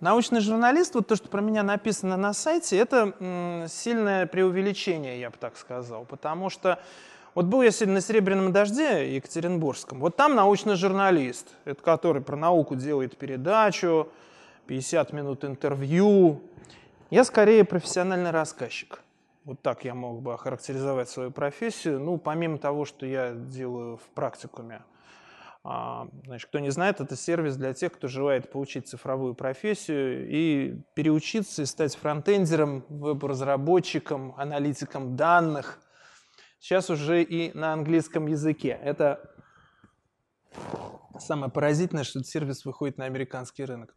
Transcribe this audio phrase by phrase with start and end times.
[0.00, 5.36] научный журналист, вот то, что про меня написано на сайте, это сильное преувеличение, я бы
[5.38, 6.04] так сказал.
[6.04, 6.80] Потому что
[7.34, 10.00] вот был я сегодня на «Серебряном дожде» Екатеринбургском.
[10.00, 14.08] Вот там научный журналист, это который про науку делает передачу,
[14.66, 16.40] 50 минут интервью.
[17.10, 19.02] Я скорее профессиональный рассказчик.
[19.44, 21.98] Вот так я мог бы охарактеризовать свою профессию.
[21.98, 24.82] Ну, помимо того, что я делаю в практикуме.
[25.62, 30.80] А, значит, кто не знает, это сервис для тех, кто желает получить цифровую профессию и
[30.94, 35.78] переучиться и стать фронтендером, веб-разработчиком, аналитиком данных–
[36.60, 38.78] сейчас уже и на английском языке.
[38.82, 39.20] Это
[41.18, 43.94] самое поразительное, что этот сервис выходит на американский рынок.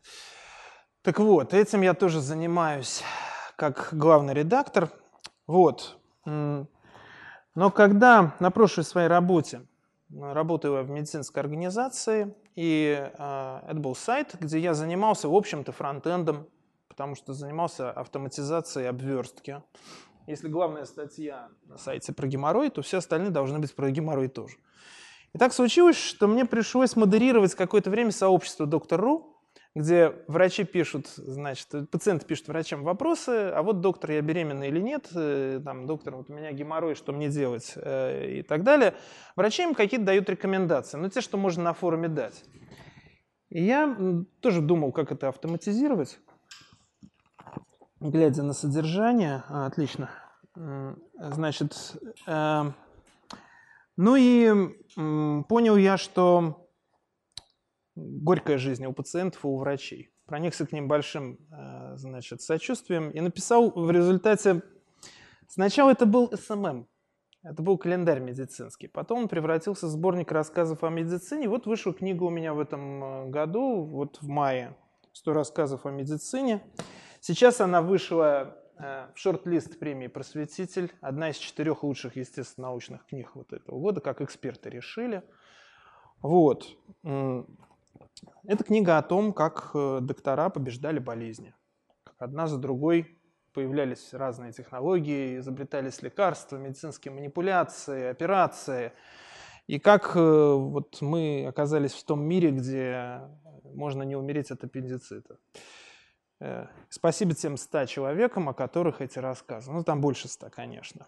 [1.04, 3.04] Так вот, этим я тоже занимаюсь
[3.58, 4.90] как главный редактор.
[5.45, 6.00] Вот.
[6.26, 9.68] Но когда на прошлой своей работе,
[10.20, 16.48] работаю в медицинской организации, и э, это был сайт, где я занимался, в общем-то, фронтендом,
[16.88, 19.62] потому что занимался автоматизацией обверстки.
[20.28, 24.58] Если главная статья на сайте про геморрой, то все остальные должны быть про геморрой тоже.
[25.33, 29.33] И так случилось, что мне пришлось модерировать какое-то время сообщество Доктор.ру,
[29.76, 35.10] где врачи пишут, значит, пациенты пишут врачам вопросы, а вот доктор, я беременна или нет,
[35.16, 38.94] э, там, доктор, вот у меня геморрой, что мне делать э, и так далее.
[39.36, 42.44] Врачи им какие-то дают рекомендации, но те, что можно на форуме дать.
[43.50, 43.98] И я
[44.42, 46.20] тоже думал, как это автоматизировать
[48.10, 50.10] глядя на содержание, а, отлично,
[50.56, 51.96] значит,
[52.28, 52.64] э,
[53.96, 56.62] ну и э, понял я, что
[57.95, 60.11] горькая жизнь у пациентов и у врачей.
[60.25, 64.61] Проникся к ним большим, э, значит, сочувствием и написал в результате,
[65.47, 66.88] сначала это был SMM,
[67.44, 68.88] это был календарь медицинский.
[68.88, 71.49] Потом он превратился в сборник рассказов о медицине.
[71.49, 74.75] Вот вышла книга у меня в этом э, году, вот в мае,
[75.11, 76.64] 100 рассказов о медицине.
[77.19, 83.53] Сейчас она вышла э, в шорт-лист премии «Просветитель», одна из четырех лучших, естественно-научных книг вот
[83.53, 85.21] этого года, как эксперты решили.
[86.21, 86.65] Вот.
[88.45, 91.54] Это книга о том, как э, доктора побеждали болезни.
[92.04, 93.17] Как одна за другой
[93.54, 98.92] появлялись разные технологии, изобретались лекарства, медицинские манипуляции, операции.
[99.67, 103.21] И как э, вот мы оказались в том мире, где
[103.64, 105.37] можно не умереть от аппендицита.
[106.42, 109.71] Э, спасибо тем 100 человекам, о которых эти рассказы.
[109.71, 111.08] Ну, там больше 100, конечно.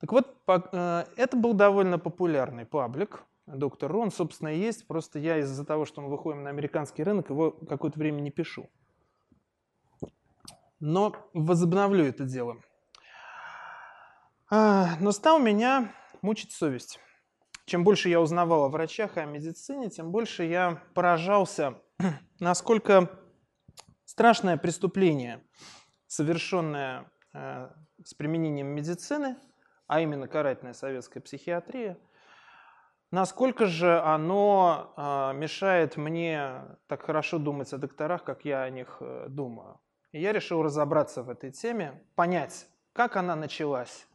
[0.00, 4.86] Так вот, это был довольно популярный паблик, доктор Рон, собственно, и есть.
[4.86, 8.70] Просто я из-за того, что мы выходим на американский рынок, его какое-то время не пишу.
[10.80, 12.56] Но возобновлю это дело.
[14.50, 17.00] А, но стал меня мучить совесть.
[17.64, 21.80] Чем больше я узнавал о врачах и о медицине, тем больше я поражался,
[22.40, 23.08] насколько
[24.04, 25.42] страшное преступление,
[26.06, 27.70] совершенное э,
[28.04, 29.36] с применением медицины,
[29.86, 31.96] а именно карательная советская психиатрия,
[33.12, 38.96] насколько же оно э, мешает мне так хорошо думать о докторах, как я о них
[39.00, 39.80] э, думаю.
[40.10, 44.08] И я решил разобраться в этой теме, понять, как она началась,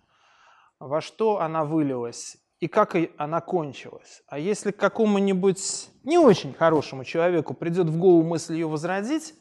[0.79, 4.23] во что она вылилась и как она кончилась.
[4.27, 9.35] А если какому-нибудь не очень хорошему человеку придет в голову мысль ее возродить,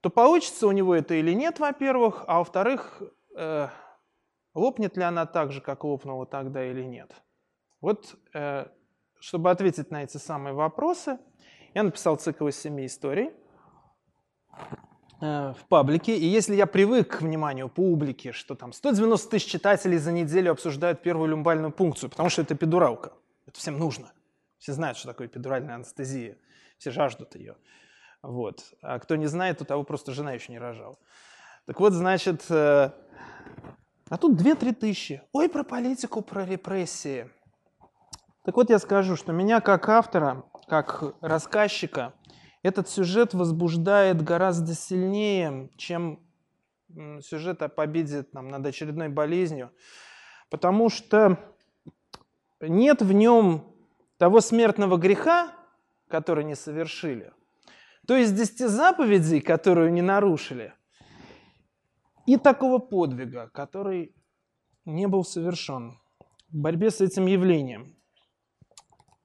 [0.00, 3.02] то получится у него это или нет, во-первых, а во-вторых,
[3.36, 3.68] э,
[4.54, 7.12] лопнет ли она так же, как лопнула тогда или нет.
[7.82, 8.66] Вот, э,
[9.18, 11.18] чтобы ответить на эти самые вопросы,
[11.74, 13.32] я написал цикл из семи историй
[15.20, 16.16] э, в паблике.
[16.16, 21.02] И если я привык к вниманию публики, что там 190 тысяч читателей за неделю обсуждают
[21.02, 23.12] первую люмбальную пункцию, потому что это педуралка.
[23.46, 24.12] Это всем нужно.
[24.58, 26.38] Все знают, что такое педуральная анестезия.
[26.78, 27.56] Все жаждут ее.
[28.22, 28.62] Вот.
[28.80, 30.98] А кто не знает, то того просто жена еще не рожала.
[31.66, 32.90] Так вот, значит, э,
[34.08, 35.20] а тут 2-3 тысячи.
[35.32, 37.28] Ой, про политику, про репрессии.
[38.44, 42.14] Так вот, я скажу, что меня как автора, как рассказчика,
[42.62, 46.20] этот сюжет возбуждает гораздо сильнее, чем
[47.20, 49.70] сюжет о победе там, над очередной болезнью,
[50.50, 51.38] потому что
[52.60, 53.74] нет в нем
[54.18, 55.52] того смертного греха,
[56.08, 57.32] который не совершили–
[58.06, 60.74] то есть десяти заповедей, которую не нарушили,
[62.26, 64.14] и такого подвига, который
[64.84, 66.00] не был совершен
[66.50, 67.96] в борьбе с этим явлением.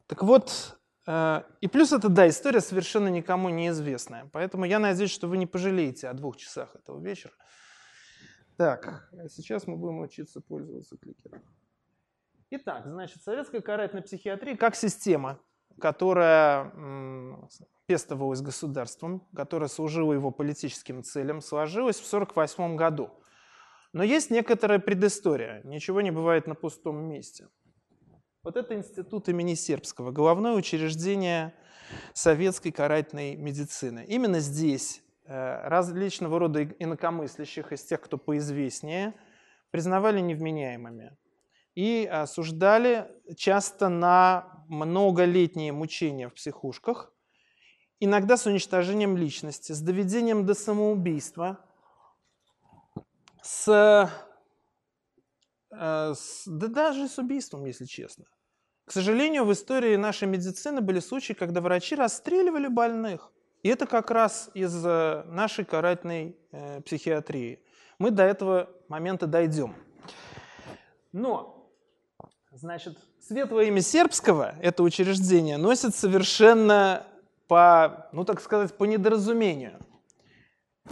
[0.07, 4.29] Так вот, э, и плюс это, да, история совершенно никому неизвестная.
[4.33, 7.33] Поэтому я надеюсь, что вы не пожалеете о двух часах этого вечера.
[8.57, 11.43] Так, а сейчас мы будем учиться пользоваться кликером.
[12.49, 15.39] Итак, значит, советская карательная психиатрия как система
[15.79, 16.71] которая
[17.85, 23.11] пестовалась государством, которая служила его политическим целям, сложилась в 1948 году.
[23.93, 25.61] Но есть некоторая предыстория.
[25.63, 27.47] Ничего не бывает на пустом месте.
[28.43, 31.53] Вот это институт имени Сербского, головное учреждение
[32.13, 34.05] советской карательной медицины.
[34.07, 39.13] Именно здесь э, различного рода инакомыслящих, из тех, кто поизвестнее,
[39.71, 41.17] признавали невменяемыми
[41.75, 47.13] и осуждали часто на многолетние мучения в психушках,
[47.99, 51.59] иногда с уничтожением личности, с доведением до самоубийства,
[53.43, 54.11] с,
[55.69, 58.25] да даже с убийством, если честно.
[58.85, 63.31] К сожалению, в истории нашей медицины были случаи, когда врачи расстреливали больных.
[63.63, 67.59] И это как раз из нашей карательной э, психиатрии.
[67.99, 69.75] Мы до этого момента дойдем.
[71.11, 71.69] Но,
[72.51, 77.05] значит, светлое имя сербского, это учреждение, носит совершенно
[77.47, 79.79] по, ну так сказать, по недоразумению.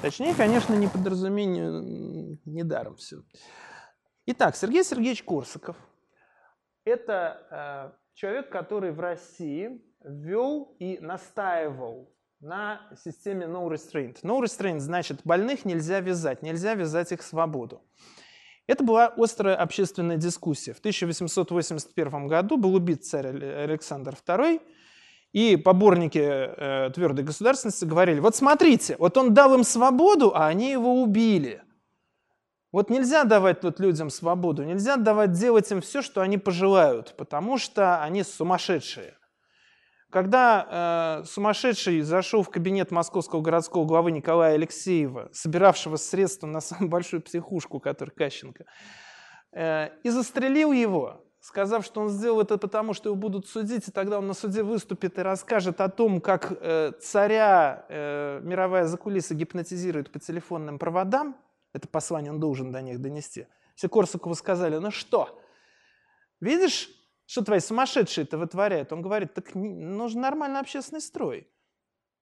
[0.02, 3.18] Точнее, конечно, не по недоразумению, недаром все.
[4.28, 5.78] Итак, Сергей Сергеевич Корсаков–
[6.84, 14.18] это э, человек, который в России ввел и настаивал на системе no restraint.
[14.24, 17.84] No restraint значит, больных нельзя вязать, нельзя вязать их свободу.
[18.66, 20.74] Это была острая общественная дискуссия.
[20.74, 24.60] В 1881 году был убит царь Александр II,
[25.34, 30.72] и поборники э, твердой государственности говорили, вот смотрите, вот он дал им свободу, а они
[30.72, 31.62] его убили.
[32.76, 37.58] Вот нельзя давать тут людям свободу, нельзя давать делать им все, что они пожелают, потому
[37.58, 39.16] что они сумасшедшие.
[40.10, 46.90] Когда э, сумасшедший зашел в кабинет московского городского главы Николая Алексеева, собиравшего средства на самую
[46.90, 48.66] большую психушку, который Кащенко,
[49.54, 53.92] э, и застрелил его, сказав, что он сделал это потому, что его будут судить, и
[53.92, 59.34] тогда он на суде выступит и расскажет о том, как э, царя э, мировая закулиса
[59.34, 61.38] гипнотизирует по телефонным проводам,
[61.76, 63.48] это послание он должен до них донести.
[63.76, 65.42] Все Корсакову сказали, ну что,
[66.40, 66.90] видишь,
[67.26, 68.94] что твои сумасшедшие-то вытворяют?
[68.94, 71.50] Он говорит, так нужен нормальный общественный строй.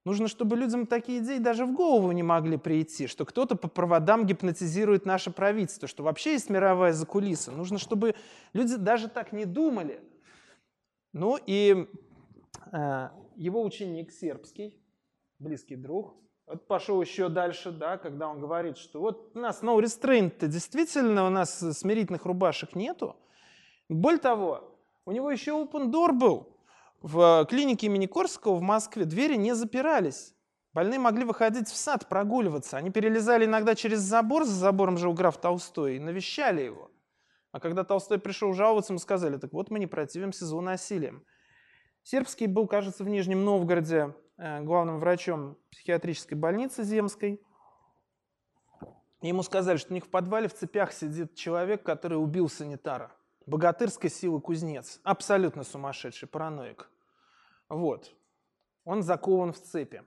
[0.04, 4.26] Нужно, чтобы людям такие идеи даже в голову не могли прийти, что кто-то по проводам
[4.26, 7.52] гипнотизирует наше правительство, что вообще есть мировая закулиса.
[7.52, 8.16] Нужно, чтобы
[8.54, 10.00] люди даже так не думали.
[11.12, 11.86] Ну и
[12.72, 14.82] э, его ученик сербский,
[15.38, 16.16] близкий друг,
[16.46, 21.26] вот пошел еще дальше, да, когда он говорит, что вот у нас no restraint действительно
[21.26, 23.16] у нас смирительных рубашек нету.
[23.88, 24.76] Более того,
[25.06, 26.54] у него еще open door был
[27.04, 30.34] в клинике имени Корского в Москве двери не запирались.
[30.72, 32.78] Больные могли выходить в сад, прогуливаться.
[32.78, 36.90] Они перелезали иногда через забор, за забором жил граф Толстой, и навещали его.
[37.52, 41.24] А когда Толстой пришел жаловаться, мы сказали, так вот мы не противимся злонасилием.
[42.02, 47.40] Сербский был, кажется, в Нижнем Новгороде э, главным врачом психиатрической больницы Земской.
[49.20, 53.10] Ему сказали, что у них в подвале в цепях сидит человек, который убил санитара.
[53.46, 55.00] Богатырской силы кузнец.
[55.02, 56.90] Абсолютно сумасшедший, параноик.
[57.68, 58.14] Вот.
[58.84, 60.02] Он закован в цепи.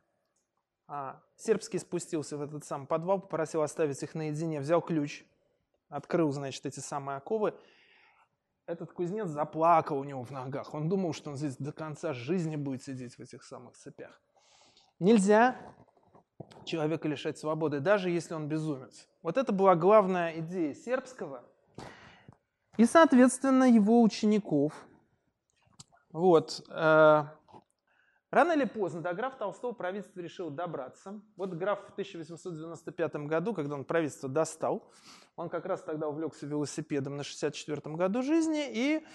[0.88, 5.26] А Сербский спустился в этот самый подвал, попросил оставить их наедине, взял ключ,
[5.90, 7.54] открыл, значит, эти самые оковы.
[8.68, 10.74] Этот кузнец заплакал у него в ногах.
[10.74, 14.22] Он думал, что он здесь до конца жизни будет сидеть в этих самых цепях.
[15.00, 15.56] Нельзя
[16.66, 19.08] человека лишать свободы, даже если он безумец.
[19.24, 21.46] Вот это была главная идея сербского
[22.76, 24.74] и, соответственно, его учеников.
[26.12, 26.62] Вот.
[28.30, 31.22] Рано или поздно до графа Толстого правительство решило добраться.
[31.38, 34.92] Вот граф в 1895 году, когда он правительство достал,
[35.38, 39.06] он как раз тогда увлекся велосипедом на 64-м году жизни, и,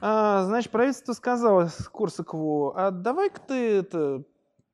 [0.00, 4.22] а, значит, правительство сказало Корсакову, а давай-ка ты это,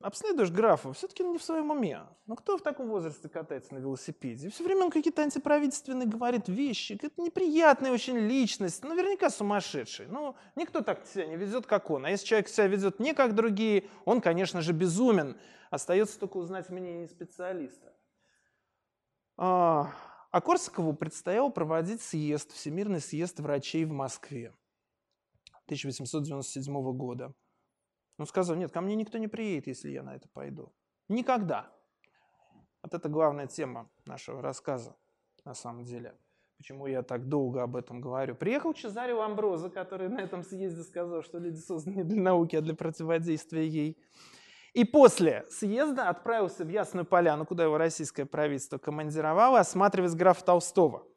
[0.03, 2.03] обследуешь графа, все-таки не в своем уме.
[2.27, 4.51] Ну кто в таком возрасте катается на велосипеде?
[4.51, 6.99] Все время он какие-то антиправительственные говорит вещи.
[7.01, 10.07] Это неприятная очень личность, наверняка сумасшедший.
[10.07, 12.05] Ну, никто так себя не ведет, как он.
[12.05, 15.37] А если человек себя ведет не как другие, он, конечно же, безумен.
[15.71, 17.95] Остается только узнать мнение специалиста.
[19.37, 19.93] А,
[20.31, 24.55] а Корсакову предстояло проводить съезд, Всемирный съезд врачей в Москве
[25.67, 27.35] 1897 года.
[28.23, 30.73] Он сказал, нет, ко мне никто не приедет, если я на это пойду.
[31.09, 31.73] Никогда.
[32.81, 34.97] Вот это главная тема нашего рассказа,
[35.45, 36.17] на самом деле.
[36.57, 38.37] Почему я так долго об этом говорю.
[38.37, 42.61] Приехал Чезарио Амброза, который на этом съезде сказал, что люди созданы не для науки, а
[42.61, 43.99] для противодействия ей.
[44.73, 51.09] И после съезда отправился в Ясную Поляну, куда его российское правительство командировало, осматривать графа Толстого.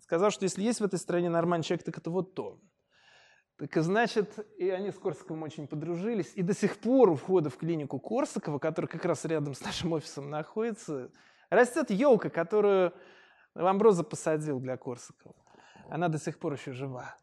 [0.00, 2.58] Сказал, что если есть в этой стране нормальный человек, так это вот то.
[3.56, 6.32] Так и значит, и они с Корсаковым очень подружились.
[6.34, 9.92] И до сих пор у входа в клинику Корсакова, который как раз рядом с нашим
[9.92, 11.10] офисом находится,
[11.50, 12.92] растет елка, которую
[13.54, 15.36] Ламброза посадил для Корсакова.
[15.88, 17.14] Она до сих пор еще жива.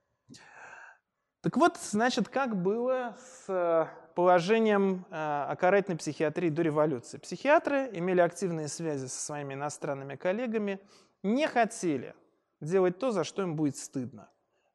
[1.41, 7.17] Так вот, значит, как было с э, положением э, о карательной психиатрии до революции.
[7.17, 10.79] Психиатры имели активные связи со своими иностранными коллегами,
[11.23, 12.13] не хотели
[12.61, 14.29] делать то, за что им будет стыдно.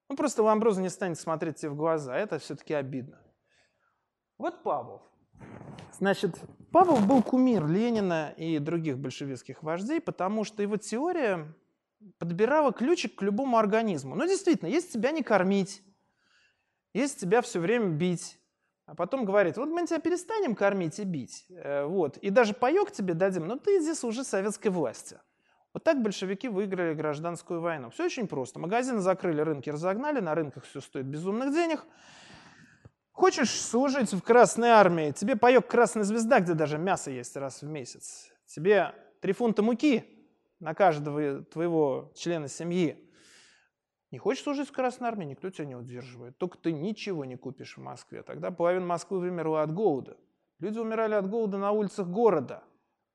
[0.08, 3.20] Ну, просто Ламброза не станет смотреть тебе в глаза, это все-таки обидно.
[4.38, 5.02] Вот Павлов.
[5.92, 6.38] Значит,
[6.72, 11.54] Павлов был кумир Ленина и других большевистских вождей, потому что его теория
[12.18, 14.14] подбирала ключик к любому организму.
[14.14, 15.82] Ну, действительно, если тебя не кормить,
[16.92, 18.38] если тебя все время бить,
[18.84, 22.92] а потом говорит, вот мы тебя перестанем кормить и бить, э, вот, и даже паек
[22.92, 25.18] тебе дадим, но ты иди служи советской власти.
[25.76, 27.90] Вот так большевики выиграли гражданскую войну.
[27.90, 28.58] Все очень просто.
[28.58, 31.84] Магазины закрыли, рынки разогнали, на рынках все стоит безумных денег.
[33.12, 37.66] Хочешь служить в Красной Армии, тебе паек Красная Звезда, где даже мясо есть раз в
[37.66, 38.32] месяц.
[38.46, 40.02] Тебе три фунта муки
[40.60, 42.96] на каждого твоего члена семьи.
[44.10, 46.38] Не хочешь служить в Красной Армии, никто тебя не удерживает.
[46.38, 48.22] Только ты ничего не купишь в Москве.
[48.22, 50.16] Тогда половина Москвы вымерла от голода.
[50.58, 52.64] Люди умирали от голода на улицах города.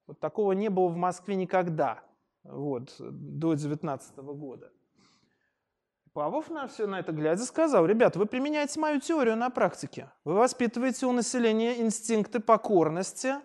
[0.05, 2.03] Вот такого не было в Москве никогда
[2.43, 4.71] вот, до 19 года.
[6.13, 10.11] Павлов на все на это глядя сказал, ребята, вы применяете мою теорию на практике.
[10.25, 13.35] Вы воспитываете у населения инстинкты покорности,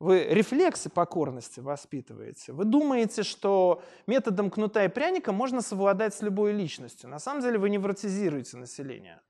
[0.00, 2.52] вы рефлексы покорности воспитываете.
[2.52, 7.10] Вы думаете, что методом кнута и пряника можно совладать с любой личностью.
[7.10, 9.20] На самом деле вы невротизируете население.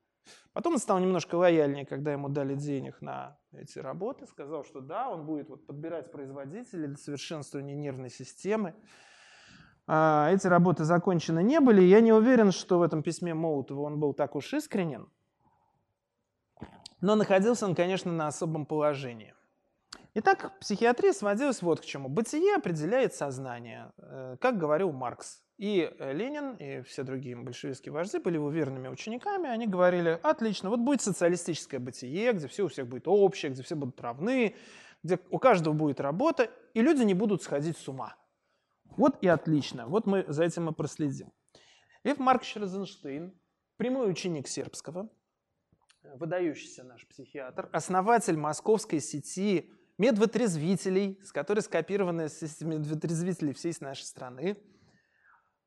[0.52, 4.26] Потом он стал немножко лояльнее, когда ему дали денег на эти работы.
[4.26, 8.74] Сказал, что да, он будет вот подбирать производителей для совершенствования нервной системы.
[9.86, 11.80] А эти работы закончены не были.
[11.80, 15.10] Я не уверен, что в этом письме Молотова он был так уж искренен.
[17.00, 19.34] Но находился он, конечно, на особом положении.
[20.14, 22.08] Итак, психиатрия сводилась вот к чему.
[22.08, 25.42] Бытие определяет сознание, э, как говорил Маркс.
[25.58, 29.50] И э, Ленин, и все другие большевистские вожди были его верными учениками.
[29.50, 33.74] Они говорили, отлично, вот будет социалистическое бытие, где все у всех будет общее, где все
[33.74, 34.54] будут равны,
[35.02, 38.16] где у каждого будет работа, и люди не будут сходить с ума.
[38.96, 39.88] Вот и отлично.
[39.88, 41.32] Вот мы за этим и проследим.
[42.04, 43.34] Лев Маркович Розенштейн,
[43.76, 45.10] прямой ученик сербского,
[46.04, 54.56] выдающийся наш психиатр, основатель московской сети медвотрезвителей, с которой скопированы системы медвотрезвителей всей нашей страны,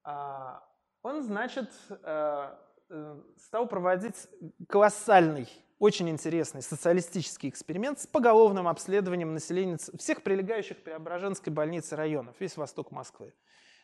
[0.04, 2.56] он, значит, э,
[2.90, 4.28] э, стал проводить
[4.68, 5.48] колоссальный,
[5.80, 12.56] очень интересный социалистический эксперимент с поголовным обследованием населения всех прилегающих к Преображенской больнице районов, весь
[12.56, 13.34] восток Москвы.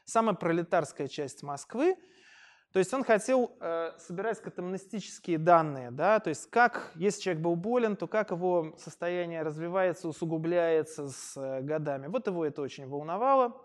[0.06, 1.98] Самая пролетарская часть Москвы.
[2.72, 7.56] То есть он хотел э, собирать катамнестические данные, да, то есть как, если человек был
[7.56, 12.08] болен, то как его состояние развивается, усугубляется с э, годами.
[12.08, 13.60] Вот его это очень волновало.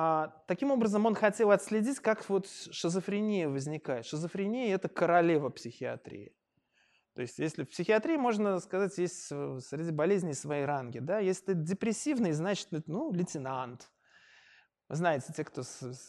[0.00, 4.06] А, таким образом, он хотел отследить, как вот шизофрения возникает.
[4.06, 6.32] Шизофрения– это королева психиатрии.
[7.16, 11.00] То есть, если в психиатрии, можно сказать, есть среди болезней свои ранги.
[11.00, 11.18] Да?
[11.18, 13.90] Если ты депрессивный, значит, ну, лейтенант.
[14.88, 15.62] Вы знаете, те, кто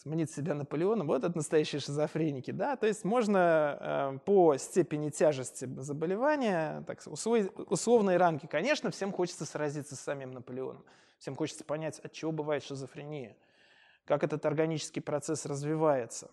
[0.05, 2.51] мнит себя Наполеоном, вот это настоящие шизофреники.
[2.51, 2.75] Да?
[2.75, 9.95] То есть можно э, по степени тяжести заболевания, так, условные ранги, конечно, всем хочется сразиться
[9.95, 10.85] с самим Наполеоном.
[11.17, 13.35] Всем хочется понять, от чего бывает шизофрения
[14.09, 16.31] как этот органический процесс развивается.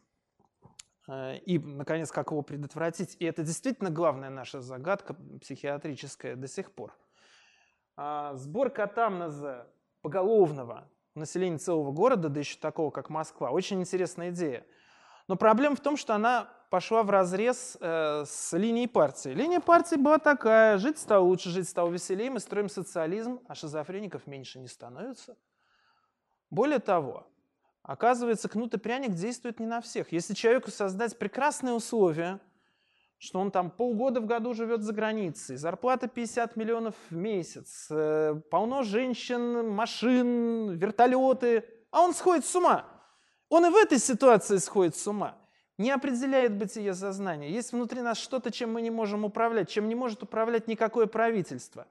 [1.09, 3.19] Э, и, наконец, как его предотвратить.
[3.21, 6.97] И это действительно главная наша загадка психиатрическая до сих пор.
[7.95, 9.67] А, сбор катамнеза
[10.01, 14.67] поголовного населения целого города, да еще такого, как Москва, очень интересная идея.
[15.29, 19.29] Но проблема в том, что она пошла в разрез э, с линией партии.
[19.29, 24.27] Линия партии была такая, жить стало лучше, жить стало веселее, мы строим социализм, а шизофреников
[24.27, 25.37] меньше не становится.
[26.49, 27.27] Более того,
[27.87, 30.11] Оказывается, кнут и пряник действует не на всех.
[30.11, 32.41] Если человеку создать прекрасные условия,
[33.17, 38.35] что он там полгода в году живет за границей, зарплата 50 миллионов в месяц, э,
[38.51, 42.87] полно женщин, машин, вертолеты, а он сходит с ума.
[43.51, 45.39] Он и в этой ситуации сходит с ума.
[45.79, 47.53] Не определяет бытие сознания.
[47.53, 51.87] Есть внутри нас что-то, чем мы не можем управлять, чем не может управлять никакое правительство.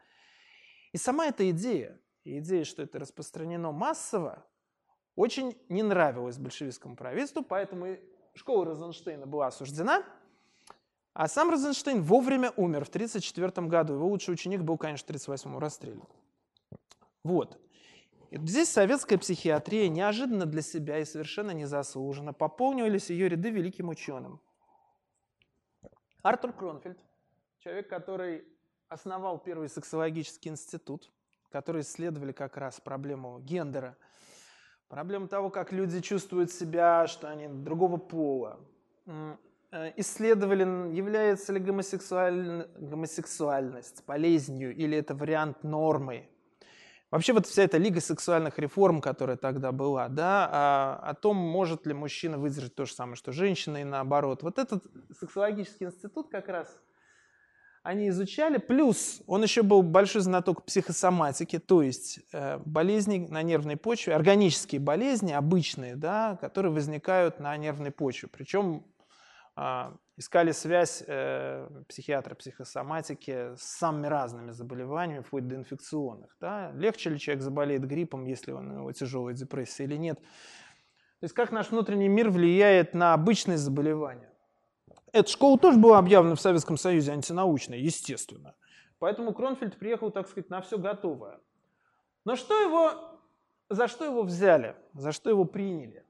[0.92, 4.46] И сама эта идея, идея, что это распространено массово,
[5.16, 7.98] очень не нравилось большевистскому правительству, поэтому
[8.34, 10.04] школа Розенштейна была осуждена,
[11.14, 13.94] а сам Розенштейн вовремя умер в 1934 году.
[13.94, 16.08] Его лучший ученик был, конечно, в 1938 расстрелян.
[17.24, 17.58] Вот.
[18.32, 24.42] И здесь советская психиатрия неожиданно для себя и совершенно незаслуженно пополнились ее ряды великим ученым.
[26.22, 27.00] Артур Кронфельд,
[27.60, 28.44] человек, который
[28.90, 31.12] основал первый сексологический институт,
[31.50, 33.96] который исследовали как раз проблему гендера,
[34.88, 38.60] проблему того, как люди чувствуют себя, что они другого пола.
[39.76, 40.64] Э, исследовали,
[40.96, 42.68] является ли гомосексуаль...
[42.78, 46.30] гомосексуальность болезнью или это вариант нормы.
[47.12, 51.36] Вообще вот вся эта лига сексуальных реформ, которая тогда была, да, о, а, о том,
[51.36, 54.44] может ли мужчина выдержать то же самое, что женщина, и наоборот.
[54.44, 54.84] Вот этот
[55.20, 56.80] сексологический институт как раз
[57.86, 58.58] они изучали.
[58.58, 64.82] Плюс он еще был большой знаток психосоматики, то есть э, болезни на нервной почве, органические
[64.82, 68.28] болезни, обычные, да, которые возникают на нервной почве.
[68.28, 68.84] Причем
[69.56, 76.36] э, искали связь э, психиатра психосоматики с самыми разными заболеваниями, вплоть до инфекционных.
[76.42, 76.72] Да.
[76.72, 80.20] Легче ли человек заболеет гриппом, если он, у него тяжелая депрессия или нет.
[80.20, 84.35] То есть как наш внутренний мир влияет на обычные заболевания.
[85.16, 88.54] Эта школа тоже была объявлена в Советском Союзе антинаучной, естественно.
[89.00, 91.40] Поэтому Кронфельд приехал, так сказать, на все готовое.
[92.26, 93.22] Но что его,
[93.70, 96.06] за что его взяли, за что его приняли?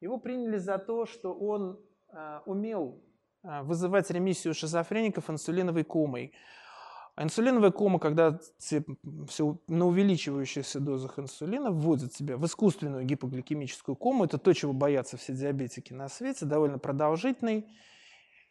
[0.00, 1.78] Его приняли за то, что он
[2.10, 3.04] э, умел
[3.42, 6.32] э, вызывать ремиссию шизофреников инсулиновой комой.
[7.18, 8.40] Инсулиновая кома, когда
[9.28, 15.18] все на увеличивающихся дозах инсулина вводят тебя в искусственную гипогликемическую кому, это то, чего боятся
[15.18, 17.68] все диабетики на свете, довольно продолжительный,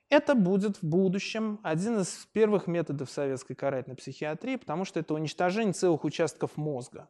[0.09, 5.73] это будет в будущем один из первых методов советской карательной психиатрии, потому что это уничтожение
[5.73, 7.09] целых участков мозга.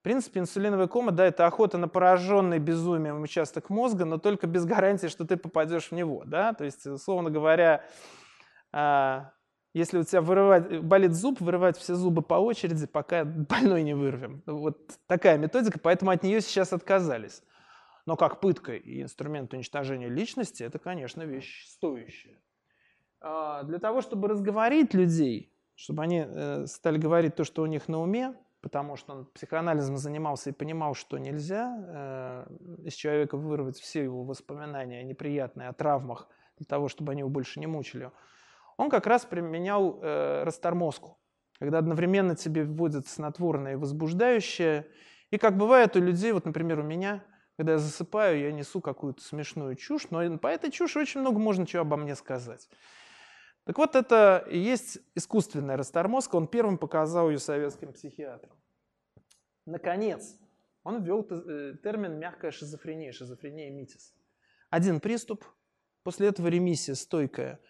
[0.00, 4.64] В принципе, инсулиновая кома, да, это охота на пораженный безумием участок мозга, но только без
[4.64, 7.84] гарантии, что ты попадешь в него, да, то есть, условно говоря,
[8.72, 9.30] а,
[9.74, 14.42] если у тебя вырывать, болит зуб, вырывать все зубы по очереди, пока больной не вырвем.
[14.44, 17.42] Вот такая методика, поэтому от нее сейчас отказались.
[18.06, 22.40] Но как пытка и инструмент уничтожения личности, это, конечно, вещь стоящая.
[23.20, 27.88] А, для того, чтобы разговорить людей, чтобы они э, стали говорить то, что у них
[27.88, 33.78] на уме, потому что он психоанализом занимался и понимал, что нельзя э, из человека вырвать
[33.78, 38.10] все его воспоминания неприятные о травмах, для того, чтобы они его больше не мучили,
[38.76, 41.18] он как раз применял э, растормозку,
[41.58, 44.86] когда одновременно тебе вводят снотворное и возбуждающее.
[45.30, 47.24] И как бывает у людей, вот, например, у меня,
[47.56, 51.66] когда я засыпаю, я несу какую-то смешную чушь, но по этой чуши очень много можно
[51.66, 52.68] чего обо мне сказать.
[53.64, 58.56] Так вот, это и есть искусственная растормозка, он первым показал ее советским психиатрам.
[59.66, 60.36] Наконец,
[60.82, 64.14] он ввел э, термин «мягкая шизофрения», шизофрения митис.
[64.70, 65.44] Один приступ,
[66.02, 67.60] после этого ремиссия стойкая.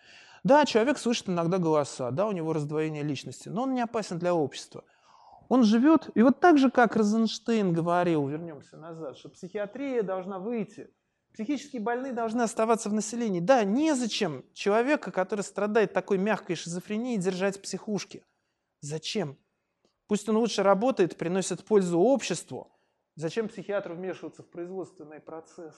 [0.44, 4.34] Да, человек слышит иногда голоса, да, у него раздвоение личности, но он не опасен для
[4.34, 4.84] общества.
[5.48, 10.90] Он живет, и вот так же, как Розенштейн говорил, вернемся назад, что психиатрия должна выйти,
[11.32, 13.40] психические больные должны оставаться в населении.
[13.40, 18.24] Да, незачем человека, который страдает такой мягкой шизофренией, держать в психушке.
[18.80, 19.36] Зачем?
[20.06, 22.70] Пусть он лучше работает, приносит пользу обществу.
[23.14, 25.74] Зачем психиатру вмешиваться в производственный процесс?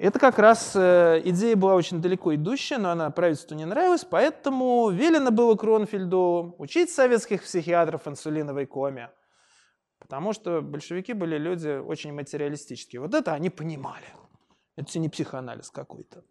[0.00, 4.88] Это как раз э, идея была очень далеко идущая, но она правительству не нравилась, поэтому
[4.88, 9.10] велено было Кронфельду учить советских психиатров инсулиновой коме.
[9.98, 13.02] Потому что большевики были люди очень материалистические.
[13.02, 14.06] Вот это они понимали.
[14.76, 16.24] Это не психоанализ какой-то.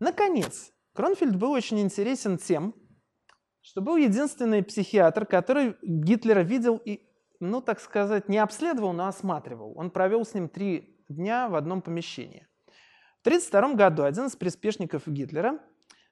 [0.00, 2.74] Наконец, Кронфельд был очень интересен тем,
[3.60, 7.06] что был единственный психиатр, который Гитлера видел и,
[7.40, 9.74] ну, так сказать, не обследовал, но осматривал.
[9.76, 12.46] Он провел с ним три дня в одном помещении.
[13.18, 15.60] В 1932 году один из приспешников Гитлера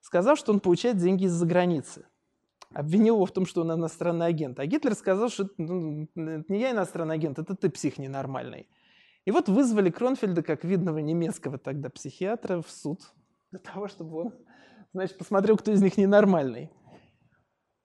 [0.01, 2.07] сказал, что он получает деньги из-за границы.
[2.75, 4.59] Обвинил его в том, что он иностранный агент.
[4.59, 8.69] А Гитлер сказал, что ну, это не я иностранный агент, это ты псих ненормальный.
[9.25, 13.01] И вот вызвали Кронфельда, как видного немецкого тогда психиатра, в суд
[13.51, 14.35] для того, чтобы он,
[14.93, 16.71] значит, посмотрел, кто из них ненормальный.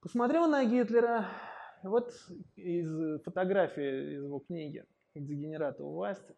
[0.02, 1.28] Посмотрел на Гитлера,
[1.84, 2.12] вот
[2.56, 6.36] из фотографии из его книги «Дегенераты у власти»,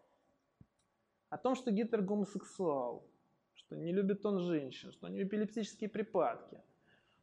[1.33, 3.09] о том, что Гитлер гомосексуал,
[3.55, 6.57] что не любит он женщин, что у него эпилептические припадки,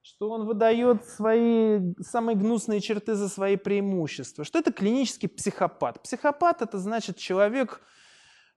[0.03, 6.03] что он выдает свои самые гнусные черты за свои преимущества, что это клинический психопат.
[6.03, 7.83] Психопат– это значит человек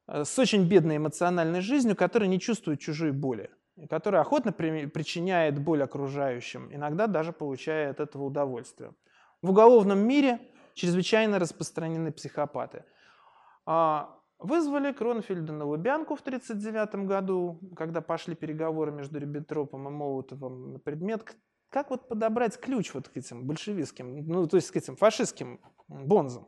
[0.07, 3.51] э, с очень бедной эмоциональной жизнью, который не чувствует чужой боли,
[3.91, 8.95] который охотно причиняет боль окружающим, иногда даже получая от этого удовольствие.
[9.43, 10.39] В уголовном мире
[10.73, 12.85] чрезвычайно распространены психопаты.
[13.65, 20.73] А Вызвали Кронфельда на Лубянку в 1939 году, когда пошли переговоры между Риббентропом и Молотовым
[20.73, 21.37] на предмет,
[21.69, 26.45] как вот подобрать ключ вот к этим большевистским, ну, то есть к этим фашистским бонзам.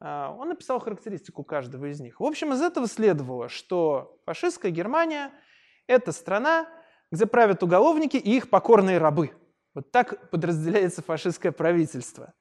[0.00, 2.20] А, он написал характеристику каждого из них.
[2.20, 5.32] В общем, из этого следовало, что фашистская Германия–
[5.86, 6.68] это страна,
[7.10, 9.30] где правят уголовники и их покорные рабы.
[9.72, 12.34] Вот так подразделяется фашистское правительство.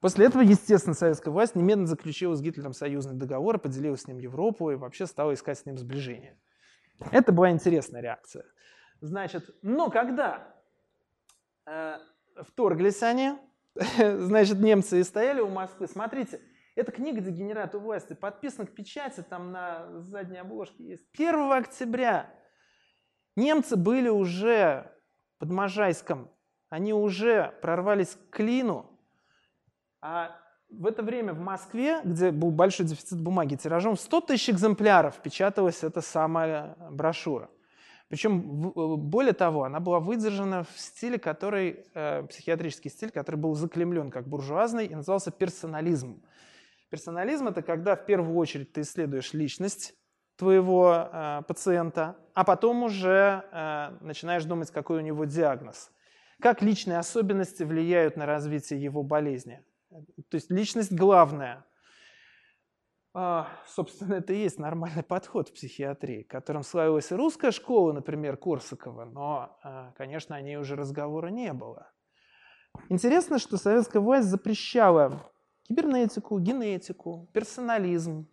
[0.00, 4.70] После этого, естественно, советская власть немедленно заключила с Гитлером союзный договор, поделила с ним Европу
[4.70, 6.38] и вообще стала искать с ним сближение.
[7.10, 8.44] Это была интересная реакция.
[9.00, 10.54] Значит, но когда
[11.66, 11.98] э,
[12.42, 13.32] вторглись они,
[13.74, 16.40] значит, немцы и стояли у Москвы, смотрите,
[16.76, 21.04] эта книга «Дегенерат власти» подписана к печати, там на задней обложке есть.
[21.14, 22.32] 1 октября
[23.34, 24.92] немцы были уже
[25.38, 26.30] под Можайском,
[26.68, 28.97] они уже прорвались к Клину,
[30.00, 30.36] а
[30.70, 35.82] в это время в Москве, где был большой дефицит бумаги, тиражом 100 тысяч экземпляров печаталась
[35.82, 37.48] эта самая брошюра.
[38.08, 43.54] Причем, э, более того, она была выдержана в стиле, который, э, психиатрический стиль, который был
[43.54, 46.22] заклемлен как буржуазный и назывался персонализм.
[46.90, 49.94] Персонализм– это когда в первую очередь ты исследуешь личность
[50.36, 55.90] твоего э, пациента, а потом уже э, начинаешь думать, какой у него диагноз.
[56.40, 59.60] Как личные особенности влияют на развитие его болезни.
[59.90, 61.64] То есть личность главная.
[63.14, 68.36] А, собственно, это и есть нормальный подход в психиатрии, которым славилась и русская школа, например,
[68.36, 71.90] Корсакова, но, а, конечно, о ней уже разговора не было.
[72.90, 78.28] Интересно, что советская власть запрещала кибернетику, генетику, персонализм,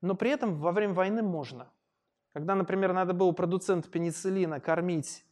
[0.00, 1.72] но при этом во время войны можно.
[2.32, 5.24] Когда, например, надо было продуцента пенициллина кормить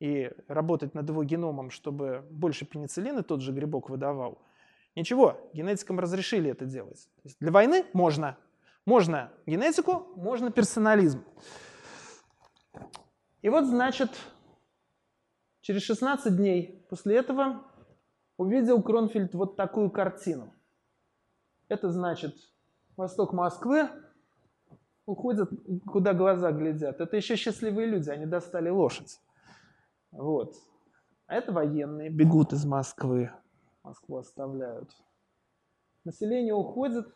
[0.00, 4.42] и работать над его геномом, чтобы больше пенициллина тот же грибок выдавал–
[4.94, 7.08] Ничего, генетикам разрешили это делать.
[7.40, 8.36] для войны можно.
[8.84, 11.24] Можно генетику, можно персонализм.
[13.40, 14.10] И вот, значит,
[15.60, 17.62] через 16 дней после этого
[18.36, 20.52] увидел Кронфельд вот такую картину.
[21.68, 22.36] Это значит,
[22.96, 23.88] восток Москвы
[25.06, 25.50] уходят,
[25.86, 27.00] куда глаза глядят.
[27.00, 29.20] Это еще счастливые люди, они достали лошадь.
[30.10, 30.54] Вот.
[31.26, 33.32] А это военные, бегут из Москвы.
[33.82, 34.90] Москву оставляют.
[36.04, 37.06] Население уходит,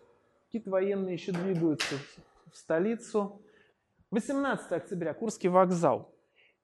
[0.47, 1.97] какие-то военные еще двигаются
[2.53, 3.41] в столицу.
[4.11, 6.13] 18 октября, Курский вокзал.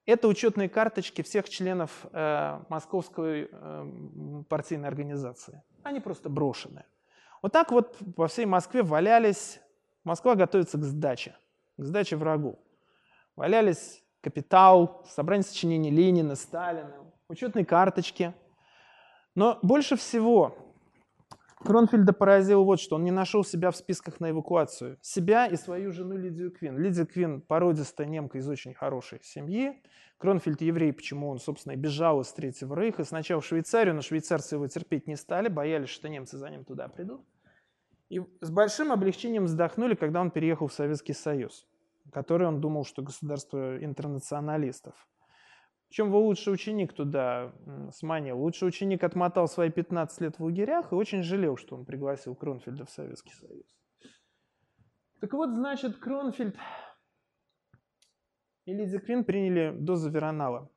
[0.04, 5.62] Это учетные карточки всех членов э, Московской э, партийной организации.
[5.84, 6.84] Они просто брошены.
[7.40, 9.60] Вот так вот по всей Москве валялись.
[10.02, 11.36] Москва готовится к сдаче,
[11.76, 12.58] к сдаче врагу.
[13.36, 16.92] Валялись «Капитал», собрание сочинений Ленина, Сталина,
[17.28, 18.34] учетные карточки–
[19.34, 20.56] но больше всего
[21.64, 22.96] Кронфельда поразил вот что.
[22.96, 24.98] Он не нашел себя в списках на эвакуацию.
[25.00, 26.78] Себя и свою жену Лидию Квин.
[26.78, 29.80] Лидия Квин породистая немка из очень хорошей семьи.
[30.18, 33.04] Кронфельд еврей, почему он, собственно, бежал из Третьего Рейха.
[33.04, 36.88] Сначала в Швейцарию, но швейцарцы его терпеть не стали, боялись, что немцы за ним туда
[36.88, 37.24] придут.
[38.08, 41.66] И с большим облегчением вздохнули, когда он переехал в Советский Союз,
[42.12, 44.94] который он думал, что государство интернационалистов.
[45.92, 47.52] Причем его лучший ученик туда
[47.92, 48.40] сманил.
[48.40, 52.86] Лучший ученик отмотал свои 15 лет в лагерях и очень жалел, что он пригласил Кронфельда
[52.86, 53.66] в Советский Союз.
[55.20, 56.56] Так вот, значит, Кронфельд
[58.64, 60.70] и Лиди Квин приняли дозу веронала.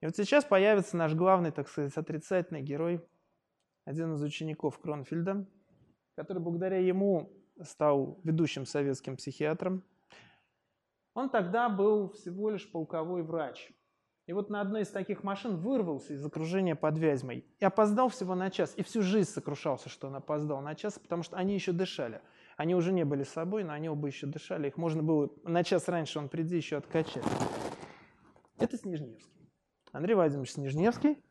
[0.00, 3.06] И вот сейчас появится наш главный, так сказать, отрицательный герой,
[3.84, 5.46] один из учеников Кронфельда,
[6.16, 7.30] который благодаря ему
[7.62, 9.84] стал ведущим советским психиатром.
[11.14, 13.70] Он тогда был всего лишь полковой врач–
[14.26, 18.34] и вот на одной из таких машин вырвался из окружения под Вязьмой и опоздал всего
[18.34, 18.72] на час.
[18.76, 22.22] И всю жизнь сокрушался, что он опоздал на час, потому что они еще дышали.
[22.56, 24.68] Они уже не были собой, но они оба еще дышали.
[24.68, 27.24] Их можно было на час раньше он приди еще откачать.
[28.58, 29.50] Это Снежневский.
[29.92, 31.22] Андрей Владимирович Снежневский,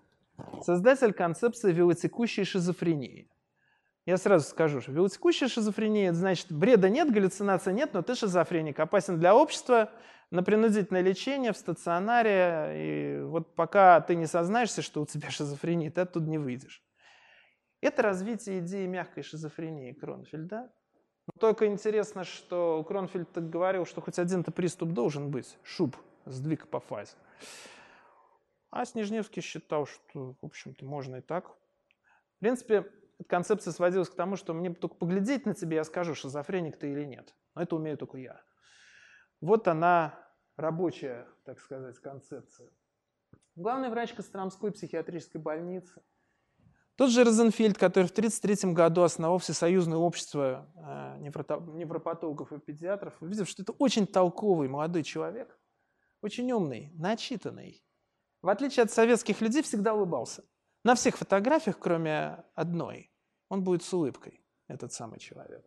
[0.62, 3.28] создатель концепции велотекущей шизофрении.
[4.06, 8.80] Я сразу скажу, что велотекущая шизофрения, это значит, бреда нет, галлюцинации нет, но ты шизофреник,
[8.80, 9.92] опасен для общества,
[10.30, 15.90] на принудительное лечение в стационаре, и вот пока ты не сознаешься, что у тебя шизофрения,
[15.90, 16.84] ты оттуда не выйдешь.
[17.80, 20.72] Это развитие идеи мягкой шизофрении Кронфельда.
[21.28, 26.82] Но только интересно, что Кронфельд говорил, что хоть один-то приступ должен быть, шуб, сдвиг по
[26.82, 27.14] фазе.
[28.72, 31.48] А Снежневский считал, что, в общем-то, можно и так.
[31.48, 32.90] В принципе,
[33.24, 37.06] концепция сводилась к тому, что мне только поглядеть на тебя, я скажу, шизофреник ты или
[37.06, 37.36] нет.
[37.56, 38.42] Но это умею только я.
[39.42, 40.18] Вот она,
[40.56, 42.70] рабочая, так сказать, концепция.
[43.56, 46.02] Главный врач Костромской психиатрической больницы.
[46.96, 53.50] Тот же Розенфельд, который в 1933 году основал Всесоюзное общество э, невропатологов и педиатров, увидев,
[53.50, 55.58] что это очень толковый молодой человек,
[56.22, 57.84] очень умный, начитанный.
[58.42, 60.44] В отличие от советских людей, всегда улыбался.
[60.84, 63.13] На всех фотографиях, кроме одной,
[63.54, 65.64] он будет с улыбкой, этот самый человек.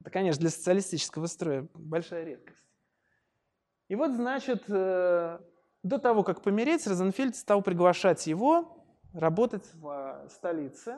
[0.00, 2.64] Это, конечно, для социалистического строя большая редкость.
[3.88, 5.38] И вот, значит, э,
[5.82, 10.96] до того, как помереть, Розенфельд стал приглашать его работать в столице.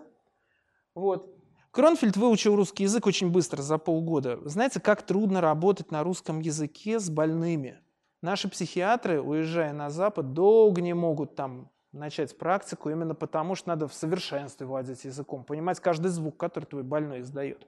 [0.94, 1.36] Вот.
[1.72, 4.38] Кронфельд выучил русский язык очень быстро, за полгода.
[4.48, 7.80] Знаете, как трудно работать на русском языке с больными.
[8.22, 13.88] Наши психиатры, уезжая на Запад, долго не могут там начать практику, именно потому что надо
[13.88, 17.66] в совершенстве владеть языком, понимать каждый звук, который твой больной издает.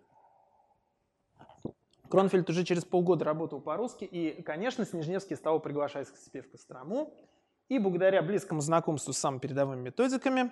[2.08, 7.14] Кронфельд уже через полгода работал по-русски, и, конечно, Снежневский стал приглашать к себе в Кострому.
[7.68, 10.50] И благодаря близкому знакомству с самыми передовыми методиками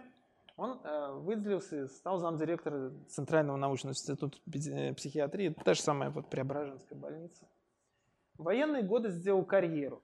[0.56, 6.30] он э, выделился и стал замдиректора Центрального научного института э, психиатрии, та же самая вот
[6.30, 7.48] Преображенская больница.
[8.36, 10.02] В военные годы сделал карьеру.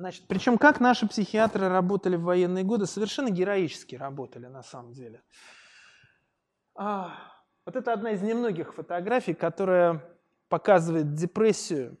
[0.00, 5.22] Значит, причем как наши психиатры работали в военные годы, совершенно героически работали на самом деле.
[6.74, 7.18] А,
[7.66, 10.02] вот это одна из немногих фотографий, которая
[10.48, 11.98] показывает депрессию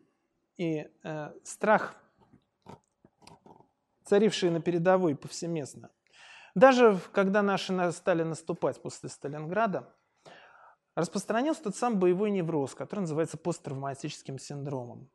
[0.56, 1.94] и э, страх,
[4.04, 5.90] царившие на передовой повсеместно.
[6.54, 9.94] Даже когда наши стали наступать после Сталинграда,
[10.94, 15.10] распространился тот сам боевой невроз, который называется посттравматическим синдромом.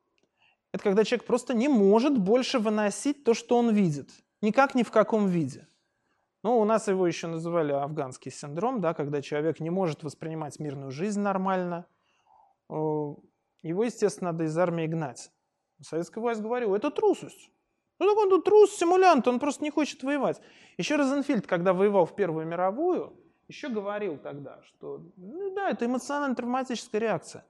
[0.76, 4.10] Это когда человек просто не может больше выносить то, что он видит.
[4.42, 5.70] Никак ни в каком виде.
[6.44, 10.92] Ну, у нас его еще называли афганский синдром, да, когда человек не может воспринимать мирную
[10.92, 11.86] жизнь нормально.
[12.70, 13.24] Его,
[13.64, 15.32] естественно, надо из армии гнать.
[15.80, 17.52] Советская власть говорила, это трусость.
[17.98, 20.42] Ну так он тут трус, симулянт, он просто не хочет воевать.
[20.76, 27.00] Еще Розенфельд, когда воевал в Первую мировую, еще говорил тогда, что ну да, это эмоционально-травматическая
[27.00, 27.46] реакция.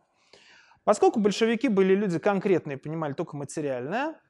[0.85, 4.21] Поскольку большевики были люди конкретные, понимали только материальное,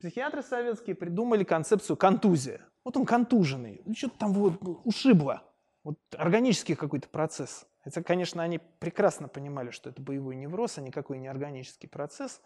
[0.00, 2.60] психиатры советские придумали концепцию контузия.
[2.84, 5.44] Вот он контуженный, ну, что-то там вот ушибло,
[5.84, 7.66] вот органический какой-то процесс.
[7.82, 12.42] Хотя, конечно, они прекрасно понимали, что это боевой невроз, а никакой не органический процесс.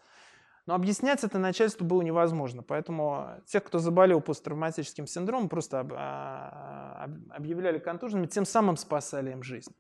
[0.67, 2.63] Но объяснять это начальству было невозможно.
[2.63, 9.75] Поэтому тех, кто заболел посттравматическим синдромом, просто а, объявляли контуженными, тем самым спасали им жизнь.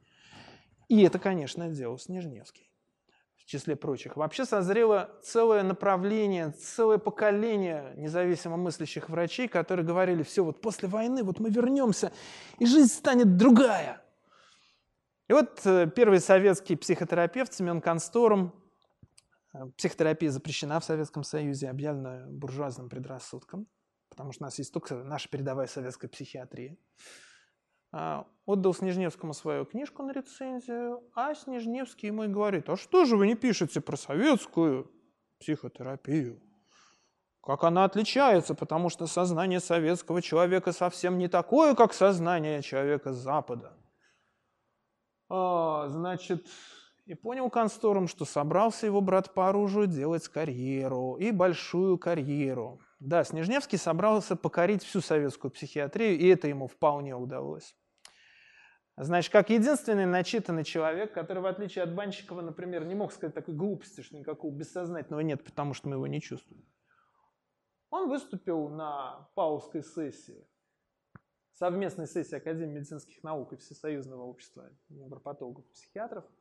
[0.88, 2.69] И это, конечно, делал Снежневский
[3.50, 4.16] числе прочих.
[4.16, 11.22] Вообще созрело целое направление, целое поколение независимо мыслящих врачей, которые говорили, все, вот после войны
[11.22, 12.12] вот мы вернемся,
[12.58, 14.02] и жизнь станет другая.
[15.28, 18.52] И вот э, первый советский психотерапевт Семен Консторум
[19.52, 23.66] Э, психотерапия запрещена в Советском Союзе, объявлена буржуазным предрассудком,
[24.08, 26.76] потому что у нас есть только наша передовая советская психиатрия.
[27.92, 33.16] А, отдал Снежневскому свою книжку на рецензию, а Снежневский ему и говорит, а что же
[33.16, 34.90] вы не пишете про советскую
[35.40, 36.40] психотерапию?
[37.42, 43.72] Как она отличается, потому что сознание советского человека совсем не такое, как сознание человека Запада.
[45.28, 46.46] А, значит,
[47.06, 52.80] и понял констором, что собрался его брат по оружию делать карьеру, и большую карьеру.
[53.00, 57.74] Да, Снежневский собрался покорить всю советскую психиатрию, и это ему вполне удалось.
[59.02, 63.54] Значит, как единственный начитанный человек, который, в отличие от Банщикова, например, не мог сказать такой
[63.54, 66.62] глупости, что никакого бессознательного нет, потому что мы его не чувствуем.
[67.88, 70.46] Он выступил на Паулской сессии,
[71.54, 76.24] совместной сессии Академии медицинских наук и Всесоюзного общества невропатологов и психиатров–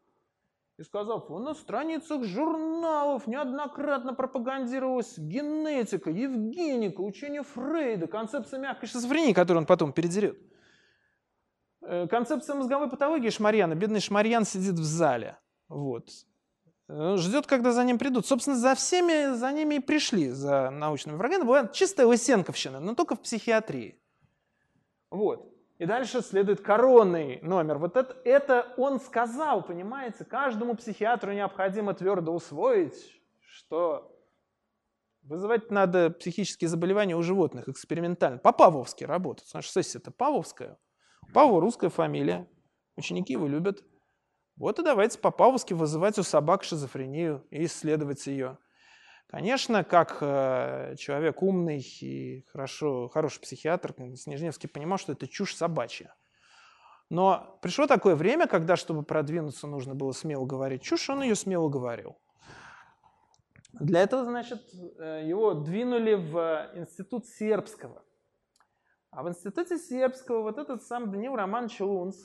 [0.80, 9.64] и сказав, на страницах журналов неоднократно пропагандировалась генетика, евгеника, учение Фрейда, концепция мягкой шизофрении, которую
[9.64, 10.40] он потом передерет.
[11.82, 13.76] Э, концепция мозговой патологии Шмарьяна.
[13.76, 15.38] Бедный Шмарьян сидит в зале.
[15.68, 16.10] Вот.
[16.88, 18.26] Э, Ждет, когда за ним придут.
[18.26, 21.44] Собственно, за всеми за ними и пришли, за научными врагами.
[21.44, 24.02] Была чистая лысенковщина, но только в психиатрии.
[25.10, 25.54] Вот.
[25.78, 27.78] И дальше следует коронный номер.
[27.78, 30.26] Вот это, это он сказал, понимаете?
[30.26, 34.14] Каждому психиатру необходимо твердо усвоить, что
[35.22, 38.40] вызывать надо психические заболевания у животных экспериментально.
[38.40, 39.50] По-павловски работать.
[39.54, 40.78] Наша сессия это павловская.
[41.30, 42.48] У Павла русская фамилия.
[42.96, 43.84] Ученики его любят.
[44.58, 48.58] Вот и давайте по-павловски вызывать у собак шизофрению и исследовать ее.
[49.28, 56.16] Конечно, как э, человек умный и хорошо, хороший психиатр, Снежневский понимал, что это чушь собачья.
[57.12, 61.70] Но пришло такое время, когда, чтобы продвинуться, нужно было смело говорить чушь, он ее смело
[61.70, 62.18] говорил.
[63.74, 64.64] Для этого, значит,
[64.98, 68.04] э, его двинули в институт сербского.
[69.20, 72.16] А в институте сербского вот этот сам Данил Романович Лунц,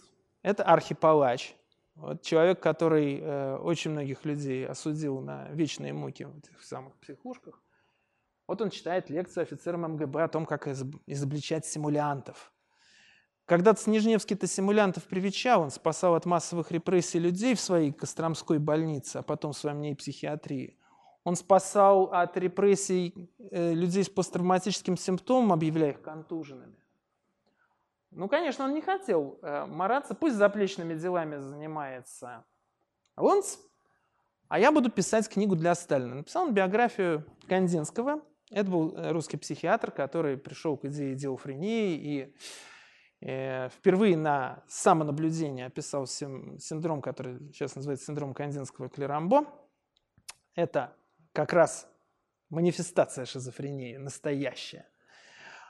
[0.42, 1.56] это архипалач,
[1.96, 7.60] вот человек, который э, очень многих людей осудил на вечные муки в этих самых психушках,
[8.46, 12.52] вот он читает лекцию офицерам МГБ о том, как изобличать симулянтов.
[13.44, 19.22] Когда-то Снежневский-то симулянтов привечал, он спасал от массовых репрессий людей в своей Костромской больнице, а
[19.22, 20.78] потом в своем ней психиатрии.
[21.24, 23.12] Он спасал от репрессий
[23.50, 26.83] э, людей с посттравматическим симптомом, объявляя их контуженными.
[28.14, 32.44] Ну, конечно, он не хотел э, мараться, пусть заплечными делами занимается
[33.16, 33.58] Лонс,
[34.48, 36.14] а я буду писать книгу для Сталина.
[36.16, 38.22] Написал он биографию Кандинского.
[38.50, 42.34] Это был э, русский психиатр, который пришел к идее идеофрении и
[43.20, 49.44] э, впервые на самонаблюдение описал синдром, который сейчас называется синдром Кандинского Клерамбо.
[50.54, 50.96] Это
[51.32, 51.88] как раз
[52.48, 54.86] манифестация шизофрении, настоящая.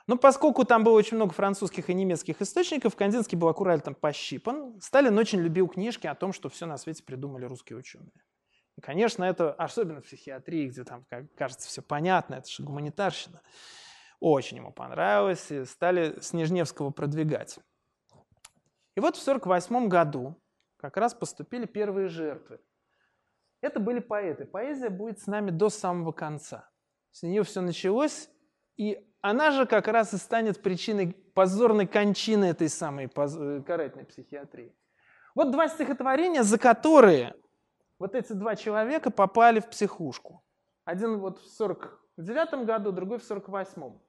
[0.07, 4.79] Но поскольку там было очень много французских и немецких источников, Кандинский был аккуратно пощипан.
[4.79, 8.11] Сталин очень любил книжки о том, что все на свете придумали русские ученые.
[8.77, 13.41] И, конечно, это особенно в психиатрии, где там как, кажется все понятно, это же гуманитарщина.
[14.19, 17.59] Очень ему понравилось, и стали Снежневского продвигать.
[18.95, 20.35] И вот в 1948 году
[20.77, 22.59] как раз поступили первые жертвы.
[23.61, 24.45] Это были поэты.
[24.45, 26.69] Поэзия будет с нами до самого конца.
[27.11, 28.29] С нее все началось,
[28.77, 34.73] и она же как раз и станет причиной позорной кончины этой самой э, карательной психиатрии.
[35.33, 37.35] Вот два стихотворения, за которые
[37.99, 40.43] вот эти два человека попали в психушку.
[40.83, 43.99] Один вот в 49 году, другой в 48-м.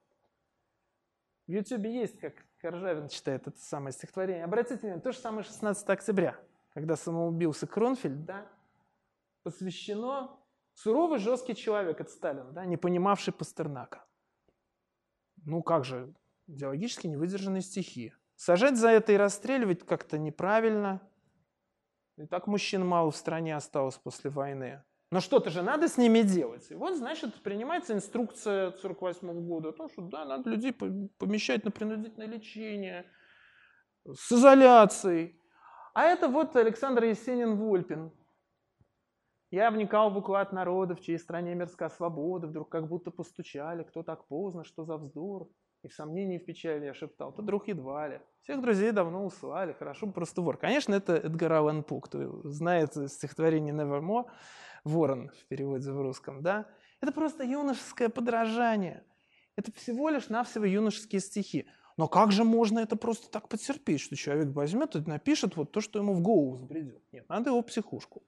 [1.47, 4.43] В Ютубе есть, как Коржавин читает это самое стихотворение.
[4.43, 6.37] Обратите внимание, то же самое 16 октября,
[6.73, 8.45] когда самоубился Кронфельд, да,
[9.43, 10.37] посвящено
[10.73, 14.06] суровый, жесткий человек, это Сталин, да, не понимавший Пастернака.
[15.47, 16.13] Ну как же,
[16.45, 18.13] идеологически невыдержанные стихи.
[18.35, 21.01] Сажать за это и расстреливать как-то неправильно–
[22.17, 24.83] и так мужчин мало в стране осталось после войны.
[25.11, 26.69] Но что-то же надо с ними делать.
[26.71, 31.71] И вот, значит, принимается инструкция 1948 года о том, что да, надо людей помещать на
[31.71, 33.05] принудительное лечение,
[34.03, 35.39] с изоляцией.
[35.93, 38.11] А это вот Александр Есенин-Вольпин.
[39.49, 44.03] Я вникал в уклад народа, в чьей стране мирская свобода, вдруг как будто постучали, кто
[44.03, 45.49] так поздно, что за вздор.
[45.83, 48.19] И в сомнении, в печали я шептал, то друг едва ли.
[48.41, 50.57] Всех друзей давно услали, хорошо просто вор.
[50.57, 54.25] Конечно, это Эдгар Аллен Пу, кто знает стихотворение Nevermore,
[54.83, 56.65] Ворон в переводе в русском, да?
[56.99, 59.05] Это просто юношеское подражание.
[59.55, 61.67] Это всего лишь навсего юношеские стихи.
[61.95, 65.79] Но как же можно это просто так потерпеть, что человек возьмет и напишет вот то,
[65.79, 67.01] что ему в голову взбредет?
[67.11, 68.23] Нет, надо его психушку.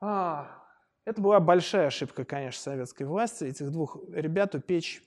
[0.00, 0.62] А,
[1.04, 5.02] это была большая ошибка, конечно, советской власти, этих двух ребят упечь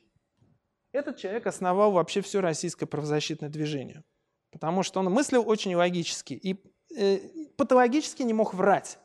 [0.97, 4.03] этот человек основал вообще все российское правозащитное движение.
[4.51, 6.59] Потому что он мыслил очень логически и
[6.95, 7.19] э,
[7.57, 8.97] патологически не мог врать.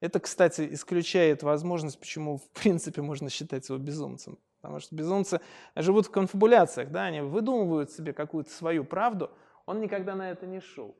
[0.00, 4.38] Это, кстати, исключает возможность, почему в принципе можно считать его безумцем.
[4.60, 5.40] Потому что безумцы
[5.76, 9.30] живут в конфабуляциях, да, они выдумывают себе какую-то свою правду,
[9.66, 10.96] он никогда на это не шел.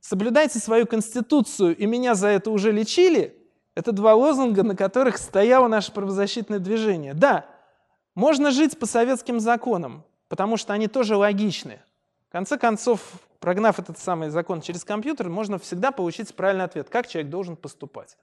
[0.00, 3.36] Соблюдайте свою конституцию, и меня за это уже лечили.
[3.74, 7.14] Это два лозунга, на которых стояло наше правозащитное движение.
[7.14, 7.46] Да,
[8.14, 11.80] можно жить по советским законам, потому что они тоже логичны.
[12.28, 13.00] В конце концов,
[13.38, 18.16] прогнав этот самый закон через компьютер, можно всегда получить правильный ответ, как человек должен поступать.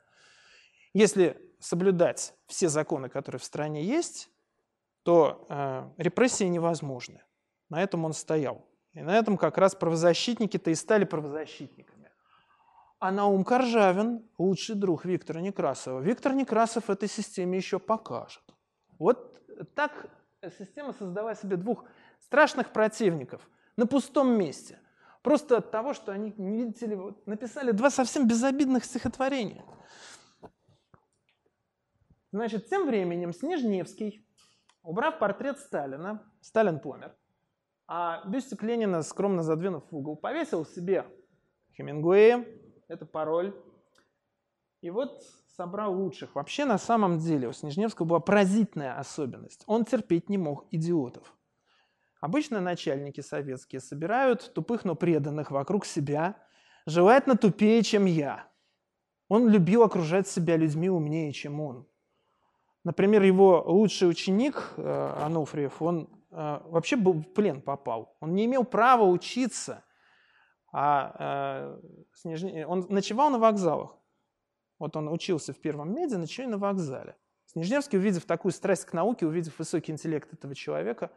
[0.94, 4.30] Если соблюдать все законы, которые в стране есть,
[5.04, 7.22] то э, репрессии невозможны.
[7.70, 8.67] На этом он стоял.
[8.98, 12.10] И на этом как раз правозащитники-то и стали правозащитниками.
[12.98, 16.00] А Наум Коржавин– лучший друг Виктора Некрасова.
[16.00, 18.42] Виктор Некрасов этой системе еще покажет.
[18.98, 19.40] Вот
[19.76, 20.10] так
[20.58, 21.86] система создала себе двух
[22.22, 24.80] страшных противников на пустом месте.
[25.22, 29.64] Просто от того, что они, видите ли, вот, написали два совсем безобидных стихотворения.
[32.32, 34.28] Значит, тем временем Снежневский,
[34.82, 37.16] убрав портрет Сталина, Сталин помер,
[37.88, 41.06] а бюстик Ленина, скромно задвинув в угол, повесил себе
[41.76, 42.46] Хемингуэя,
[42.88, 43.56] это пароль.
[44.82, 45.24] И вот
[45.56, 46.36] собрал лучших.
[46.36, 49.64] Вообще, на самом деле, у Снежневского была поразительная особенность.
[49.66, 51.34] Он терпеть не мог идиотов.
[52.20, 56.36] Обычно начальники советские собирают тупых, но преданных вокруг себя,
[56.86, 58.48] желательно тупее, чем я.
[59.30, 61.88] Он любил окружать себя людьми умнее, чем он.
[62.84, 68.16] Например, его лучший ученик э, Ануфриев, он вообще был в плен попал.
[68.20, 69.84] Он не имел права учиться,
[70.72, 71.82] а э,
[72.14, 72.68] Снежне...
[72.68, 73.96] он ночевал на вокзалах.
[74.80, 77.16] Вот он учился в первом меди, ночуя на вокзале.
[77.46, 81.12] Снежневский, увидев такую страсть к науке, увидев высокий интеллект этого человека,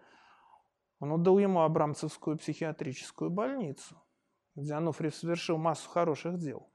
[1.00, 4.00] он отдал ему Абрамцевскую психиатрическую больницу,
[4.54, 6.68] где Ануфриев совершил массу хороших дел.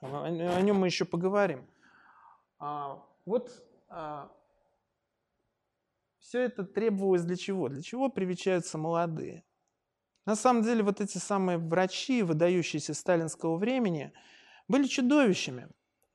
[0.00, 1.66] О нем мы еще поговорим.
[2.58, 3.50] А, вот
[3.88, 4.30] а,
[6.28, 7.70] все это требовалось для чего?
[7.70, 9.44] Для чего привечаются молодые?
[10.26, 14.12] На самом деле вот эти самые врачи, выдающиеся сталинского времени,
[14.68, 15.68] были чудовищами.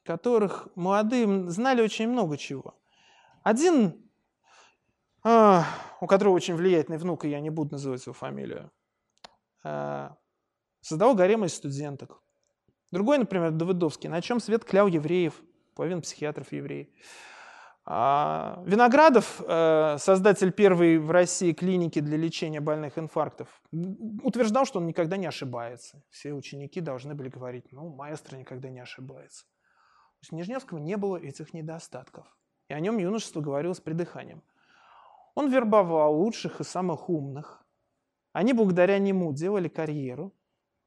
[0.06, 2.78] которых молодые знали очень много чего.
[3.42, 4.12] Один,
[5.24, 5.66] а,
[6.02, 8.70] у которого очень влиятельный внук, и я не буду называть его фамилию,
[9.64, 10.18] а,
[10.82, 12.22] создавал гарем из студенток.
[12.92, 15.42] Другой, например, Давыдовский, на чем свет клял евреев,
[15.74, 16.90] половина психиатров евреев.
[17.86, 23.62] А Виноградов, э, создатель первой в России клиники для лечения больных инфарктов,
[24.24, 26.02] утверждал, что он никогда не ошибается.
[26.10, 29.46] Все ученики должны были говорить, ну, маэстро никогда не ошибается.
[30.32, 32.26] У Нижневского не было этих недостатков.
[32.70, 34.42] И о нем юношество говорило с придыханием.
[35.36, 37.66] Он вербовал лучших и самых умных.
[38.32, 40.34] Они благодаря нему делали карьеру,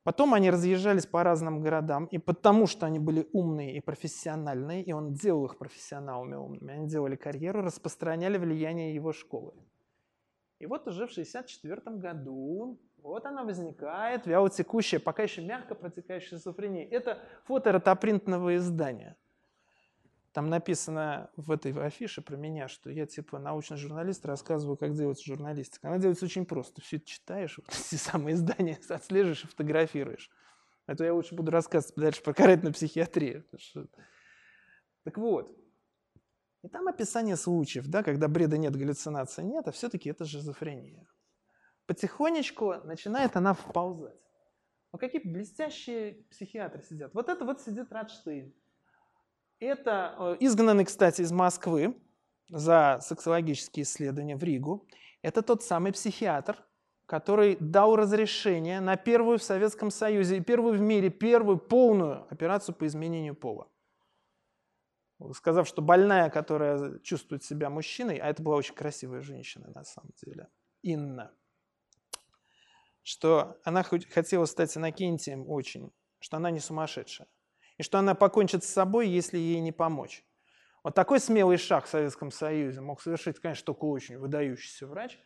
[0.07, 4.93] Потом они разъезжались по разным городам, и потому что они были умные и профессиональные, и
[4.93, 9.53] он делал их профессионалами умными, они делали карьеру, распространяли влияние его школы.
[10.61, 16.89] И вот уже в 1964 году, вот она возникает, вялотекущая, пока еще мягко протекающая шизофрения.
[16.89, 19.17] Это фото ротопринтного издания–
[20.37, 25.25] там написано в этой афише про меня, что я типа научный журналист, рассказываю, как делать
[25.25, 25.89] журналистика.
[25.89, 26.83] Она делается очень просто.
[26.83, 30.31] Все это читаешь, вот эти самые издания отслеживаешь и фотографируешь.
[30.85, 33.47] А то я лучше буду рассказывать дальше про карательную психиатрию.
[33.57, 33.87] Что...
[35.05, 35.59] Так вот.
[36.63, 41.09] И там описание случаев, да, когда бреда нет, галлюцинации нет, а все-таки это шизофрения.
[41.87, 44.21] Потихонечку начинает она вползать.
[44.93, 47.15] Вот какие блестящие психиатры сидят.
[47.15, 48.53] Вот это вот сидит Радштейн.
[49.59, 51.97] Это э, изгнанный, кстати, из Москвы
[52.51, 54.87] за сексологические исследования в Ригу.
[55.23, 56.63] Это тот самый психиатр,
[57.07, 62.75] который дал разрешение на первую в Советском Союзе и первую в мире, первую полную операцию
[62.75, 63.69] по изменению пола.
[65.33, 70.11] Сказав, что больная, которая чувствует себя мужчиной, а это была очень красивая женщина на самом
[70.23, 70.49] деле,
[70.83, 71.33] Инна,
[73.03, 77.27] что она хотела стать Иннокентием очень, что она не сумасшедшая
[77.79, 80.25] и что она покончит с собой, если ей не помочь.
[80.83, 85.19] Вот такой смелый шаг в Советском Союзе мог совершить, конечно, только очень выдающийся врач.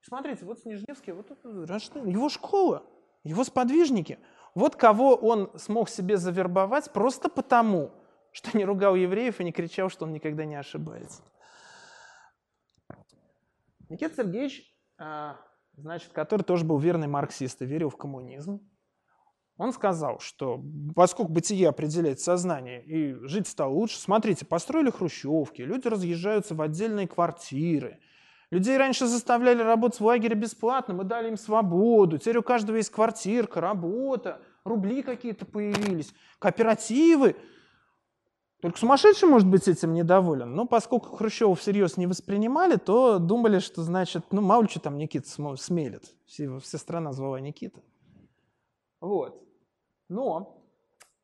[0.00, 2.82] Смотрите, вот Снежневский, вот его школа,
[3.22, 4.18] его сподвижники.
[4.54, 7.92] Вот кого он смог себе завербовать просто потому,
[8.32, 11.22] что не ругал евреев и не кричал, что он никогда не ошибается.
[13.88, 15.36] Никита Сергеевич, а,
[15.76, 18.60] значит, который тоже был верный марксист и верил в коммунизм,
[19.58, 20.62] он сказал, что
[20.94, 27.08] поскольку бытие определяет сознание и жить стало лучше, смотрите, построили хрущевки, люди разъезжаются в отдельные
[27.08, 27.98] квартиры.
[28.50, 32.18] Людей раньше заставляли работать в лагере бесплатно, мы дали им свободу.
[32.18, 37.34] Теперь у каждого есть квартирка, работа, рубли какие-то появились, кооперативы.
[38.60, 40.54] Только сумасшедший может быть этим недоволен.
[40.54, 44.96] Но поскольку Хрущева всерьез не воспринимали, то думали, что, значит, ну, мало ли что там
[44.96, 46.14] Никита смелит.
[46.26, 47.80] Все, вся страна звала Никита.
[49.00, 49.45] Вот.
[50.08, 50.64] Но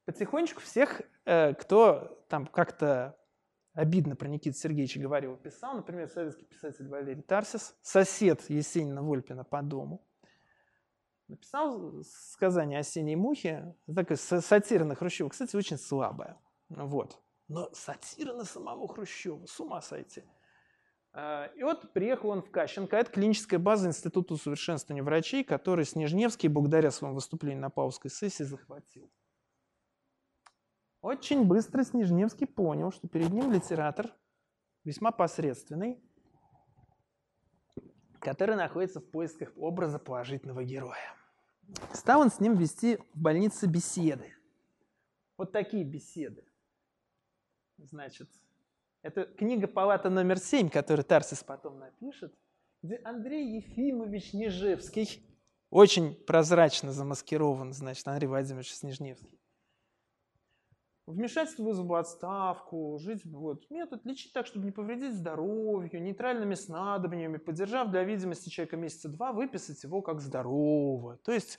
[0.05, 3.17] потихонечку всех, э, кто там как-то
[3.75, 9.63] обидно про Никита Сергеевича говорил, писал, например, советский писатель Валерий Тарсис, сосед Есенина Вольпина по
[9.63, 10.05] дому,
[11.29, 16.39] написал сказание «Осенней мухи», такая сатира на Хрущева, кстати, очень слабая.
[16.69, 17.19] Вот.
[17.49, 20.25] Но сатира на самого Хрущева, с ума сойти.
[21.15, 22.97] Э, и вот приехал он в Кащенко.
[22.97, 29.11] Это клиническая база Института усовершенствования врачей, который Снежневский благодаря своему выступлению на Павловской сессии захватил.
[31.01, 34.15] Очень быстро Снежневский понял, что перед ним литератор
[34.85, 36.01] весьма посредственный,
[38.21, 41.17] который находится в поисках образа положительного героя.
[41.93, 44.33] Стал он с ним вести в больнице беседы.
[45.37, 46.45] Вот такие беседы.
[47.79, 48.31] Значит,
[49.03, 52.35] это книга «Палата номер 7», которую Тарсис потом напишет,
[52.83, 55.29] где Андрей Ефимович Нежевский,
[55.71, 59.41] очень прозрачно замаскирован, значит, Андрей Владимирович Снежневский.
[61.07, 67.91] Вмешательство в отставку, жить, вот, метод лечить так, чтобы не повредить здоровью, нейтральными снадобьями, поддержав
[67.91, 71.17] для видимости человека месяца два, выписать его как здорового.
[71.19, 71.59] То есть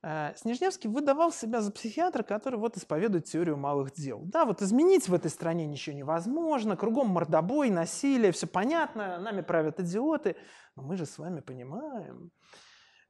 [0.00, 4.20] Снежневский выдавал себя за психиатра, который вот исповедует теорию малых дел.
[4.22, 9.80] Да, вот изменить в этой стране ничего невозможно, кругом мордобой, насилие, все понятно, нами правят
[9.80, 10.36] идиоты,
[10.76, 12.30] но мы же с вами понимаем.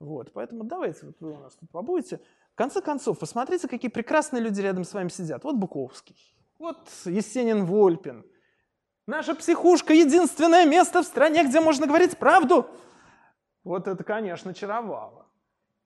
[0.00, 2.20] Вот, поэтому давайте вот вы у нас тут побудете.
[2.54, 5.44] В конце концов, посмотрите, какие прекрасные люди рядом с вами сидят.
[5.44, 6.16] Вот Буковский,
[6.58, 8.24] вот Есенин Вольпин.
[9.06, 12.66] Наша психушка– единственное место в стране, где можно говорить правду.
[13.62, 15.27] Вот это, конечно, чаровало.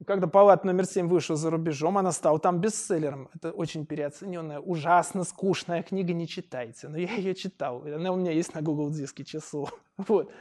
[0.07, 3.29] Когда палата номер 7 вышла за рубежом, она стала там бестселлером.
[3.35, 6.89] Это очень переоцененная, ужасно скучная книга, не читайте.
[6.89, 9.69] Но я ее читал, она у меня есть на Google диске часу.
[9.99, 10.33] Вот.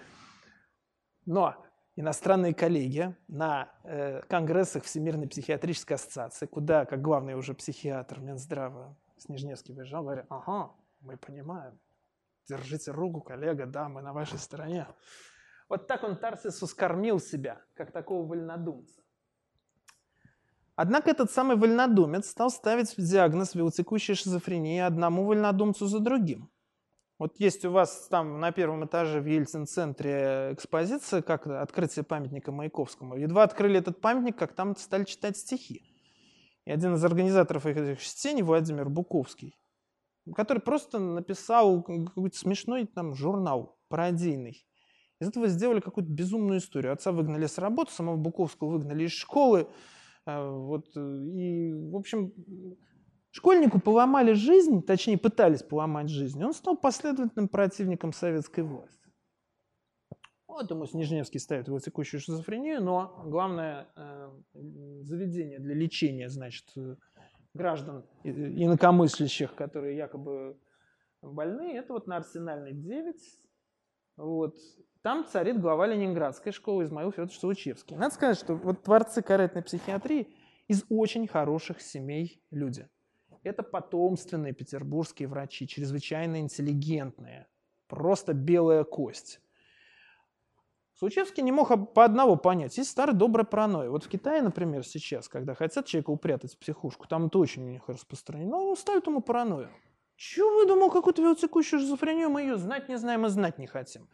[1.26, 1.56] Но
[1.96, 9.76] иностранные коллеги на э, конгрессах Всемирной психиатрической ассоциации, куда, как главный уже психиатр Минздрава Снежневский
[9.76, 11.80] выезжал, говорят, ага, мы понимаем,
[12.48, 14.88] держите руку, коллега, да, мы на вашей стороне.
[15.70, 19.01] Вот так он Тарсису скормил себя, как такого вольнодумца.
[20.76, 26.50] Однако этот самый вольнодумец стал ставить диагноз вилотекущей шизофрении одному вольнодумцу за другим.
[27.20, 33.16] Вот есть у вас там на первом этаже в Ельцин-центре экспозиция, как открытие памятника Маяковскому.
[33.16, 35.84] Едва открыли этот памятник, как там стали читать стихи.
[36.66, 39.56] И один из организаторов этих чтений, Владимир Буковский,
[40.36, 44.66] который просто написал какой-то смешной там журнал пародийный.
[45.20, 46.94] Из этого сделали какую-то безумную историю.
[46.94, 49.68] Отца выгнали с работы, самого Буковского выгнали из школы.
[50.26, 52.34] Э, вот, э, и, в общем,
[53.32, 56.44] школьнику поломали жизнь, точнее, пытались поломать жизнь.
[56.44, 58.98] Он стал последовательным противником советской власти.
[60.48, 64.32] Вот ему Снежневский ставит его текущую шизофрению, но главное э,
[65.04, 66.66] заведение для лечения, значит,
[67.54, 70.60] граждан инакомыслящих, которые якобы
[71.22, 73.16] больны, это вот на Арсенальной 9.
[74.18, 74.56] Вот.
[75.02, 77.96] Там царит глава Ленинградской школы Измаил Федорович Случевский.
[77.96, 80.32] Надо сказать, что вот творцы каретной психиатрии
[80.68, 82.88] из очень хороших семей люди.
[83.42, 87.48] Это потомственные петербургские врачи, чрезвычайно интеллигентные,
[87.88, 89.42] просто белая кость.
[90.94, 92.78] Случевский не мог по одного понять.
[92.78, 93.90] Есть старая добрая паранойя.
[93.90, 97.72] Вот в Китае, например, сейчас, когда хотят человека упрятать в психушку, там это очень у
[97.72, 99.72] них распространено, они ставят ему паранойю.
[100.16, 104.08] Чего вы думал, какую-то велотекущую шизофрению, мы ее знать не знаем и знать не хотим.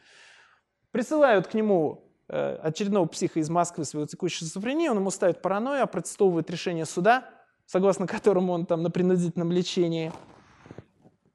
[0.97, 5.83] Присылают к нему э, очередного психа из Москвы с велотекущей шизофренией, он ему ставит паранойю,
[5.83, 7.29] опротестовывает решение суда,
[7.67, 10.11] согласно которому он там на принудительном лечении.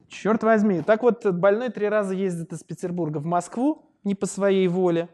[0.08, 0.82] Черт возьми.
[0.82, 5.08] Так вот, больной три раза ездит из Петербурга в Москву, не по своей воле.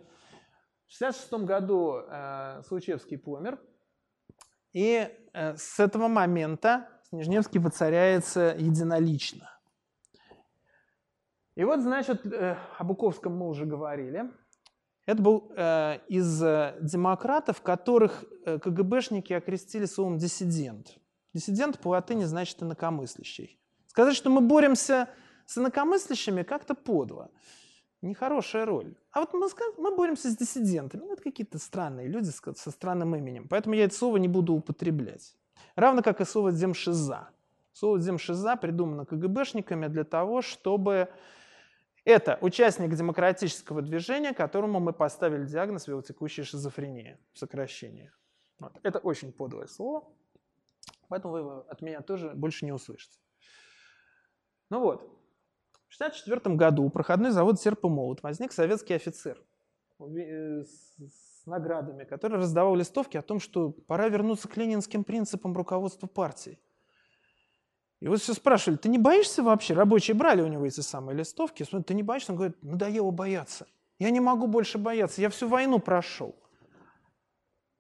[0.87, 3.61] В 1966 году э, Случевский помер,
[4.73, 9.58] и э, с этого момента Снежневский воцаряется единолично.
[11.59, 14.31] И вот, значит, э, о Буковском мы уже говорили.
[15.07, 21.01] Это был э, из э, демократов, которых КГБшники окрестили словом «диссидент».
[21.35, 23.61] Диссидент по латыни значит «инакомыслящий».
[23.89, 25.09] Сказать, что мы боремся
[25.47, 27.29] с инакомыслящими, как-то подло
[28.03, 28.95] нехорошая роль.
[29.11, 29.49] А вот мы,
[29.79, 31.01] мы боремся с диссидентами.
[31.01, 33.49] Ну, это какие-то странные люди со странным именем.
[33.49, 35.35] Поэтому я это слово не буду употреблять.
[35.75, 37.31] Равно как и слово «демшиза».
[37.73, 41.09] Слово «демшиза» придумано КГБшниками для того, чтобы...
[42.09, 48.15] Это участник демократического движения, которому мы поставили диагноз велотекущая шизофрения, сокращение.
[48.59, 48.73] Вот.
[48.83, 50.09] Это очень подлое слово,
[51.09, 53.21] поэтому вы его от меня тоже больше не услышите.
[54.71, 55.03] Ну вот,
[55.91, 59.45] в 1964 году у проходной завод «Серп и молот» возник советский офицер
[60.01, 66.07] э, с наградами, который раздавал листовки о том, что пора вернуться к ленинским принципам руководства
[66.07, 66.59] партией.
[68.01, 69.75] И вот все спрашивали, ты не боишься вообще?
[69.75, 71.65] Рабочие брали у него эти самые листовки.
[71.65, 72.33] Смотри, ты не боишься?
[72.33, 73.67] Он говорит, надоело бояться.
[73.99, 76.37] Я не могу больше бояться, я всю войну прошел.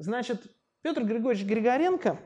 [0.00, 0.52] Значит,
[0.82, 2.18] Петр Григорьевич Григоренко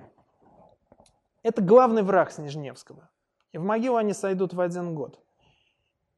[1.43, 3.11] –это главный враг Снежневского.
[3.53, 5.23] И в могилу они сойдут в один год.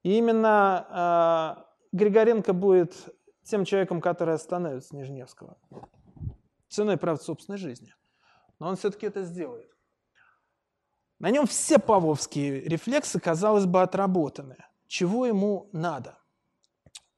[0.05, 2.95] И именно э, Григоренко будет
[3.43, 5.57] тем человеком, который остановит Снежневского.
[6.68, 7.93] Ценой, правда, собственной жизни.
[8.61, 9.74] Но он все-таки это сделает.
[11.25, 14.59] На нем все павловские рефлексы, казалось бы, отработаны.
[14.87, 16.18] Чего ему надо?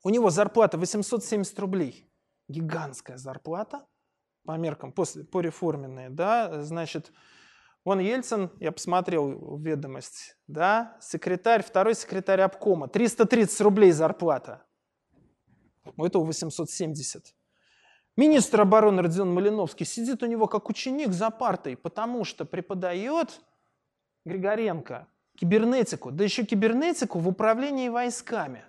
[0.05, 2.09] У него зарплата 870 рублей.
[2.47, 3.85] Гигантская зарплата
[4.45, 7.11] по меркам, после, по реформенной, да, значит,
[7.85, 14.63] Вон Ельцин, я посмотрел ведомость, да, секретарь, второй секретарь обкома, 330 рублей зарплата.
[15.97, 17.35] У этого 870.
[18.17, 23.41] Министр обороны Родион Малиновский сидит у него как ученик за партой, потому что преподает
[24.27, 25.07] Григоренко
[25.37, 28.65] кибернетику, да еще кибернетику в управлении войсками.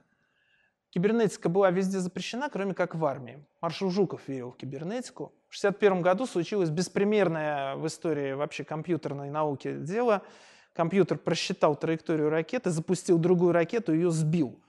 [0.92, 3.44] Кибернетика была везде запрещена, кроме как в армии.
[3.60, 5.34] Маршал Жуков верил в кибернетику.
[5.50, 10.22] В 1961 году случилось беспримерное в истории вообще компьютерной науки дело.
[10.74, 14.60] Компьютер просчитал траекторию ракеты, запустил другую ракету, ее сбил.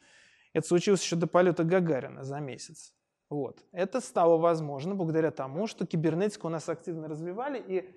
[0.55, 2.95] Это случилось еще до полета Гагарина за месяц.
[3.29, 3.63] Вот.
[3.73, 7.95] Это стало возможно благодаря тому, что кибернетику у нас активно развивали, и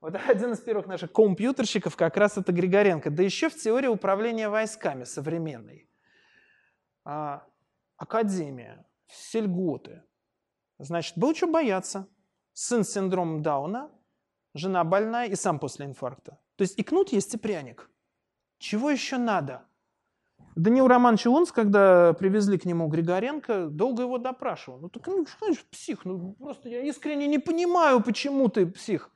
[0.00, 3.10] вот один из первых наших компьютерщиков как раз это Григоренко.
[3.10, 5.88] Да еще в теории управления войсками современной.
[7.04, 7.44] А,
[7.96, 10.02] академия, сельготы.
[10.78, 12.08] Значит, было что бояться
[12.52, 13.90] сын с синдромом Дауна,
[14.54, 16.38] жена больная и сам после инфаркта.
[16.56, 17.90] То есть и кнут есть, и пряник.
[18.58, 19.66] Чего еще надо?
[20.54, 24.78] Даниил Романович Лунц, когда привезли к нему Григоренко, долго его допрашивал.
[24.78, 29.10] Ну, так, ну, знаешь, псих, ну, просто я искренне не понимаю, почему ты псих.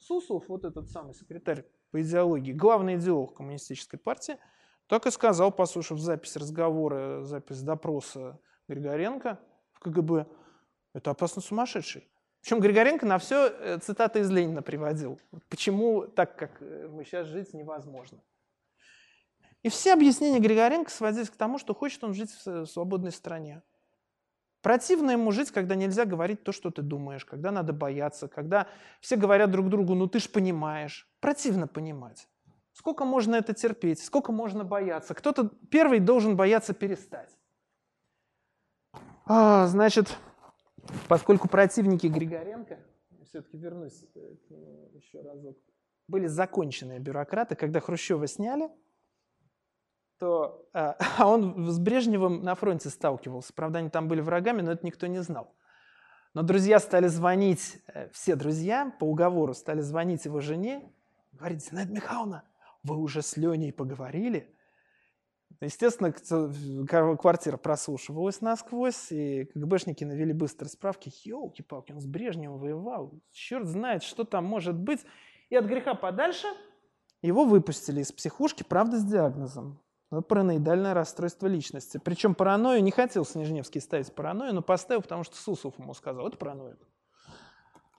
[0.00, 4.38] Суслов, вот этот самый секретарь по идеологии, главный идеолог коммунистической партии,
[4.86, 9.38] так и сказал, послушав запись разговора, запись допроса Григоренко
[9.72, 10.26] в КГБ,
[10.94, 12.08] это опасно сумасшедший.
[12.40, 15.20] Причем Григоренко на все э, цитаты из Ленина приводил.
[15.48, 18.22] Почему так, как э, мы сейчас жить невозможно.
[19.62, 23.62] И все объяснения Григоренко сводились к тому, что хочет он жить в свободной стране.
[24.62, 28.66] Противно ему жить, когда нельзя говорить то, что ты думаешь, когда надо бояться, когда
[29.00, 31.08] все говорят друг другу, ну ты ж понимаешь.
[31.20, 32.28] Противно понимать.
[32.72, 35.14] Сколько можно это терпеть, сколько можно бояться.
[35.14, 37.30] Кто-то первый должен бояться перестать.
[39.24, 40.16] А, значит,
[41.08, 42.78] поскольку противники Григоренко,
[43.24, 44.34] все-таки вернусь э,
[44.94, 45.56] еще разок,
[46.08, 48.68] были законченные бюрократы, когда Хрущева сняли,
[50.20, 53.52] то а, а он с Брежневым на фронте сталкивался.
[53.52, 55.52] Правда, они там были врагами, но это никто не знал.
[56.34, 60.92] Но друзья стали звонить, э, все друзья по уговору стали звонить его жене,
[61.32, 62.44] говорить, Зинаида Михайловна,
[62.84, 64.54] вы уже с Леней поговорили?
[65.60, 66.12] Естественно,
[67.16, 71.12] квартира прослушивалась насквозь, и КГБшники навели быстро справки.
[71.24, 73.12] Елки-палки, он с Брежневым воевал.
[73.32, 75.00] Черт знает, что там может быть.
[75.50, 76.46] И от греха подальше
[77.20, 82.00] его выпустили из психушки, правда, с диагнозом ну, параноидальное расстройство личности.
[82.02, 86.36] Причем паранойю не хотел Снежневский ставить паранойю, но поставил, потому что Суслов ему сказал, это
[86.36, 86.76] паранойя.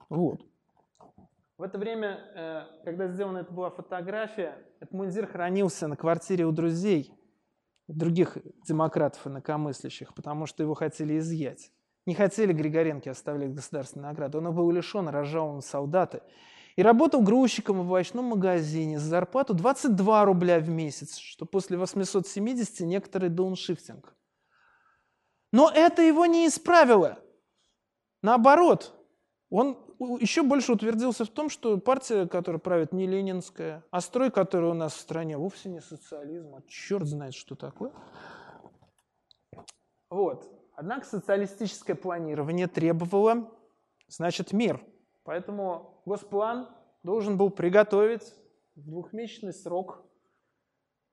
[0.08, 0.44] Вот.
[1.56, 6.52] В это время, э, когда сделана эта была фотография, этот мундир хранился на квартире у
[6.52, 7.14] друзей,
[7.88, 11.72] других демократов и инакомыслящих, потому что его хотели изъять.
[12.04, 14.38] Не хотели Григоренко оставлять государственные награды.
[14.38, 16.22] Он был лишен, разжалован солдаты
[16.76, 22.80] и работал грузчиком в овощном магазине за зарплату 22 рубля в месяц, что после 870
[22.80, 24.14] некоторый дауншифтинг.
[25.52, 27.18] Но это его не исправило.
[28.22, 28.94] Наоборот,
[29.50, 29.78] он
[30.20, 34.74] еще больше утвердился в том, что партия, которая правит, не ленинская, а строй, который у
[34.74, 37.92] нас в стране, вовсе не социализм, а черт знает, что такое.
[40.08, 40.48] Вот.
[40.74, 43.50] Однако социалистическое планирование требовало,
[44.08, 44.82] значит, мир–
[45.24, 46.68] Поэтому Госплан
[47.02, 48.34] должен был приготовить
[48.74, 50.04] в двухмесячный срок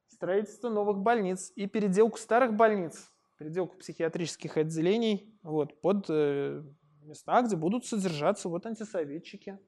[0.08, 6.64] строительство новых больниц и переделку старых больниц, переделку психиатрических отделений вот, под э,
[7.04, 9.60] места, где будут содержаться вот антисоветчики.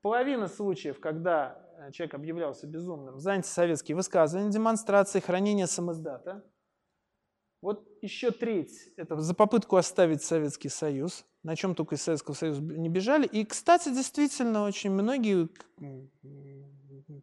[0.00, 6.44] Половина случаев, когда э, человек объявлялся безумным за антисоветские высказывания, демонстрации, хранение самоздата.
[7.64, 12.62] Вот еще треть– это за попытку оставить Советский Союз– на чем только из Советского Союза
[12.62, 13.26] не бежали.
[13.26, 15.48] И, кстати, действительно, очень многие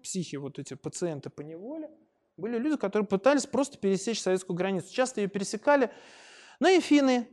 [0.04, 1.90] психи, вот эти пациенты по неволе,
[2.38, 4.94] были люди, которые пытались просто пересечь советскую границу.
[4.94, 5.92] Часто ее пересекали,
[6.60, 7.28] но и финны,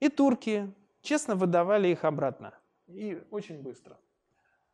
[0.00, 2.58] и турки честно выдавали их обратно.
[2.88, 3.98] И очень быстро.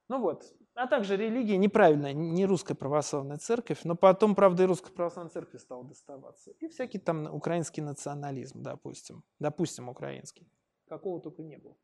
[0.09, 0.45] Ну вот.
[0.77, 5.61] А также религия неправильная, не русская православная церковь, но потом, правда, и русская православная церковь
[5.61, 6.51] стала доставаться.
[6.61, 9.25] И всякий там украинский национализм, допустим.
[9.39, 10.47] Допустим, украинский
[10.89, 11.77] какого только не было.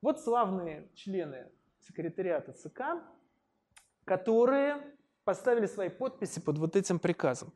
[0.00, 1.50] Вот славные члены
[1.80, 3.02] секретариата ЦК,
[4.04, 4.82] которые
[5.24, 7.52] поставили свои подписи под вот этим приказом.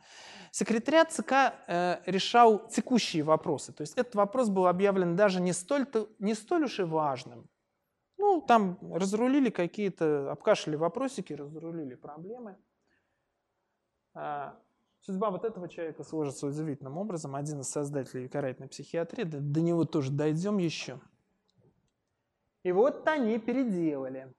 [0.51, 1.33] Секретариат ЦК
[1.67, 3.73] э, решал текущие вопросы.
[3.73, 5.87] То есть этот вопрос был объявлен даже не столь,
[6.19, 7.49] не столь уж и важным.
[8.19, 12.57] Ну, там разрулили какие-то, обкашляли вопросики, разрулили проблемы.
[14.15, 14.61] А,
[15.01, 17.35] Судьба вот этого человека сложится удивительным образом.
[17.35, 21.01] Один из создателей карательной психиатрии, до, до него тоже дойдем еще.
[22.63, 24.33] И вот они переделали.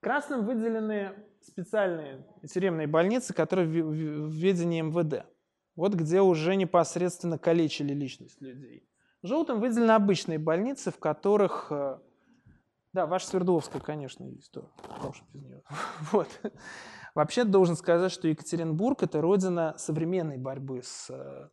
[0.00, 5.26] Красным выделены специальные тюремные больницы, которые в, ведении МВД.
[5.74, 8.86] Вот где уже непосредственно калечили личность людей.
[9.22, 11.72] Желтым выделены обычные больницы, в которых...
[12.92, 14.52] Да, ваша Свердловская, конечно, есть.
[14.52, 14.62] Да,
[15.32, 15.62] без нее.
[16.12, 16.28] Вот.
[17.14, 21.48] Вообще должен сказать, что Екатеринбург– это родина современной борьбы с э,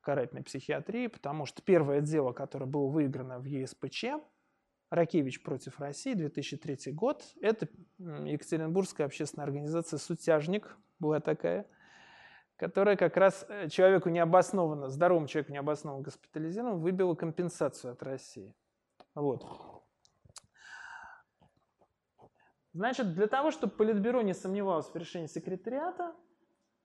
[0.00, 4.04] карательной психиатрией, потому что первое дело, которое было выиграно в ЕСПЧ,
[4.90, 11.66] Ракевич против России, 2003 год, это Екатеринбургская общественная организация «Сутяжник» была такая,
[12.56, 18.54] которая как раз э, человеку необоснованно, здоровому человеку необоснованно госпитализированному выбила компенсацию от России.
[19.14, 19.44] Вот.
[22.74, 26.12] Значит, для того, чтобы Политбюро не сомневалось в решении секретариата,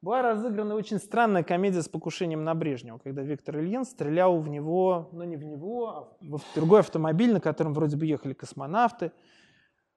[0.01, 5.09] была разыграна очень странная комедия с покушением на Брежнева, когда Виктор Ильин стрелял в него,
[5.11, 9.11] ну не в него, а в другой автомобиль, на котором вроде бы ехали космонавты.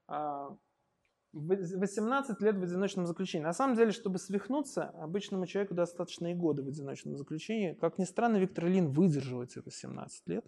[0.09, 3.45] 18 а, лет в одиночном заключении.
[3.45, 7.75] На самом деле, чтобы свихнуться, обычному человеку достаточно и года в одиночном заключении.
[7.75, 10.47] Как ни странно, Виктор Ильин выдержал эти 18 лет.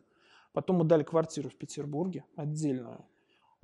[0.53, 3.05] Потом дали квартиру в Петербурге, отдельную.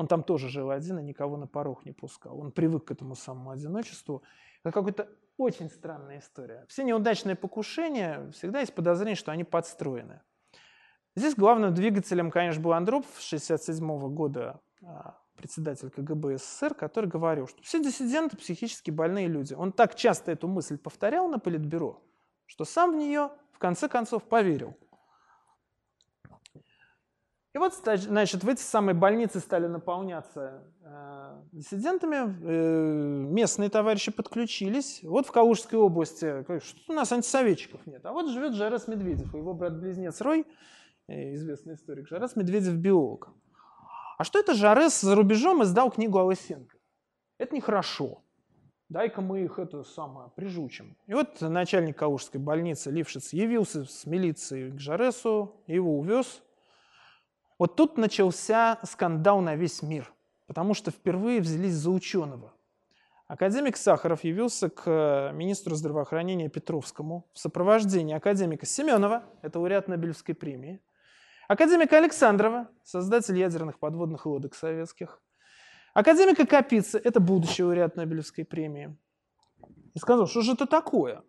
[0.00, 2.40] Он там тоже жил один и никого на порог не пускал.
[2.40, 4.22] Он привык к этому самому одиночеству.
[4.64, 6.64] Это какая-то очень странная история.
[6.68, 10.22] Все неудачные покушения, всегда есть подозрение, что они подстроены.
[11.14, 17.62] Здесь главным двигателем, конечно, был Андропов 1967 года, а, председатель КГБ СССР, который говорил, что
[17.62, 19.52] все диссиденты психически больные люди.
[19.52, 22.02] Он так часто эту мысль повторял на Политбюро,
[22.46, 24.74] что сам в нее в конце концов поверил.
[27.52, 35.00] И вот, значит, в эти самые больницы стали наполняться э, диссидентами, э, местные товарищи подключились.
[35.02, 39.52] Вот в Калужской области, что у нас антисоветчиков нет, а вот живет Жарас Медведев, его
[39.52, 40.46] брат-близнец Рой,
[41.08, 43.30] э, известный историк, Жарас Медведев биолог.
[44.16, 46.76] А что это Жарес за рубежом издал книгу о Лысенко?
[47.38, 48.22] Это нехорошо.
[48.88, 50.96] Дай-ка мы их это самое прижучим.
[51.06, 56.42] И вот начальник Калужской больницы Лившиц явился с милицией к Жаресу, его увез,
[57.60, 60.10] вот тут начался скандал на весь мир,
[60.46, 62.54] потому что впервые взялись за ученого.
[63.28, 70.34] Академик Сахаров явился к э, министру здравоохранения Петровскому в сопровождении академика Семенова, это лауреат Нобелевской
[70.34, 70.80] премии,
[71.48, 75.20] академика Александрова, создатель ядерных подводных лодок советских,
[75.92, 78.96] академика Капицы, это будущий лауреат Нобелевской премии.
[79.92, 81.22] И сказал, что же это такое?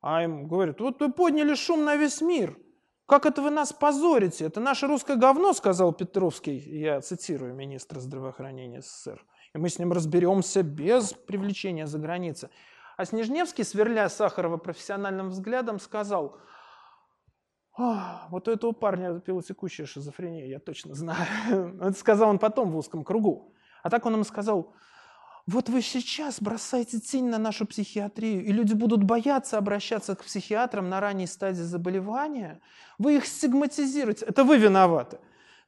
[0.00, 2.56] А им говорят, вот вы подняли шум на весь мир–
[3.10, 4.44] как это вы нас позорите?
[4.44, 9.20] Это наше русское говно, сказал Петровский, я цитирую министра здравоохранения СССР.
[9.52, 12.50] И мы с ним разберемся без привлечения за границы.
[12.96, 16.38] А Снежневский, сверля Сахарова профессиональным взглядом, сказал,
[17.76, 21.26] вот у этого парня пилотекущая шизофрения, я точно знаю.
[21.80, 23.56] Это сказал он потом в узком кругу.
[23.82, 24.72] А так он им сказал,
[25.46, 30.88] вот вы сейчас бросаете тень на нашу психиатрию, и люди будут бояться обращаться к психиатрам
[30.88, 32.60] на ранней стадии заболевания.
[32.98, 34.26] Вы их стигматизируете.
[34.26, 35.18] Это вы виноваты.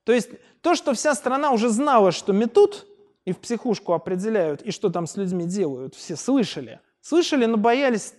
[0.05, 2.87] То есть то, что вся страна уже знала, что метут,
[3.25, 6.81] и в психушку определяют, и что там с людьми делают, все слышали.
[7.01, 8.15] Слышали, но боялись,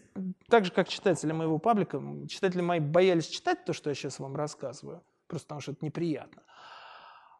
[0.47, 4.35] так же, как читатели моего паблика, читатели мои боялись читать то, что я сейчас вам
[4.35, 6.41] рассказываю, просто потому что это неприятно.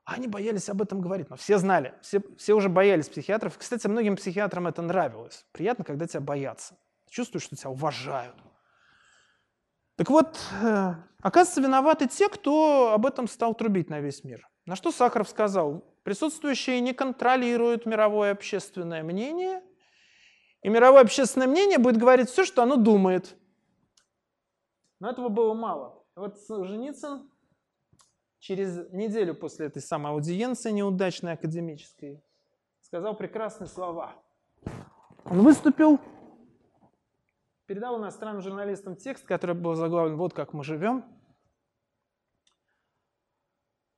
[0.06, 3.58] Они боялись об этом говорить, но все знали, все, все уже боялись психиатров.
[3.58, 5.46] Кстати, многим психиатрам это нравилось.
[5.54, 6.78] Приятно, когда тебя боятся.
[7.10, 8.36] чувствуешь, что тебя уважают.
[9.96, 14.50] Так вот, э, оказывается, виноваты те, кто об этом стал трубить на весь мир.
[14.66, 19.62] На что Сахаров сказал, присутствующие не контролируют мировое общественное мнение,
[20.64, 23.38] и мировое общественное мнение будет говорить все, что оно думает.
[25.00, 26.04] Но этого было мало.
[26.16, 27.30] Вот Солженицын
[28.44, 32.22] через неделю после этой самой аудиенции неудачной академической
[32.82, 34.22] сказал прекрасные слова.
[35.24, 35.98] Он выступил,
[37.66, 41.06] передал иностранным журналистам текст, который был заглавлен «Вот как мы живем».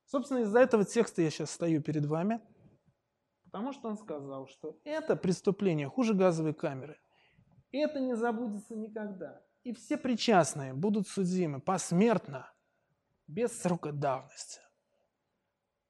[0.04, 2.40] Собственно, из-за этого текста я сейчас стою перед вами,
[3.46, 7.00] потому что он сказал, что это преступление хуже газовой камеры.
[7.72, 9.42] Это не забудется никогда.
[9.64, 12.48] И все причастные будут судимы посмертно–
[13.26, 14.60] без срока давности.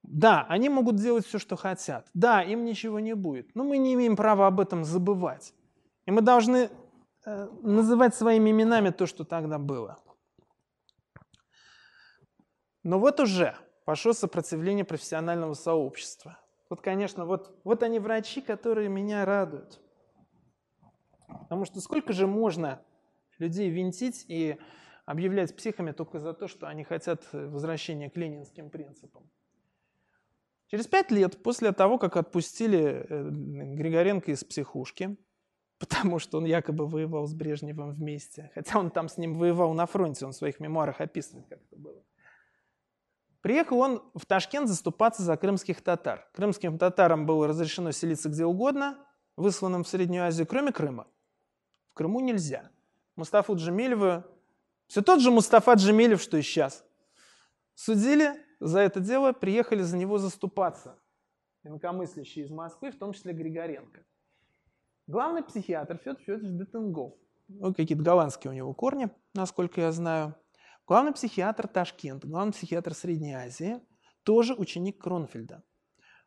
[0.02, 2.08] Да, они могут делать все, что хотят.
[2.14, 3.54] Да, им ничего не будет.
[3.54, 5.52] Но мы не имеем права об этом забывать.
[6.06, 6.70] И мы должны
[7.26, 9.98] э, называть своими именами то, что тогда было.
[12.84, 16.38] Но вот уже пошло сопротивление профессионального сообщества.
[16.70, 19.80] Вот, конечно, вот, вот они врачи, которые меня радуют.
[21.26, 22.80] Потому что сколько же можно
[23.38, 24.56] людей винтить и
[25.06, 29.30] объявлять психами только за то, что они хотят возвращения к ленинским принципам.
[30.66, 35.16] Через пять лет после того, как отпустили э, Григоренко из психушки,
[35.78, 39.86] потому что он якобы воевал с Брежневым вместе, хотя он там с ним воевал на
[39.86, 42.02] фронте, он в своих мемуарах описывает, как это было.
[43.42, 46.28] Приехал он в Ташкент заступаться за крымских татар.
[46.34, 48.98] Крымским татарам было разрешено селиться где угодно,
[49.36, 51.06] высланным в Среднюю Азию, кроме Крыма.
[51.90, 52.72] В Крыму нельзя.
[53.14, 54.24] Мустафу Джамилеву
[54.86, 56.84] все тот же Мустафа Джемилев, что и сейчас.
[57.74, 60.98] Судили за это дело, приехали за него заступаться.
[61.64, 64.04] Инакомыслящие из Москвы, в том числе Григоренко.
[65.06, 67.14] Главный психиатр Федор Федорович Детенгов.
[67.48, 70.34] Ну, какие-то голландские у него корни, насколько я знаю.
[70.86, 73.80] Главный психиатр Ташкент, главный психиатр Средней Азии,
[74.22, 75.62] тоже ученик Кронфельда.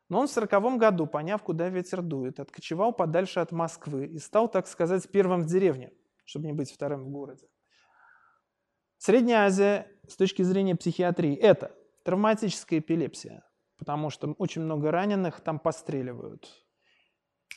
[0.10, 4.50] Но он в сороковом году, поняв, куда ветер дует, откочевал подальше от Москвы и стал,
[4.50, 5.94] так сказать, первым в деревне,
[6.26, 7.48] чтобы не быть вторым в городе.
[9.00, 11.72] Средняя Азия с точки зрения психиатрии– это
[12.04, 13.46] травматическая эпилепсия,
[13.78, 16.50] потому что очень много раненых там постреливают.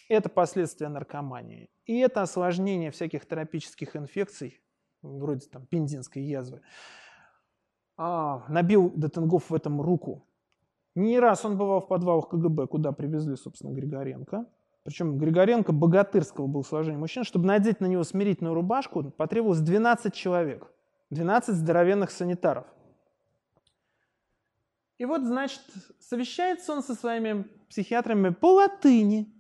[0.09, 1.69] Это последствия наркомании.
[1.85, 4.61] И это осложнение всяких тропических инфекций,
[5.03, 6.61] вроде там пендинской язвы.
[7.97, 10.25] А, набил Детенгоф в этом руку.
[10.95, 14.47] Не раз он бывал в подвалах КГБ, куда привезли, собственно, Григоренко.
[14.85, 17.25] Причем Григоренко богатырского был сложения мужчин.
[17.25, 20.73] Чтобы надеть на него смирительную рубашку, потребовалось 12 человек.
[21.13, 22.65] 12 здоровенных санитаров.
[24.97, 25.61] И вот, значит,
[26.01, 29.31] совещается он со своими психиатрами по латыни.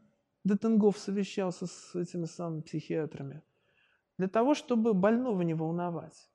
[0.45, 3.43] Детенгов совещался с этими самыми психиатрами.
[4.18, 6.29] Для того, чтобы больного не волновать.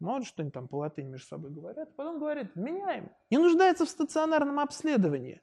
[0.00, 1.94] Может, что-нибудь там по латыни между собой говорят.
[1.94, 3.12] Потом говорит, меняем.
[3.30, 5.40] Не нуждается в стационарном обследовании.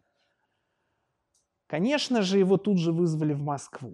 [1.68, 3.94] Конечно же, его тут же вызвали в Москву.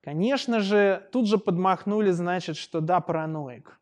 [0.00, 3.80] Конечно же, тут же подмахнули, значит, что да, параноик.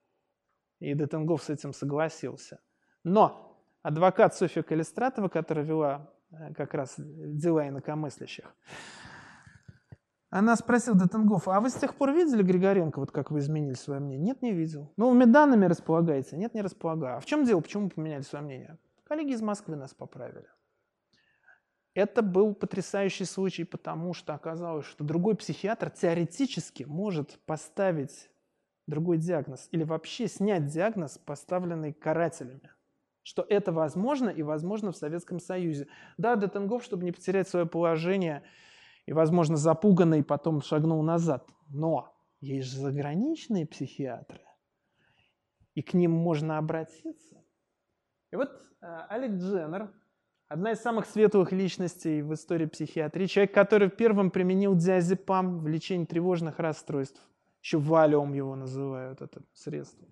[0.79, 2.61] И Детенгов с этим согласился.
[3.05, 8.45] Но адвокат Софья Калистратова, которая вела э, как раз дела инакомыслящих,
[10.29, 14.01] она спросила Детенгофа, а вы с тех пор видели Григоренко, вот как вы изменили свое
[14.01, 14.27] мнение?
[14.27, 14.93] Нет, не видел.
[14.97, 16.37] Ну, вы данными располагаете?
[16.37, 17.17] Нет, не располагаю.
[17.17, 17.61] А в чем дело?
[17.61, 18.79] Почему поменяли свое мнение?
[19.05, 20.47] Коллеги из Москвы нас поправили.
[21.95, 28.29] Это был потрясающий случай, потому что оказалось, что другой психиатр теоретически может поставить
[28.87, 32.71] другой диагноз или вообще снять диагноз, поставленный карателями.
[33.23, 35.89] Что это возможно и возможно в Советском Союзе.
[36.17, 38.45] Да, Детенгов, чтобы не потерять свое положение,
[39.07, 41.49] и, возможно, запуганный потом шагнул назад.
[41.69, 44.43] Но есть же заграничные психиатры,
[45.75, 47.43] и к ним можно обратиться.
[48.31, 49.93] И вот э, Алек Дженнер,
[50.49, 56.05] одна из самых светлых личностей в истории психиатрии, человек, который первым применил диазепам в лечении
[56.05, 57.21] тревожных расстройств.
[57.67, 60.07] Еще валиум его называют, это средство.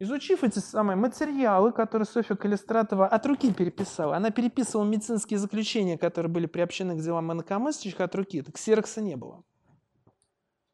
[0.00, 6.32] Изучив эти самые материалы, которые Софья Калистратова от руки переписала, она переписывала медицинские заключения, которые
[6.32, 9.44] были приобщены к делам инакомыслящих от руки, так ксерокса не было.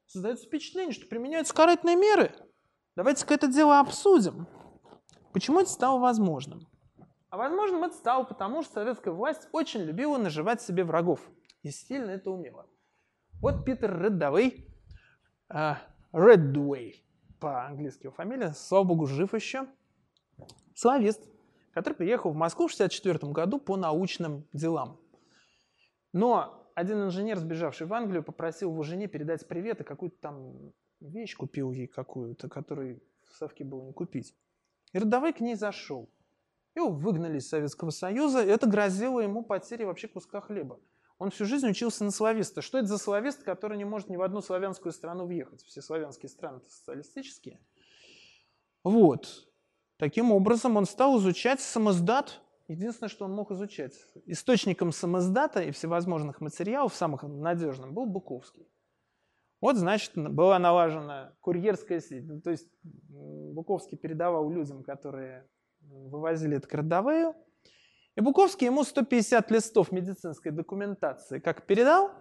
[0.07, 2.35] Создается впечатление, что применяются карательные меры.
[2.97, 4.47] Давайте-ка это дело обсудим.
[5.35, 6.67] Почему это стало возможным?
[7.29, 11.21] А возможным это стало потому, что советская власть очень любила наживать себе врагов.
[11.61, 12.67] И сильно это умела.
[13.43, 14.71] Вот Питер Реддовый,
[15.55, 15.77] uh,
[16.13, 16.97] Redway,
[17.41, 19.67] по-английски его фамилия, слава богу, жив еще,
[20.75, 21.23] славист,
[21.73, 24.99] который приехал в Москву в 1964 году по научным делам.
[26.13, 31.37] Но один инженер, сбежавший в Англию, попросил его жене передать привет и какую-то там вещь
[31.37, 34.35] купил ей какую-то, которую в Совке было не купить.
[34.93, 36.09] И родовой к ней зашел.
[36.75, 40.81] Его выгнали из Советского Союза, и это грозило ему потерей вообще куска хлеба.
[41.19, 42.61] Он всю жизнь учился на слависта.
[42.61, 45.63] Что это за славист, который не может ни в одну славянскую страну въехать?
[45.63, 47.61] Все славянские страны социалистические.
[48.83, 49.47] Вот.
[49.97, 52.41] Таким образом, он стал изучать самоздат.
[52.67, 53.95] Единственное, что он мог изучать.
[54.27, 58.69] Источником самоздата и всевозможных материалов, самых надежным, был Буковский.
[59.61, 62.27] Вот, значит, была налажена курьерская сеть.
[62.27, 65.49] Ну, то есть Буковский передавал людям, которые
[65.81, 67.35] вывозили это к родовую,
[68.17, 72.13] и Буковский ему 150 листов медицинской документации как передал,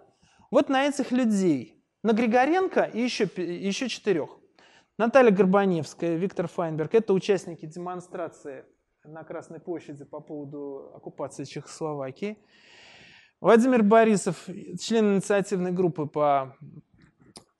[0.49, 4.37] вот на этих людей, на Григоренко и еще, еще четырех.
[4.97, 8.65] Наталья Горбаневская, Виктор Файнберг– это участники демонстрации
[9.03, 12.37] на Красной площади по поводу оккупации Чехословакии.
[13.41, 14.47] Владимир Борисов,
[14.79, 16.55] член инициативной группы по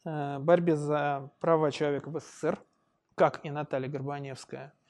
[0.06, 2.60] э, борьбе за права человека в СССР,
[3.16, 4.74] как и Наталья Горбаневская–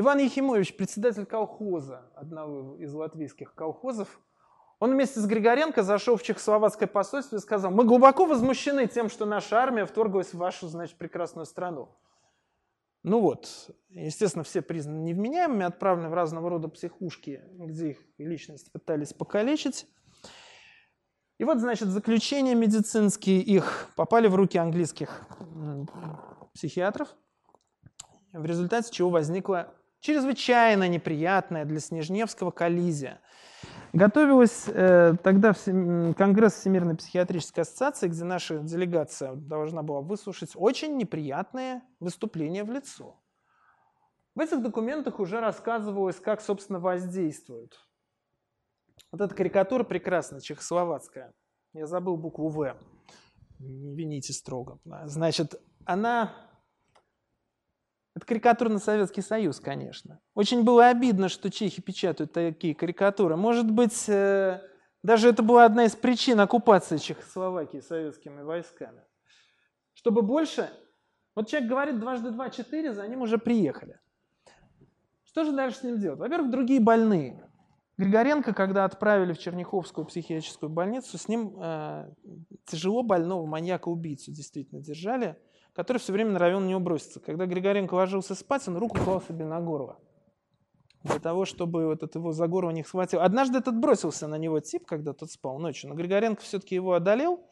[0.00, 4.20] Иван Ехимович, председатель колхоза, одного из латвийских колхозов,
[4.78, 9.26] он вместе с Григоренко зашел в чехословацкое посольство и сказал, мы глубоко возмущены тем, что
[9.26, 11.88] наша армия вторглась в вашу, значит, прекрасную страну.
[13.02, 19.12] Ну вот, естественно, все признаны невменяемыми, отправлены в разного рода психушки, где их личность пытались
[19.12, 19.88] покалечить.
[21.38, 25.26] И вот, значит, заключения медицинские их попали в руки английских
[26.54, 27.08] психиатров,
[28.32, 33.20] в результате чего возникла чрезвычайно неприятная для Снежневского коллизия.
[33.92, 40.96] Готовилась э, тогда в Конгресс Всемирной психиатрической ассоциации, где наша делегация должна была выслушать очень
[40.96, 43.18] неприятные выступления в лицо.
[44.34, 47.76] В этих документах уже рассказывалось, как, собственно, воздействуют.
[49.10, 51.32] Вот эта карикатура прекрасная, чехословацкая.
[51.72, 52.76] Я забыл букву «В».
[53.58, 54.78] Не вините строго.
[55.06, 56.47] Значит, она
[58.18, 60.20] это карикатура на Советский Союз, конечно.
[60.34, 63.36] Очень было обидно, что чехи печатают такие карикатуры.
[63.36, 64.60] Может быть, э,
[65.02, 69.02] даже это была одна из причин оккупации Чехословакии советскими войсками.
[69.94, 70.70] Чтобы больше...
[71.34, 74.00] Вот человек говорит дважды два– четыре, за ним уже приехали.
[75.22, 76.18] Что же дальше с ним делать?
[76.18, 77.48] Во-первых, другие больные.
[77.96, 82.12] Григоренко, когда отправили в Черняховскую психиатрическую больницу, с ним э,
[82.66, 85.36] тяжело больного маньяка-убийцу действительно держали–
[85.78, 87.20] который все время норовил на него броситься.
[87.20, 89.96] Когда Григоренко ложился спать, он руку клал себе на горло.
[91.04, 93.20] для того, чтобы вот этот его за горло не схватил.
[93.20, 97.46] Однажды этот бросился на него тип, когда тот спал ночью, но Григоренко все-таки его одолел.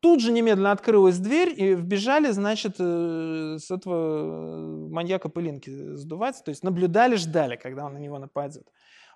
[0.00, 6.42] Тут же немедленно открылась дверь, и вбежали, значит, э, с этого э, маньяка пылинки сдувать.
[6.42, 8.66] То есть наблюдали, ждали, когда он на него нападет.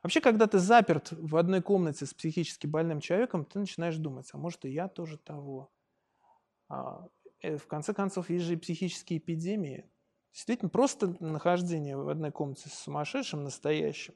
[0.03, 4.37] Вообще, когда ты заперт в одной комнате с психически больным человеком, ты начинаешь думать, а
[4.37, 5.71] может и я тоже того.
[6.69, 7.07] А,
[7.43, 9.91] в конце концов, есть же и психические эпидемии.
[10.33, 14.15] Действительно, просто нахождение в одной комнате с сумасшедшим, настоящим,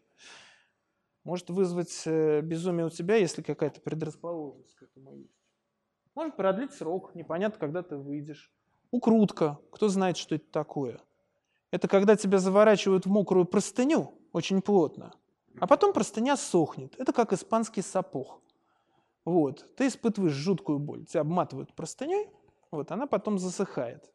[1.25, 5.35] может вызвать э, безумие у тебя, если какая-то предрасположенность к этому есть.
[6.15, 8.51] Может продлить срок, непонятно, когда ты выйдешь.
[8.91, 11.01] Укрутка, кто знает, что это такое.
[11.71, 15.13] Это когда тебя заворачивают в мокрую простыню очень плотно,
[15.61, 16.95] а потом простыня сохнет.
[16.99, 18.41] Это как испанский сапог.
[19.25, 19.67] Вот.
[19.77, 21.05] Ты испытываешь жуткую боль.
[21.05, 22.29] Тебя обматывают простыней,
[22.77, 24.11] вот, она потом засыхает.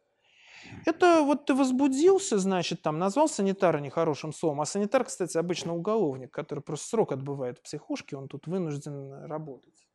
[0.86, 4.60] Это вот ты возбудился, значит, там, назвал санитара нехорошим словом.
[4.60, 9.86] А санитар, кстати, обычно уголовник, который просто срок отбывает в психушке, он тут вынужден работать.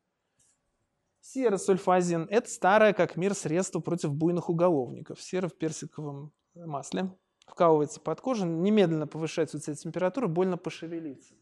[1.21, 5.21] Серосульфазин– это старое как мир средство против буйных уголовников.
[5.21, 7.11] Сера в персиковом масле
[7.45, 11.35] вкалывается под кожу, немедленно повышается у тебя температура, больно пошевелиться.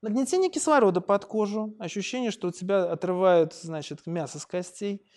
[0.00, 5.04] Нагнетение кислорода под кожу, ощущение, что у тебя отрывают, значит, мясо с костей–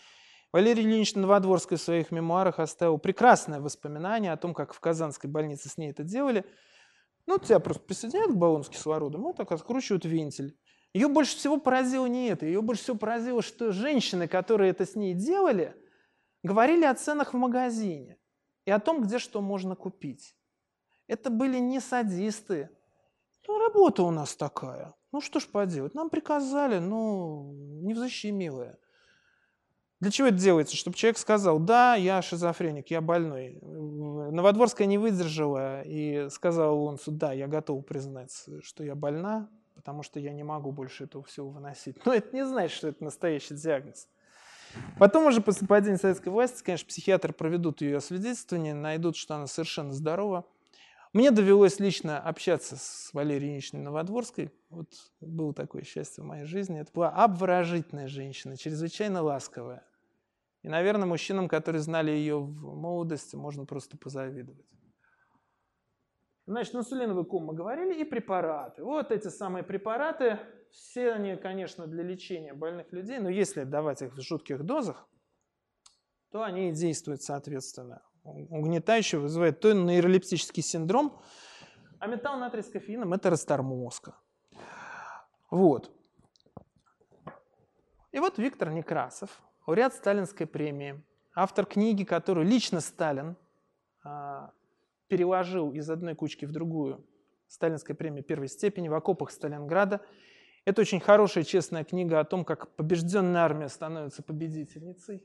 [0.52, 5.70] Валерий Ильич Новодворский в своих мемуарах оставил прекрасное воспоминание о том, как в Казанской больнице
[5.70, 6.46] с ней это делали.
[7.26, 10.58] Ну, тебя просто присоединяют к баллону с кислородом, вот так откручивают вентиль.
[10.94, 14.96] Ее больше всего поразило не это, ее больше всего поразило, что женщины, которые это с
[14.96, 15.74] ней делали,
[16.44, 18.18] говорили о ценах в магазине
[18.66, 20.36] и о том, где что можно купить.
[21.08, 22.70] Это были не садисты.
[23.48, 24.94] Ну, работа у нас такая.
[25.14, 28.78] Ну, что ж поделать, нам приказали, ну, не взыщи, милая.
[30.02, 30.76] Для чего это делается?
[30.76, 33.60] Чтобы человек сказал, да, я шизофреник, я больной.
[33.62, 38.34] Новодворская не выдержала и сказала Лунцу, да, я готов признать,
[38.64, 41.98] что я больна, потому что я не могу больше этого всего выносить.
[42.06, 44.08] Но это не значит, что это настоящий диагноз.
[44.98, 49.94] Потом уже после падения советской власти, конечно, психиатры проведут ее освидетельствование, найдут, что она совершенно
[49.94, 50.46] здорова.
[51.14, 54.52] Мне довелось лично общаться с Валерией Ильичной Новодворской.
[54.70, 54.88] Вот
[55.20, 56.80] было такое счастье в моей жизни.
[56.80, 59.84] Это была обворожительная женщина, чрезвычайно ласковая.
[60.64, 64.66] И, наверное, мужчинам, которые знали ее в молодости, можно просто позавидовать.
[66.46, 68.84] Значит, инсулиновый ком мы говорили, и препараты.
[68.84, 70.40] Вот эти самые препараты,
[70.70, 75.08] все они, конечно, для лечения больных людей, но если давать их в жутких дозах,
[76.32, 78.02] то они действуют соответственно.
[78.24, 81.20] Угнетающе вызывает то нейролептический синдром,
[82.00, 84.16] а металл натрий с кофеином– это растор мозга.
[85.52, 85.92] Вот.
[88.12, 89.42] И вот Виктор Некрасов,
[89.72, 91.02] лауреат Сталинской премии,
[91.34, 93.38] автор книги, которую лично Сталин
[94.04, 94.52] а,
[95.08, 97.08] переложил из одной кучки в другую,
[97.48, 100.02] Сталинская премия первой степени в окопах Сталинграда.
[100.66, 105.24] Это очень хорошая, честная книга о том, как побежденная армия становится победительницей.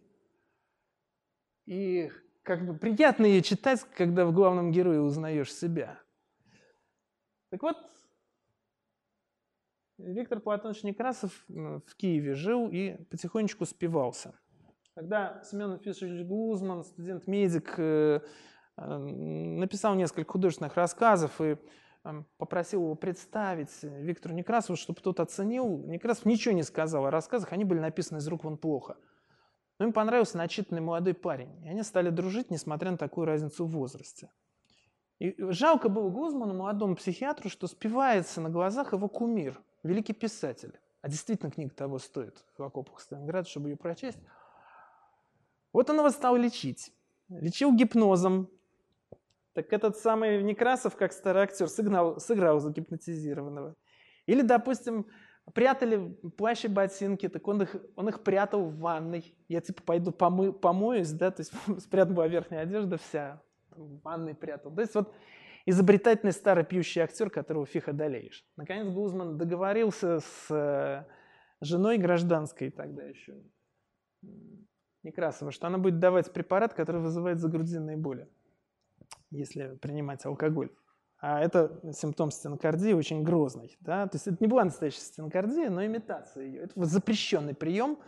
[1.65, 2.13] И
[2.45, 5.99] как бы приятно ее читать, когда в главном герое узнаешь себя.
[7.51, 7.77] Так вот,
[9.99, 14.35] Виктор Платонович Некрасов в Киеве жил и потихонечку спивался.
[14.95, 18.21] Когда Семен Фишевич Гузман, студент-медик, э,
[18.77, 21.57] написал несколько художественных рассказов и
[22.39, 25.79] попросил его представить Виктору Некрасову, чтобы тот оценил.
[25.87, 28.97] Некрасов ничего не сказал о рассказах, они были написаны из рук вон плохо.
[29.79, 33.71] Но им понравился начитанный молодой парень, и они стали дружить, несмотря на такую разницу в
[33.71, 34.31] возрасте.
[35.19, 40.79] И жалко было Гузману, молодому психиатру, что спивается на глазах его кумир, великий писатель.
[41.03, 44.19] А действительно книга того стоит в окопах Сталинграда, чтобы ее прочесть.
[45.73, 46.93] Вот он его стал лечить.
[47.29, 48.49] Лечил гипнозом.
[49.53, 53.75] Так этот самый Некрасов, как старый актер, сыграл, сыграл загипнотизированного.
[54.27, 55.07] Или, допустим,
[55.55, 59.35] прятали плащ и ботинки, так он их, он их прятал в ванной.
[59.49, 64.35] Я типа пойду помы, помоюсь, да, то есть спрятана была верхняя одежда вся, в ванной
[64.35, 64.75] прятал.
[64.75, 65.15] То есть вот
[65.67, 68.47] изобретательный старый пьющий актер, которого фиг одолеешь.
[68.57, 71.05] Наконец Гузман договорился с э,
[71.61, 73.35] женой гражданской тогда еще,
[75.03, 78.29] Некрасова, что она будет давать препарат, который вызывает загрудинные боли,
[79.31, 80.71] если принимать алкоголь.
[81.19, 83.77] А это симптом стенокардии очень грозный.
[83.81, 84.07] Да?
[84.07, 86.61] То есть это не была настоящая стенокардия, но имитация ее.
[86.63, 87.99] Это запрещенный прием,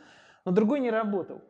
[0.44, 1.42] но другой не работал.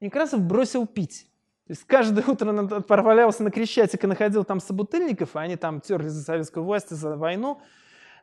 [0.00, 1.30] Некрасов бросил пить.
[1.66, 5.80] То есть каждое утро он отправлялся на Крещатик и находил там собутыльников, и они там
[5.80, 7.60] терли за советскую власть и за войну.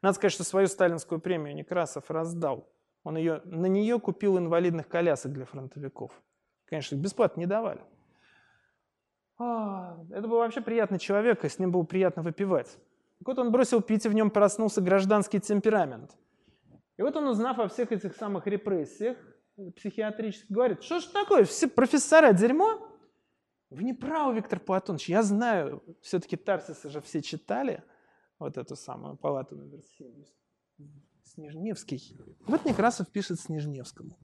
[0.01, 2.67] Надо сказать, что свою сталинскую премию Некрасов раздал.
[3.03, 6.11] Он ее, на нее купил инвалидных колясок для фронтовиков.
[6.65, 7.81] Конечно, их бесплатно не давали.
[9.37, 12.77] А, это был вообще приятный человек, и с ним было приятно выпивать.
[13.25, 16.11] вот он бросил пить, и в нем проснулся гражданский темперамент.
[16.97, 19.17] И вот он, узнав о всех этих самых репрессиях
[19.75, 22.90] психиатрических, говорит, что ж такое, все профессора дерьмо?
[23.71, 27.81] Вы не правы, Виктор Платонович, я знаю, все-таки Тарсиса же все читали,
[28.37, 30.25] вот эту самую палату номер 7,
[31.23, 32.19] Снежневский.
[32.47, 34.19] Вот Некрасов пишет Снежневскому.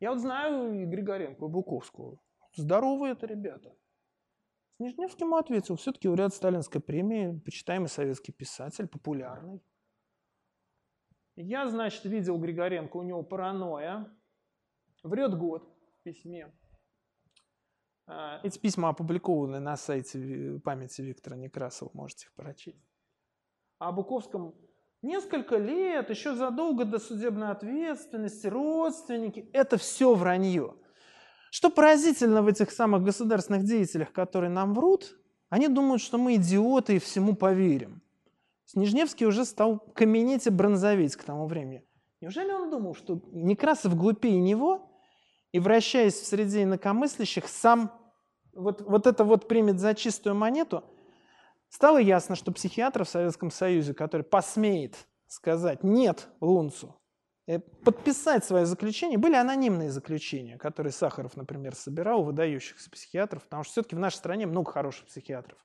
[0.00, 2.20] Я вот знаю и Григоренко, и Буковского.
[2.56, 3.72] Здоровые это ребята.
[4.78, 9.62] Снежневский ему ответил, все-таки лауреат сталинской премии, почитаемый советский писатель, популярный.
[11.36, 14.12] Я, значит, видел Григоренко, у него паранойя.
[15.04, 15.62] Врет год
[16.00, 16.52] в письме.
[18.06, 22.84] А, эти письма опубликованы на сайте памяти Виктора Некрасова, можете их прочесть.
[23.78, 24.54] А о Буковском
[25.02, 30.76] несколько лет, еще задолго до судебной ответственности, родственники, это все вранье.
[31.50, 35.18] Что поразительно в этих самых государственных деятелях, которые нам врут,
[35.50, 38.02] они думают, что мы идиоты и всему поверим.
[38.64, 41.84] Снежневский уже стал каменеть и бронзоветь к тому времени.
[42.22, 44.91] Неужели он думал, что Некрасов глупее него,
[45.52, 47.92] и, вращаясь в среде инакомыслящих, сам
[48.52, 50.84] вот, вот это вот примет за чистую монету,
[51.68, 54.96] стало ясно, что психиатр в Советском Союзе, который посмеет
[55.26, 56.98] сказать «нет» Лунцу,
[57.84, 63.72] подписать свое заключение, были анонимные заключения, которые Сахаров, например, собирал у выдающихся психиатров, потому что
[63.72, 65.58] все-таки в нашей стране много хороших психиатров,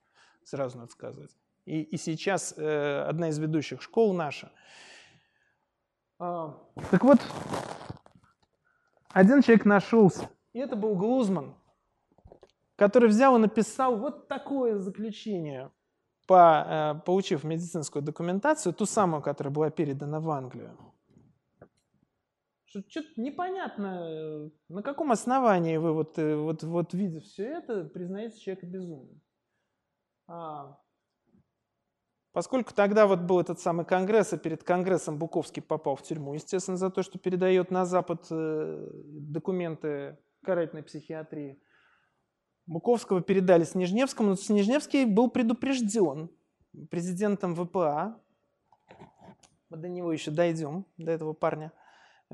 [0.44, 1.30] сразу надо сказать.
[1.64, 4.50] И, и сейчас э, одна из ведущих школ наша.
[6.18, 6.58] А,
[6.90, 7.18] так вот,
[9.10, 11.54] один человек нашелся, и это был Глузман,
[12.76, 15.70] который взял и написал вот такое заключение,
[16.26, 20.76] по, э, получив медицинскую документацию, ту самую, которая была передана в Англию.
[22.66, 28.66] Что-то непонятно, на каком основании вы, вот, э, вот, вот видя все это, признаете человека
[28.66, 29.22] безумным.
[30.26, 30.78] А,
[32.38, 36.76] Поскольку тогда вот был этот самый конгресс, и перед конгрессом Буковский попал в тюрьму, естественно,
[36.76, 41.60] за то, что передает на Запад э, документы карательной психиатрии.
[42.66, 46.30] Буковского передали Снежневскому, но Снежневский был предупрежден
[46.92, 48.22] президентом ВПА.
[49.68, 51.72] Мы до него еще дойдем, до этого парня,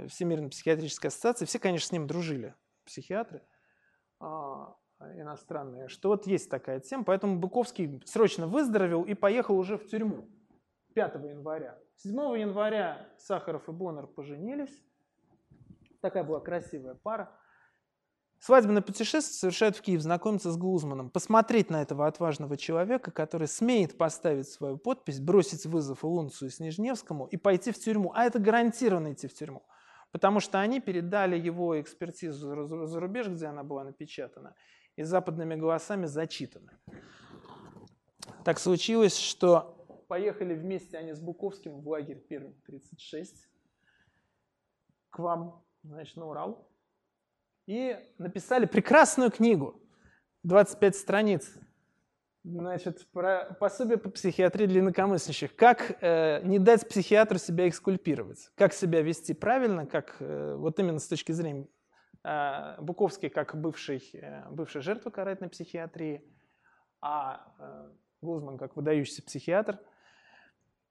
[0.09, 1.47] Всемирной психиатрической ассоциации.
[1.47, 3.41] Все, конечно, с ним дружили, психиатры.
[5.01, 10.29] Иностранные, что вот есть такая тема, поэтому Быковский срочно выздоровел и поехал уже в тюрьму
[10.95, 11.79] 5 января.
[11.97, 14.83] 7 января Сахаров и Боннер поженились.
[16.01, 17.31] Такая была красивая пара.
[18.39, 23.97] Свадебное путешествие совершают в Киев, знакомиться с Глузманом, посмотреть на этого отважного человека, который смеет
[23.97, 28.13] поставить свою подпись, бросить вызов Лунцу и Снежневскому и пойти в тюрьму.
[28.15, 29.63] А это гарантированно идти в тюрьму.
[30.13, 34.55] Потому что они передали его экспертизу за рубеж, где она была напечатана,
[34.97, 36.71] и западными голосами зачитаны.
[38.45, 39.75] Так случилось, что
[40.09, 43.49] поехали вместе они с Буковским в лагерь Пермь 36
[45.11, 46.69] к вам, значит, на Урал,
[47.67, 49.81] и написали прекрасную книгу,
[50.43, 51.55] 25 страниц,
[52.43, 55.57] значит, про пособие по психиатрии для инакомыслящих.
[55.57, 60.99] Как э, не дать психиатру себя экскульпировать, как себя вести правильно, как э, вот именно
[60.99, 61.67] с точки зрения
[62.25, 66.25] Буковский как бывший, э, бывшая жертва карательной психиатрии,
[67.03, 69.79] а э, Гузман как выдающийся психиатр.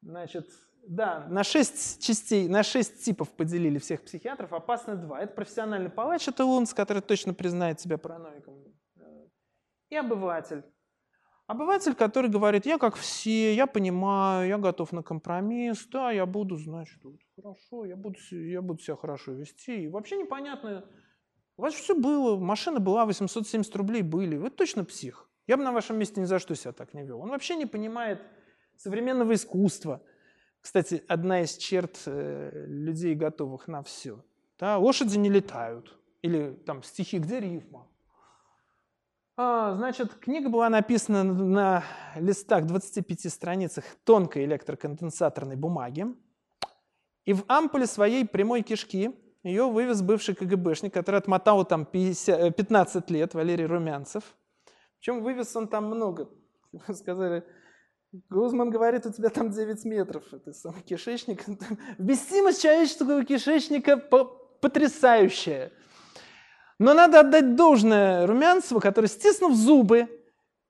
[0.02, 0.48] Значит,
[0.86, 5.22] да, на шесть частей, на шесть типов поделили всех психиатров, опасны два.
[5.22, 8.64] Это профессиональный палач, это Лунц, который точно признает себя параноиком,
[9.90, 10.64] и обыватель.
[11.48, 16.58] Обыватель, который говорит, я как все, я понимаю, я готов на компромисс, да, я буду,
[16.58, 19.84] значит, вот, хорошо, я буду, я буду себя хорошо вести.
[19.84, 20.86] И вообще непонятно,
[21.58, 24.38] у вас все было, машина была, 870 рублей были.
[24.38, 25.30] Вы точно псих.
[25.46, 27.20] Я бы на вашем месте ни за что себя так не вел.
[27.20, 28.22] Он вообще не понимает
[28.78, 30.02] современного искусства.
[30.62, 34.24] Кстати, одна из черт э, людей, готовых на все.
[34.58, 36.00] Да, лошади не летают.
[36.22, 37.88] Или там стихи, где рифма?
[39.36, 41.84] А, значит, книга была написана на
[42.16, 46.06] листах 25 страницах тонкой электроконденсаторной бумаги.
[47.26, 49.12] И в ампуле своей прямой кишки
[49.44, 54.24] ее вывез бывший КГБшник, который отмотал там 50, 15 э, лет, Валерий Румянцев.
[55.00, 56.30] Причем вывез он там много.
[56.94, 57.44] Сказали,
[58.30, 60.24] Гузман говорит, у тебя там 9 метров.
[60.32, 61.44] Это самый кишечник.
[61.98, 63.98] Вместимость человеческого кишечника
[64.62, 65.72] потрясающая.
[66.80, 70.08] Но надо отдать должное Румянцеву, который, стиснув зубы,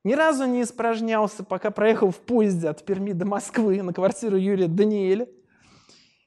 [0.04, 4.68] ни разу не испражнялся, пока проехал в поезде от Перми до Москвы на квартиру Юрия
[4.68, 5.28] Даниэля.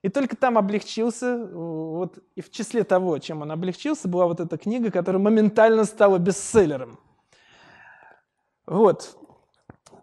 [0.07, 4.57] И только там облегчился, вот, и в числе того, чем он облегчился, была вот эта
[4.57, 7.01] книга, которая моментально стала бестселлером.
[8.66, 9.19] Вот.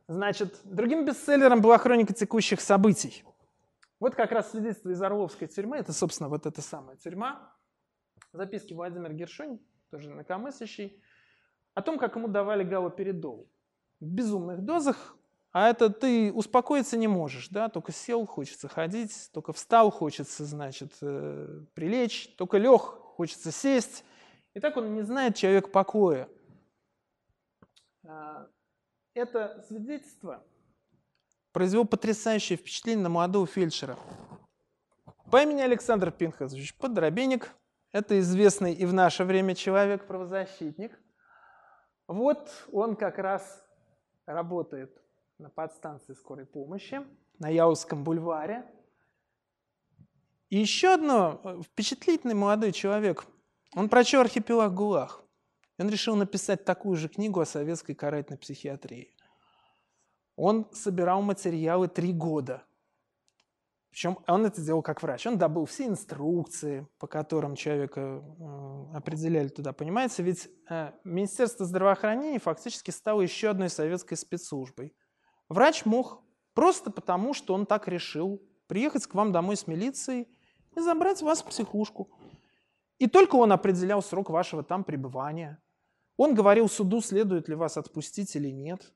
[0.09, 3.23] Значит, другим бестселлером была хроника текущих событий.
[4.01, 7.55] Вот как раз свидетельство из Орловской тюрьмы, это, собственно, вот эта самая тюрьма.
[8.33, 11.01] Записки Владимира Гершунь, тоже инакомыслящий,
[11.75, 13.49] о том, как ему давали галоперидол.
[14.01, 15.15] В безумных дозах,
[15.53, 20.93] а это ты успокоиться не можешь, да, только сел, хочется ходить, только встал, хочется, значит,
[21.01, 24.03] э, прилечь, только лег, хочется сесть.
[24.55, 26.27] И так он не знает человек покоя.
[28.03, 28.47] А,
[29.13, 30.43] это свидетельство
[31.51, 33.95] произвел потрясающее впечатление на молодого фельдшера.
[35.29, 37.55] По имени Александр Пинхасович Подробенник,
[37.91, 40.99] это известный и в наше время человек-правозащитник.
[42.07, 43.63] Вот он как раз
[44.25, 45.02] работает
[45.37, 47.01] на подстанции скорой помощи
[47.39, 48.65] на Яузском бульваре.
[50.49, 53.25] И еще одно, э, впечатлительный молодой человек.
[53.75, 55.23] Он прочел архипелаг ГУЛАГ.
[55.79, 59.15] Он решил написать такую же книгу о советской карательной психиатрии.
[60.35, 62.63] Он собирал материалы три года.
[63.89, 65.27] Причем он это делал как врач.
[65.27, 69.73] Он добыл все инструкции, по которым человека э, определяли туда.
[69.73, 74.95] Понимаете, ведь э, Министерство здравоохранения фактически стало еще одной советской спецслужбой.
[75.53, 76.23] Врач мог
[76.55, 80.27] просто потому, что он так решил, приехать к вам домой с милицией
[80.75, 82.09] и забрать вас в психушку.
[82.97, 85.61] И только он определял срок вашего там пребывания.
[86.17, 88.93] Он говорил суду, следует ли вас отпустить или нет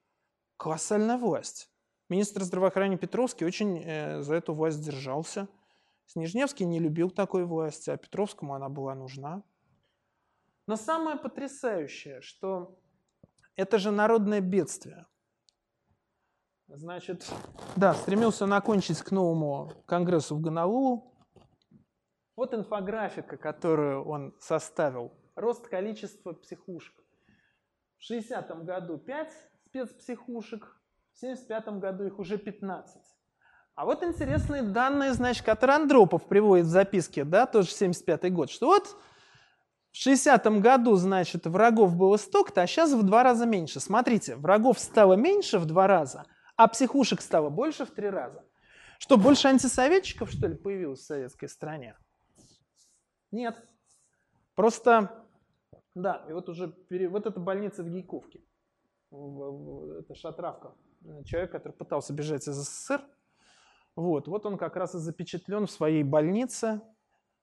[0.57, 1.69] колоссальная власть.
[2.09, 5.47] Министр здравоохранения Петровский очень э, за эту власть держался.
[6.07, 9.43] Снежневский не любил такой власти, а Петровскому она была нужна.
[10.65, 12.79] Но самое потрясающее, что
[13.55, 15.05] это же народное бедствие.
[16.68, 17.26] Значит,
[17.76, 21.14] да, стремился он окончить к новому конгрессу в Гонолулу.
[22.35, 25.14] Вот инфографика, которую он составил.
[25.35, 26.94] Рост количества психушек.
[27.98, 29.34] В 60 году 5,
[29.68, 30.65] спецпсихушек,
[31.14, 33.02] в 1975 году их уже 15.
[33.76, 38.68] А вот интересные данные, значит, которые Андропов приводит в записке, да, тоже 75 год, что
[38.68, 38.98] вот
[39.91, 43.80] в 60 году, значит, врагов было столько-то, а сейчас в два раза меньше.
[43.80, 46.26] Смотрите, врагов стало меньше в два раза,
[46.57, 48.43] а психушек стало больше в три раза.
[48.99, 51.95] Что, больше антисоветчиков, что ли, появилось в советской стране?
[53.31, 53.55] Нет.
[54.55, 55.23] Просто,
[55.95, 58.41] да, и вот уже, вот эта больница в Гейковке
[59.11, 60.73] это Шатравка,
[61.25, 63.01] человек, который пытался бежать из СССР.
[63.95, 66.81] Вот, вот он как раз и запечатлен в своей больнице.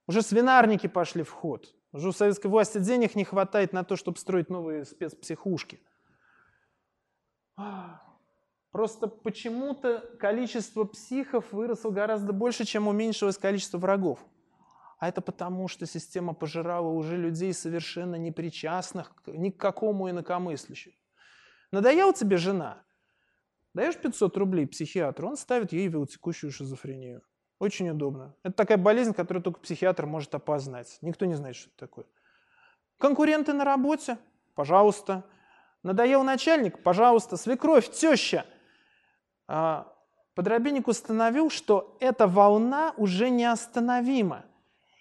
[0.07, 1.75] Уже свинарники пошли в ход.
[1.93, 5.81] Уже у советской власти денег не хватает на то, чтобы строить новые спецпсихушки.
[8.75, 14.19] Просто почему-то количество психов выросло гораздо больше, чем уменьшилось количество врагов.
[14.99, 20.97] А это потому, что система пожирала уже людей совершенно непричастных ни к какому инакомыслящему.
[21.71, 22.83] Надоела тебе жена?
[23.75, 27.23] Даешь 500 рублей психиатру, он ставит ей велотекущую шизофрению.
[27.61, 28.35] Очень удобно.
[28.43, 30.99] Это такая болезнь, которую только психиатр может опознать.
[31.01, 32.07] Никто не знает, что это такое.
[32.99, 34.19] Конкуренты на работе?
[34.57, 35.23] Пожалуйста.
[35.85, 36.83] Надоел начальник?
[36.83, 37.37] Пожалуйста.
[37.37, 38.45] Свекровь, теща.
[39.47, 39.93] А,
[40.35, 44.45] подробинник установил, что эта волна уже неостановима.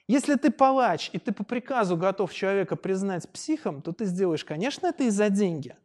[0.08, 4.88] Если ты палач, и ты по приказу готов человека признать психом, то ты сделаешь, конечно,
[4.88, 5.76] это и за деньги.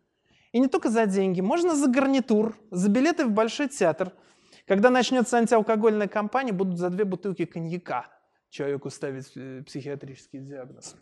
[0.52, 4.12] И не только за деньги, можно за гарнитур, за билеты в Большой театр.
[4.66, 8.06] Когда начнется антиалкогольная кампания, будут за две бутылки коньяка
[8.50, 10.96] человеку ставить э, психиатрический диагноз.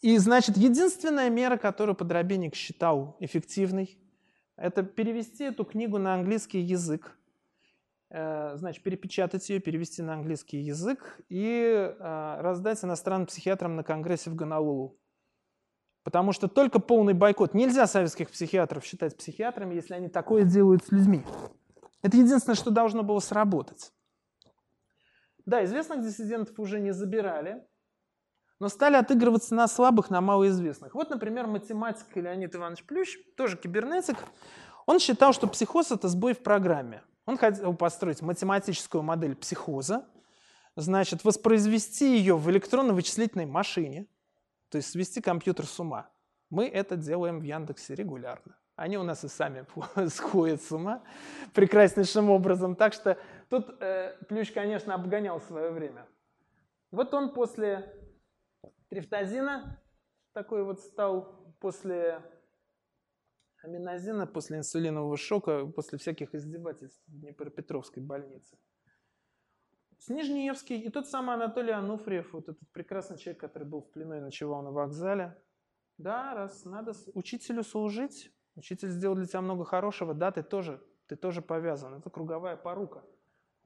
[0.00, 3.98] И, значит, единственная мера, которую подробенник считал эффективной,
[4.56, 7.16] это перевести эту книгу на английский язык.
[8.10, 14.30] Э, значит, перепечатать ее, перевести на английский язык и э, раздать иностранным психиатрам на конгрессе
[14.30, 14.98] в Гонолулу.
[16.04, 17.54] Потому что только полный бойкот.
[17.54, 21.24] Нельзя советских психиатров считать психиатрами, если они такое делают с людьми.
[22.02, 23.92] Это единственное, что должно было сработать.
[25.46, 27.64] Да, известных диссидентов уже не забирали,
[28.62, 30.94] но стали отыгрываться на слабых, на малоизвестных.
[30.94, 34.16] Вот, например, математик Леонид Иванович Плющ, тоже кибернетик,
[34.86, 37.02] он считал, что психоз– это сбой в программе.
[37.26, 40.06] Он хотел построить математическую модель психоза,
[40.76, 44.06] значит, воспроизвести ее в электронно-вычислительной машине,
[44.68, 46.08] то есть свести компьютер с ума.
[46.48, 48.56] Мы это делаем в Яндексе регулярно.
[48.76, 49.66] Они у нас и сами
[50.08, 51.02] сходят с ума
[51.52, 52.76] прекраснейшим образом.
[52.76, 53.18] Так что
[53.48, 56.06] тут э, Плющ, конечно, обгонял свое время.
[56.92, 57.92] Вот он после
[58.92, 59.82] трифтазина
[60.34, 62.22] такой вот стал, после
[63.62, 68.58] аминозина, после инсулинового шока, после всяких издевательств в Днепропетровской больнице.
[69.98, 74.20] Снежневский и тот самый Анатолий Ануфриев, вот этот прекрасный человек, который был в плену и
[74.20, 75.40] ночевал на вокзале.
[75.96, 81.16] Да, раз надо учителю служить, Учитель сделал для тебя много хорошего, да, ты тоже, ты
[81.16, 81.94] тоже повязан.
[81.94, 83.02] Это круговая порука.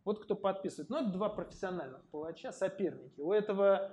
[0.04, 0.88] Вот кто подписывает.
[0.88, 3.20] Ну, это два профессиональных палача, соперники.
[3.20, 3.90] У этого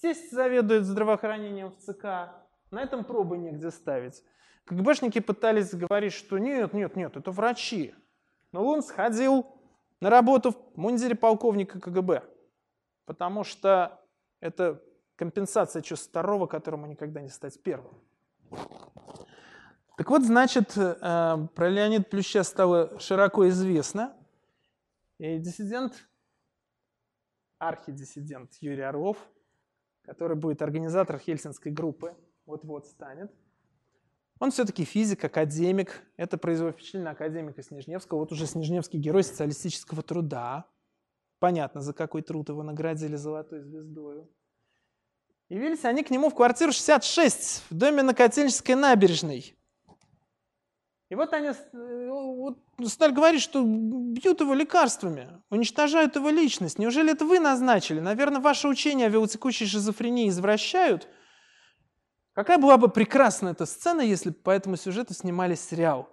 [0.00, 2.04] тесть заведует здравоохранением в ЦК,
[2.70, 4.22] на этом пробы негде ставить.
[4.64, 7.94] КГБшники пытались говорить, что нет, нет, нет, это врачи.
[8.52, 9.46] Но он сходил
[10.00, 12.24] на работу в мундире полковника КГБ,
[13.04, 14.00] потому что
[14.40, 14.82] это
[15.16, 17.94] компенсация чувств второго, которому никогда не стать первым.
[19.96, 20.92] Так вот, значит, э,
[21.54, 24.14] про Леонид Плюща стало широко известно.
[25.18, 26.06] И диссидент,
[27.58, 29.16] архидиссидент Юрий Орлов,
[30.06, 32.14] который будет организатор хельсинской группы,
[32.46, 33.30] вот-вот станет.
[34.38, 36.02] Он все-таки физик, академик.
[36.16, 38.18] Это производит впечатление на академика Снежневского.
[38.18, 40.66] Вот уже Снежневский герой социалистического труда.
[41.38, 44.28] Понятно, за какой труд его наградили золотой звездой.
[45.48, 49.55] Явились они к нему в квартиру 66 в доме на Котельнической набережной.
[51.08, 56.78] И вот они э, вот стали говорить, что бьют его лекарствами, уничтожают его личность.
[56.78, 58.00] Неужели это вы назначили?
[58.00, 61.08] Наверное, ваше учение о велотекущей шизофрении извращают.
[62.32, 66.08] Какая была бы прекрасна эта сцена, если бы по этому сюжету снимали сериал?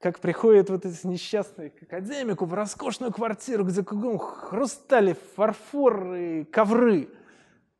[0.00, 6.44] Как приходит вот этот несчастный к академику в роскошную квартиру, где кругом хрустали, фарфор и
[6.44, 7.08] ковры.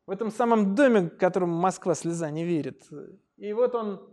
[0.05, 2.87] В этом самом доме, которому Москва слеза не верит.
[3.35, 4.12] И вот он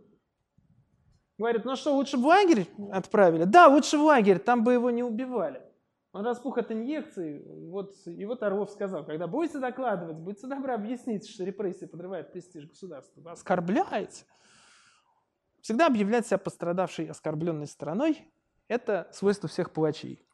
[1.41, 3.45] говорит, ну что, лучше в лагерь отправили?
[3.45, 5.63] Да, лучше в лагерь, там бы его не убивали.
[6.13, 11.29] Он распух от инъекций, вот, и вот Орлов сказал, когда будете докладывать, будьте добры объяснить,
[11.29, 13.21] что репрессии подрывают престиж государства.
[13.21, 14.25] Вы оскорбляете.
[15.61, 18.27] Всегда объявлять себя пострадавшей, оскорбленной стороной–
[18.69, 20.25] это свойство всех палачей.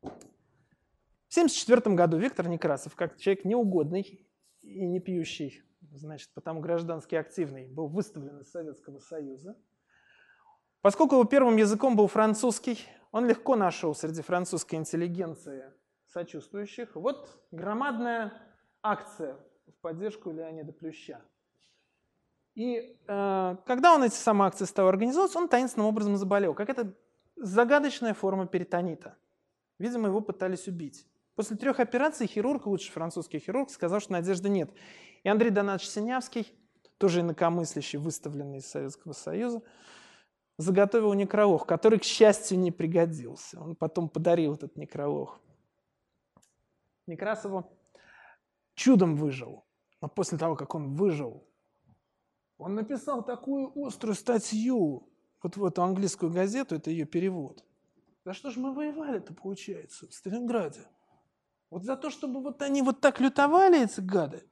[0.00, 4.28] В 1974 году Виктор Некрасов, как человек неугодный
[4.62, 9.56] и не пьющий, значит, потому граждански активный, был выставлен из Советского Союза.
[10.84, 12.78] Поскольку его первым языком был французский,
[13.10, 15.64] он легко нашел среди французской интеллигенции
[16.08, 16.94] сочувствующих.
[16.94, 18.34] Вот громадная
[18.82, 21.22] акция в поддержку Леонида Плюща.
[22.54, 26.52] И э, когда он эти самые акции стал организовывать, он таинственным образом заболел.
[26.52, 26.92] Как это
[27.36, 29.16] загадочная форма перитонита.
[29.78, 31.06] Видимо, его пытались убить.
[31.34, 34.70] После трех операций хирург, лучший французский хирург, сказал, что надежды нет.
[35.22, 36.52] И Андрей Донатович Синявский,
[36.98, 39.62] тоже инакомыслящий, выставленный из Советского Союза,
[40.58, 43.60] заготовил некролог, который, к счастью, не пригодился.
[43.60, 45.40] Он потом подарил этот некролог.
[47.06, 47.70] Некрасову
[48.74, 49.64] чудом выжил.
[50.00, 51.46] Но после того, как он выжил,
[52.58, 55.08] он написал такую острую статью
[55.42, 57.64] вот в эту английскую газету, это ее перевод.
[58.24, 60.80] За что же мы воевали-то, получается, в Сталинграде?
[61.70, 64.44] Вот за то, чтобы вот они вот так лютовали, эти гады.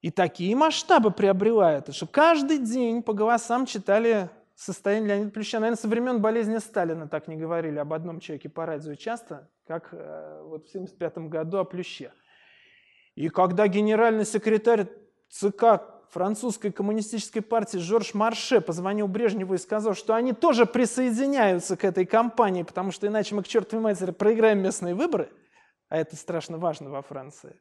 [0.00, 5.60] И такие масштабы приобрела это, что каждый день по голосам читали состояние Леонида Плюща.
[5.60, 9.90] Наверное, со времен болезни Сталина так не говорили об одном человеке по радио часто, как
[9.92, 12.12] э, вот в 1975 году о Плюще.
[13.14, 14.88] И когда генеральный секретарь
[15.28, 21.84] ЦК французской коммунистической партии Жорж Марше позвонил Брежневу и сказал, что они тоже присоединяются к
[21.84, 25.30] этой кампании, потому что иначе мы к чертовой матери проиграем местные выборы,
[25.88, 27.60] а это страшно важно во Франции.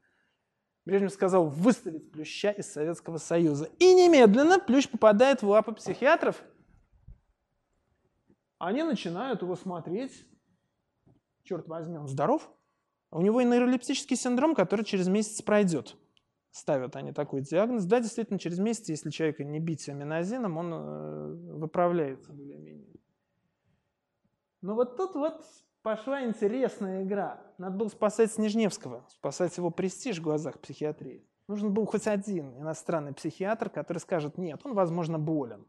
[0.85, 3.69] Брежнев сказал выставить Плюща из Советского Союза.
[3.79, 6.41] И немедленно Плющ попадает в лапы психиатров–
[8.65, 10.25] они начинают его смотреть,
[11.43, 12.51] черт возьми, он здоров,
[13.11, 15.95] у него и нейролептический синдром, который через месяц пройдет.
[16.51, 17.85] Ставят они такой диагноз.
[17.85, 22.99] Да, действительно, через месяц, если человека не бить аминозином, он э, выправляется более-менее.
[24.61, 25.45] Но вот тут вот
[25.81, 27.41] пошла интересная игра.
[27.57, 31.27] Надо было спасать Снежневского, спасать его престиж в глазах психиатрии.
[31.47, 35.67] Нужен был хоть один иностранный психиатр, который скажет, нет, он, возможно, болен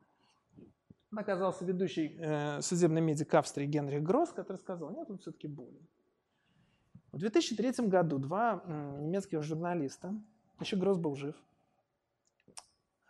[1.19, 5.87] оказался ведущий э, судебный медик Австрии Генрих Гросс, который сказал, нет, он все-таки болен.
[7.13, 10.15] В 2003 году два э, немецких журналиста,
[10.61, 11.35] еще Гросс был жив,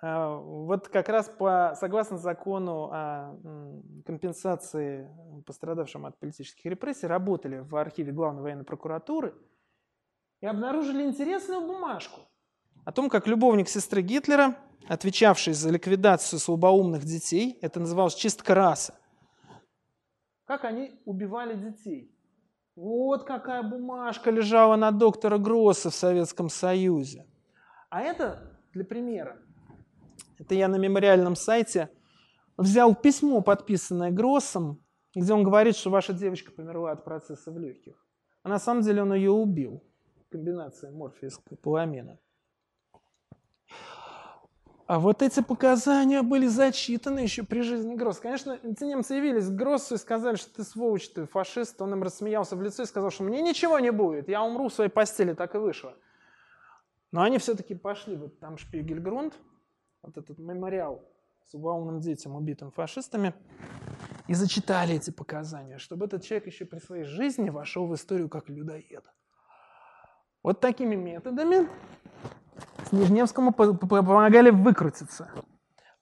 [0.02, 5.10] э, вот как раз по, согласно закону о э, компенсации
[5.44, 9.34] пострадавшим от политических репрессий, работали в архиве Главной военной прокуратуры
[10.40, 12.20] и обнаружили интересную бумажку
[12.84, 14.56] о том, как любовник сестры Гитлера
[14.89, 18.94] отвечавший за ликвидацию слабоумных детей, это называлось чистка расы.
[20.44, 22.12] Как они убивали детей?
[22.77, 27.27] Вот какая бумажка лежала на доктора Гросса в Советском Союзе.
[27.89, 29.39] А это для примера.
[30.39, 31.89] Это я на мемориальном сайте
[32.59, 34.85] взял письмо, подписанное Гроссом,
[35.15, 38.07] где он говорит, что ваша девочка померла от процесса в легких.
[38.43, 39.82] А на самом деле он ее убил.
[40.31, 42.19] Комбинация морфия с поламина.
[44.86, 48.22] А вот эти показания были зачитаны еще при жизни Гросса.
[48.22, 51.82] Конечно, эти немцы явились к Гроссу и сказали, что ты сволочь, ты фашист.
[51.82, 54.72] Он им рассмеялся в лицо и сказал, что мне ничего не будет, я умру в
[54.72, 55.94] своей постели, так и вышло.
[57.10, 59.34] Но они все-таки пошли, вот там Шпигельгрунд,
[60.02, 61.04] вот этот мемориал
[61.46, 63.34] с уголовным детям, убитым фашистами,
[64.28, 68.48] и зачитали эти показания, чтобы этот человек еще при своей жизни вошел в историю как
[68.48, 69.04] людоед.
[70.42, 71.68] Вот такими методами
[72.88, 75.30] Снежневскому помогали выкрутиться.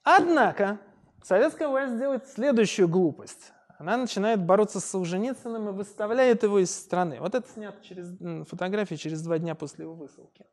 [0.02, 0.78] Однако
[1.22, 3.52] советская власть делает следующую глупость.
[3.78, 7.18] Она начинает бороться с Солженицыным и выставляет его из страны.
[7.20, 8.16] Вот это снято через
[8.48, 10.46] фотографии через два дня после его высылки.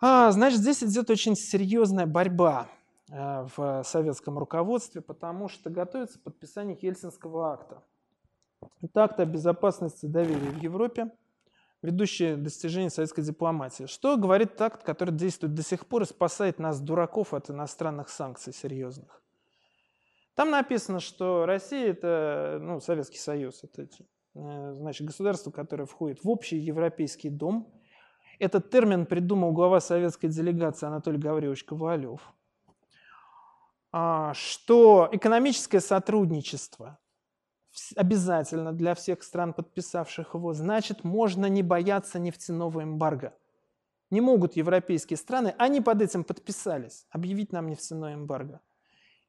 [0.00, 2.68] А, значит, здесь идет очень серьезная борьба
[3.10, 7.82] э, в советском руководстве, потому что готовится подписание Хельсинского акта.
[8.80, 11.10] Это акт о безопасности и доверии в Европе,
[11.82, 13.86] ведущее достижение советской дипломатии.
[13.86, 18.52] Что говорит акт, который действует до сих пор и спасает нас, дураков, от иностранных санкций
[18.52, 19.22] серьезных?
[20.34, 23.88] Там написано, что Россия– это ну, Советский Союз, это
[24.34, 27.72] э, значит, государство, которое входит в общий европейский дом,
[28.38, 32.20] этот термин придумал глава советской делегации Анатолий Гаврилович Ковалев,
[33.90, 36.98] а, что экономическое сотрудничество
[37.96, 43.34] обязательно для всех стран, подписавших его, значит, можно не бояться нефтяного эмбарго.
[44.10, 48.60] Не могут европейские страны, они под этим подписались, объявить нам нефтяное эмбарго.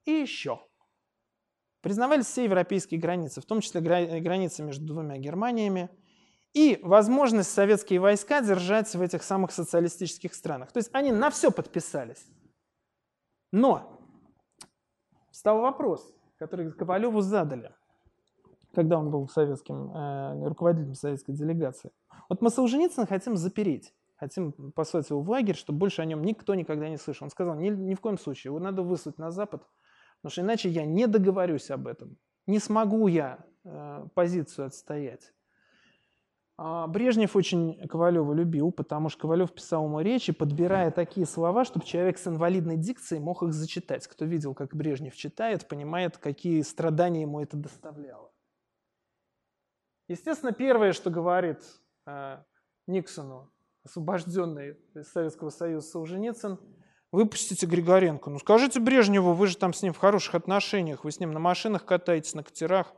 [0.05, 0.61] И еще.
[1.81, 5.89] Признавались все европейские границы, в том числе границы между двумя Германиями–
[6.53, 10.71] и возможность советские войска держать в этих самых социалистических странах.
[10.71, 12.25] То есть они на все подписались.
[13.51, 13.99] Но
[15.31, 17.73] стал вопрос, который Ковалеву задали,
[18.73, 21.91] когда он был советским, э, руководителем советской делегации.
[22.29, 26.55] Вот мы Солженицына хотим запереть, хотим послать его в лагерь, чтобы больше о нем никто
[26.55, 27.25] никогда не слышал.
[27.25, 29.63] Он сказал, ни, ни в коем случае, его надо выслать на Запад,
[30.21, 32.17] потому что иначе я не договорюсь об этом.
[32.47, 35.33] Не смогу я э, позицию отстоять.
[36.61, 41.85] А, Брежнев очень Ковалева любил, потому что Ковалев писал ему речи, подбирая такие слова, чтобы
[41.85, 44.05] человек с инвалидной дикцией мог их зачитать.
[44.07, 48.28] Кто видел, как Брежнев читает, понимает, какие страдания ему это доставляло.
[50.09, 51.61] Естественно, первое, что говорит
[52.07, 52.37] э,
[52.87, 53.51] Никсону,
[53.83, 56.59] освобожденный из Советского Союза Солженицын,
[57.11, 58.31] выпустите Григоренко.
[58.31, 61.39] Ну скажите Брежневу, вы же там с ним в хороших отношениях, вы с ним на
[61.39, 62.91] машинах катаетесь, на катерах.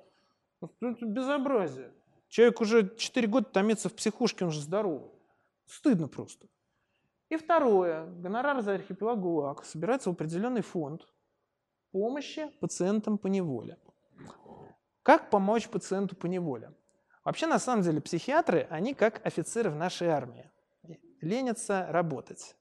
[0.62, 1.92] Ну, это безобразие.
[2.30, 5.12] Человек уже 4 года томится в психушке, он же здоровый.
[5.66, 6.48] Стыдно просто.
[7.28, 8.06] И второе.
[8.06, 11.06] Гонорар за архипелаг ГУЛАГ собирается в определенный фонд
[11.92, 13.78] помощи пациентам по неволе.
[15.04, 16.72] Как помочь пациенту по неволе?
[17.24, 20.50] Вообще, на самом деле, психиатры, они как офицеры в нашей армии.
[21.22, 22.56] Ленятся работать.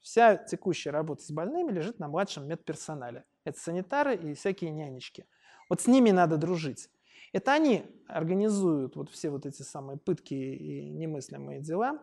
[0.00, 3.24] Вся текущая работа с больными лежит на младшем медперсонале.
[3.44, 5.26] Это санитары и всякие нянечки.
[5.68, 6.90] Вот с ними надо дружить.
[7.32, 12.02] Это они организуют вот все вот эти самые пытки и немыслимые дела,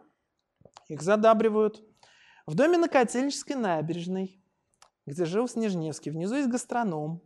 [0.87, 1.83] их задабривают.
[2.45, 4.41] В доме на Котельнической набережной,
[5.05, 7.21] где жил Снежневский, внизу есть гастроном.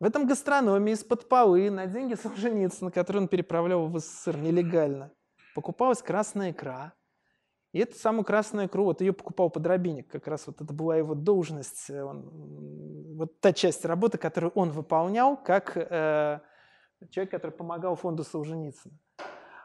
[0.00, 5.12] В этом гастрономе из-под полы на деньги Солженицына, которые он переправлял в СССР нелегально,
[5.54, 6.94] покупалась красная икра.
[7.72, 11.14] И эту самую красную икру, вот ее покупал подробинник, как раз вот это была его
[11.14, 16.40] должность, он, вот та часть работы, которую он выполнял как э,
[17.10, 18.98] человек, который помогал фонду Солженицына.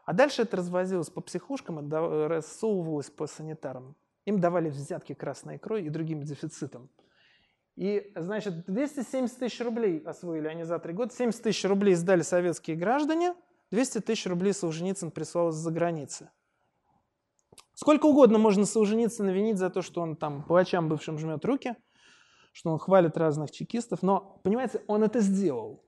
[0.04, 1.90] А дальше это развозилось по психушкам
[2.28, 3.96] рассовывалось по санитарам.
[4.26, 6.90] Им давали взятки красной икрой и другим дефицитом.
[7.76, 11.14] И, значит, 270 тысяч рублей освоили они за три года.
[11.14, 13.36] 70 тысяч рублей сдали советские граждане,
[13.72, 16.30] 200 тысяч рублей Солженицын прислал из-за границы.
[17.74, 21.76] Сколько угодно можно Солженицына винить за то, что он там палачам бывшим жмет руки,
[22.54, 25.84] что он хвалит разных чекистов, но, понимаете, он это сделал.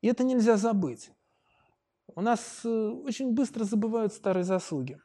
[0.00, 1.10] И это нельзя забыть.
[2.14, 5.00] У нас э, очень быстро забывают старые заслуги.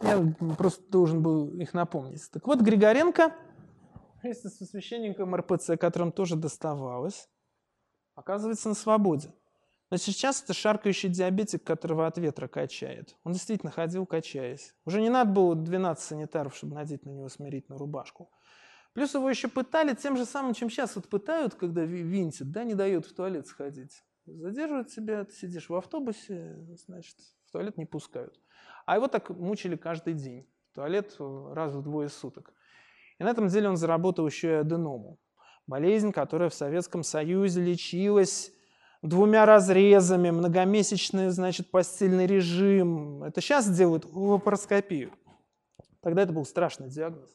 [0.00, 2.30] Я просто должен был их напомнить.
[2.30, 3.34] Так вот, Григоренко
[4.22, 7.28] вместе со священником РПЦ, которым тоже доставалось,
[8.14, 9.32] оказывается на свободе.
[9.90, 13.16] Но сейчас это шаркающий диабетик, которого от ветра качает.
[13.24, 14.74] Он действительно ходил, качаясь.
[14.84, 18.30] Уже не надо было 12 санитаров, чтобы надеть на него смирительную рубашку.
[18.92, 22.74] Плюс его еще пытали тем же самым, чем сейчас вот пытают, когда винтят, да, не
[22.74, 24.04] дают в туалет сходить.
[24.26, 26.56] Задерживают тебя, ты сидишь в автобусе,
[26.86, 27.16] значит,
[27.46, 28.40] в туалет не пускают.
[28.86, 30.48] А его так мучили каждый день.
[30.70, 32.54] В туалет раз в двое суток.
[33.20, 35.18] И на этом деле он заработал еще и аденому.
[35.66, 38.50] Болезнь, которая в Советском Союзе лечилась
[39.02, 43.22] двумя разрезами, многомесячный, значит, постельный режим.
[43.22, 45.12] Это сейчас делают лапароскопию.
[46.00, 47.28] Тогда это был страшный диагноз.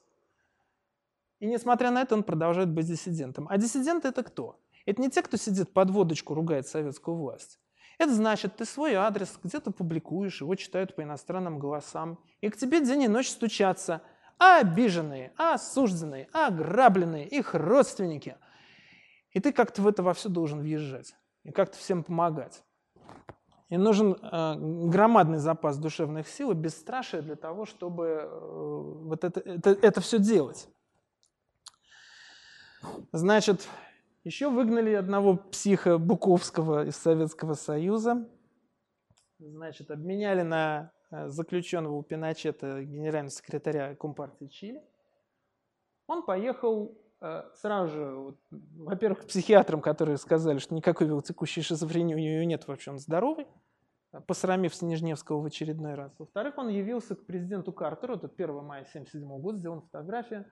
[1.40, 3.46] И несмотря на это, он продолжает быть диссидентом.
[3.48, 4.60] А диссиденты это кто?
[4.88, 7.60] Это не те, кто сидит под водочку, ругает советскую власть.
[8.00, 12.84] Это значит, ты свой адрес где-то публикуешь, его читают по иностранным голосам, и к тебе
[12.84, 14.02] день и ночь стучатся
[14.38, 18.38] обиженные, осужденные, ограбленные, их родственники.
[19.32, 22.64] И ты как-то в это во все должен въезжать и как-то всем помогать.
[23.70, 24.56] И нужен э,
[24.90, 30.20] громадный запас душевных сил и бесстрашие для того, чтобы э, вот это, это, это все
[30.20, 30.70] делать.
[33.12, 33.68] Значит,
[34.24, 38.28] еще выгнали одного психа Буковского из Советского Союза.
[39.40, 44.84] Значит, обменяли на заключенного у Пиночета генерального секретаря Компартии Чили.
[46.08, 52.20] Он поехал э, сразу же, во-первых, к психиатрам, которые сказали, что никакой текущей шизофрении у
[52.20, 53.48] нее нет, вообще он здоровый,
[54.28, 56.14] посрамив Снежневского в очередной раз.
[56.20, 60.52] Во-вторых, он явился к президенту Картеру, это 1 мая 1977 года, сделана фотография.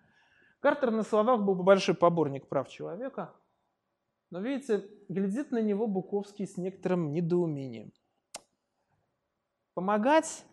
[0.59, 3.34] Картер на словах был большой поборник прав человека,
[4.31, 7.91] но, видите, глядит на него Буковский с некоторым недоумением.
[9.74, 10.45] Помогать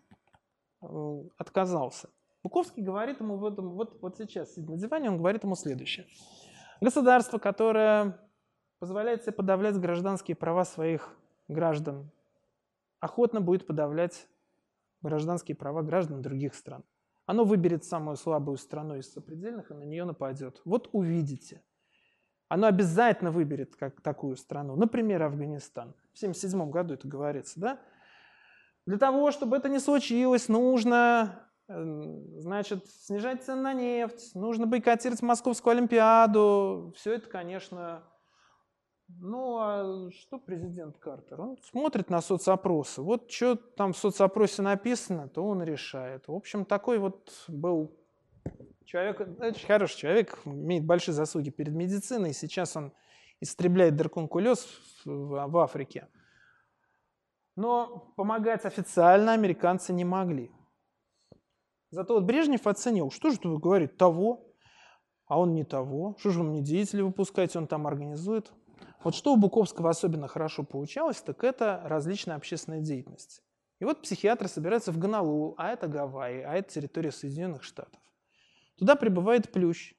[1.37, 2.09] отказался.
[2.43, 6.07] Буковский говорит ему в этом, вот, вот сейчас, сидя на диване, он говорит ему следующее.
[6.81, 8.19] Государство, которое
[8.79, 11.15] позволяет себе подавлять гражданские права своих
[11.47, 12.09] граждан,
[12.99, 14.27] охотно будет подавлять
[15.01, 16.83] гражданские права граждан других стран.
[17.27, 20.61] Оно выберет самую слабую страну из сопредельных и на нее нападет.
[20.65, 21.63] Вот увидите.
[22.49, 24.75] Оно обязательно выберет как такую страну.
[24.75, 25.93] Например, Афганистан.
[26.13, 27.79] В 1977 году это говорится, да?
[28.91, 35.77] Для того, чтобы это не случилось, нужно значит, снижать цены на нефть, нужно бойкотировать Московскую
[35.77, 36.93] Олимпиаду.
[36.97, 38.03] Все это, конечно,
[39.07, 41.39] ну, а что президент Картер?
[41.39, 43.01] Он смотрит на соцопросы.
[43.01, 46.27] Вот что там в соцопросе написано, то он решает.
[46.27, 47.97] В общем, такой вот был
[48.83, 52.33] человек, очень хороший человек, имеет большие заслуги перед медициной.
[52.33, 52.91] Сейчас он
[53.39, 54.67] истребляет деркункулез
[55.05, 56.09] в, в Африке.
[57.61, 60.49] Но помогать официально американцы не могли.
[61.91, 64.51] Зато вот Брежнев оценил, что же тут говорит, того,
[65.27, 66.15] а он не того.
[66.17, 68.51] Что же вы мне деятелей выпускаете, он там организует.
[69.03, 73.43] Вот что у Буковского особенно хорошо получалось, так это различная общественная деятельность.
[73.79, 78.01] И вот психиатры собираются в Гонолулу, а это Гавайи, а это территория Соединенных Штатов.
[78.79, 79.93] Туда прибывает плющ.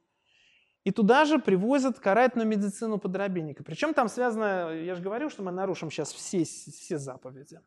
[0.84, 3.62] И туда же привозят карательную медицину подробинника.
[3.62, 7.60] Причем там связано, я же говорил, что мы нарушим сейчас все, все заповеди.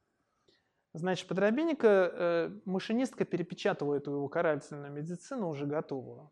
[0.94, 6.32] Значит, подробинника э, машинистка перепечатала эту его карательную медицину уже готовую.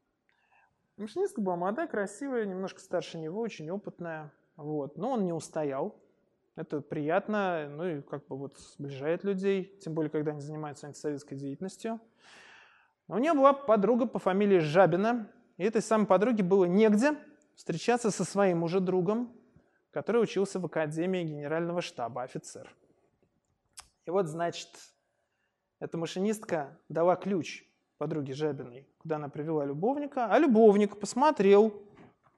[0.97, 4.31] Машинистка была молодая, красивая, немножко старше него, очень опытная.
[4.55, 4.97] Вот.
[4.97, 5.95] Но он не устоял.
[6.55, 11.35] Это приятно, ну и как бы вот сближает людей, тем более, когда они занимаются антисоветской
[11.35, 11.99] деятельностью.
[13.07, 17.17] у нее была подруга по фамилии Жабина, и этой самой подруге было негде
[17.55, 19.35] встречаться со своим уже другом,
[19.91, 22.75] который учился в Академии Генерального штаба, офицер.
[24.05, 24.69] И вот, значит,
[25.79, 27.63] эта машинистка дала ключ
[27.97, 31.83] подруге Жабиной, куда она привела любовника, а любовник посмотрел,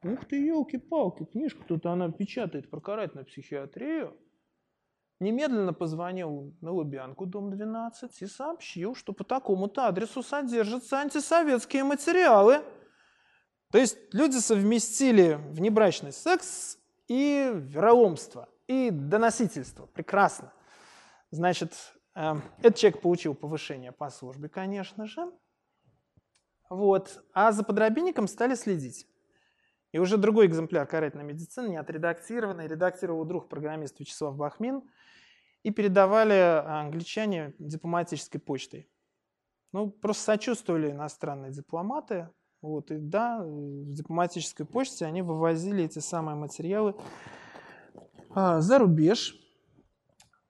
[0.06, 4.16] Ух ты, елки-палки, книжку тут она печатает про карательную психиатрию.
[5.20, 12.62] Немедленно позвонил на Лубянку, дом 12, и сообщил, что по такому-то адресу содержатся антисоветские материалы.
[13.76, 16.78] То есть люди совместили внебрачный секс
[17.10, 19.86] и вероломство, и доносительство.
[19.88, 20.54] Прекрасно.
[21.30, 21.74] Значит,
[22.16, 25.30] э, этот человек получил повышение по службе, конечно же.
[26.70, 27.22] Вот.
[27.34, 29.10] А за подробинником стали следить.
[29.92, 34.84] И уже другой экземпляр карательной медицины, не отредактированный, редактировал друг программист Вячеслав Бахмин,
[35.64, 38.90] и передавали англичане дипломатической почтой.
[39.74, 42.30] Ну, просто сочувствовали иностранные дипломаты.
[42.66, 46.96] Вот, и да, в дипломатической почте они вывозили эти самые материалы
[48.32, 49.40] а, за рубеж.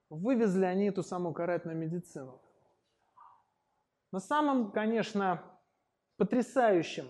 [0.08, 2.40] Вывезли они эту самую карательную медицину.
[4.12, 5.42] Но самым, конечно,
[6.16, 7.04] потрясающим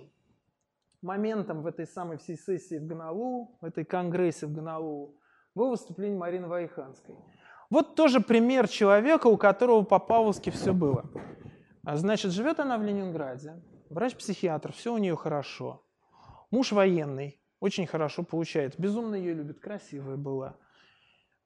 [1.02, 5.20] моментом в этой самой всей сессии в Гонолулу, в этой конгрессе в Гонолулу,
[5.54, 7.14] было выступление Марины Вайханской.
[7.70, 11.08] Вот тоже пример человека, у которого по Павловски все было.
[11.84, 13.54] А, значит, живет она в Ленинграде,
[13.90, 15.84] врач-психиатр, все у нее хорошо.
[16.50, 20.56] Муж военный, очень хорошо получает, безумно ее любит, красивая была.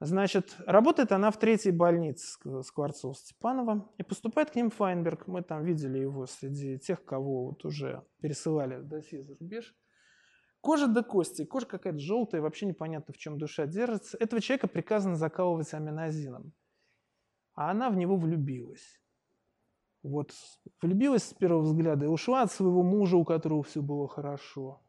[0.02, 5.26] Значит, работает она в третьей больнице Скворцова-Степанова, и поступает к ним Файнберг.
[5.26, 9.74] Мы там видели его среди тех, кого вот уже пересылали в досье за рубеж.
[10.62, 14.16] Кожа до кости, кожа какая-то желтая, вообще непонятно, в чем душа держится.
[14.18, 16.52] Этого человека приказано закалывать аминозином.
[17.54, 18.99] А она в него влюбилась.
[20.02, 20.32] Вот,
[20.80, 24.80] влюбилась с первого взгляда и ушла от своего мужа, у которого все было хорошо.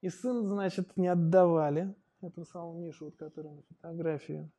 [0.00, 4.50] И сын, значит, не отдавали эту самую Мишу, вот, который на фотографии.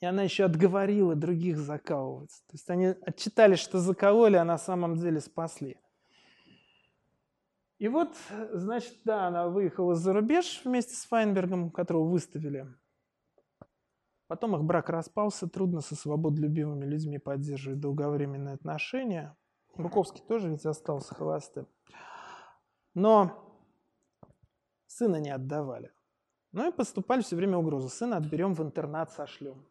[0.00, 2.42] И она еще отговорила других закалываться.
[2.46, 5.80] То есть они отчитались, что закололи, а на самом деле спасли.
[7.78, 8.16] И вот,
[8.52, 12.66] значит, да, она выехала за рубеж вместе с Файнбергом, которого выставили.
[14.28, 19.34] Потом их брак распался, трудно со свободолюбивыми людьми поддерживать долговременные отношения.
[19.74, 21.66] Буковский тоже ведь остался холостым.
[22.92, 23.58] Но
[24.86, 25.92] сына не отдавали.
[26.52, 27.88] Ну и поступали все время угрозы.
[27.88, 29.66] Сына отберем в интернат, сошлем.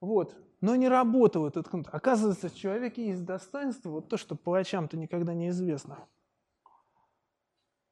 [0.00, 0.34] Вот.
[0.62, 1.88] Но не работал этот кнут.
[1.92, 5.98] Оказывается, в человеке есть достоинство, вот то, что палачам-то никогда не известно.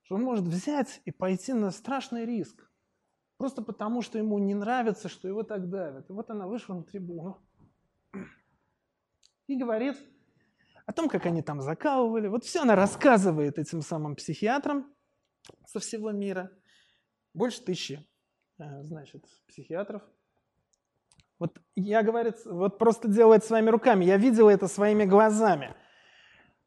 [0.03, 2.70] Что он может взять и пойти на страшный риск.
[3.41, 6.11] Просто потому, что ему не нравится, что его так давят.
[6.11, 7.41] И вот она вышла на трибуну
[9.47, 9.97] и говорит
[10.85, 12.29] о том, как они там закалывали.
[12.29, 14.95] Вот все она рассказывает этим самым психиатрам
[15.65, 16.51] со всего мира.
[17.33, 18.07] Больше тысячи,
[18.59, 20.03] э, значит, психиатров.
[21.39, 24.05] Вот я, говорит, вот просто делает своими руками.
[24.05, 25.75] Я видел это своими глазами.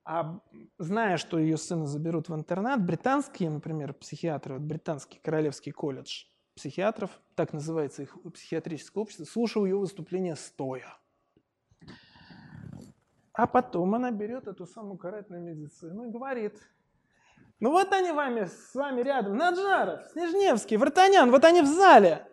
[0.05, 0.39] А
[0.79, 7.11] зная, что ее сына заберут в интернат, британские, например, психиатры, вот британский королевский колледж психиатров,
[7.35, 10.97] так называется их психиатрическое общество, слушал ее выступление стоя.
[13.33, 16.59] А потом она берет эту самую карательную медицину и говорит,
[17.59, 22.27] ну вот они вами, с вами рядом, Наджаров, Снежневский, Вартанян, вот они в зале.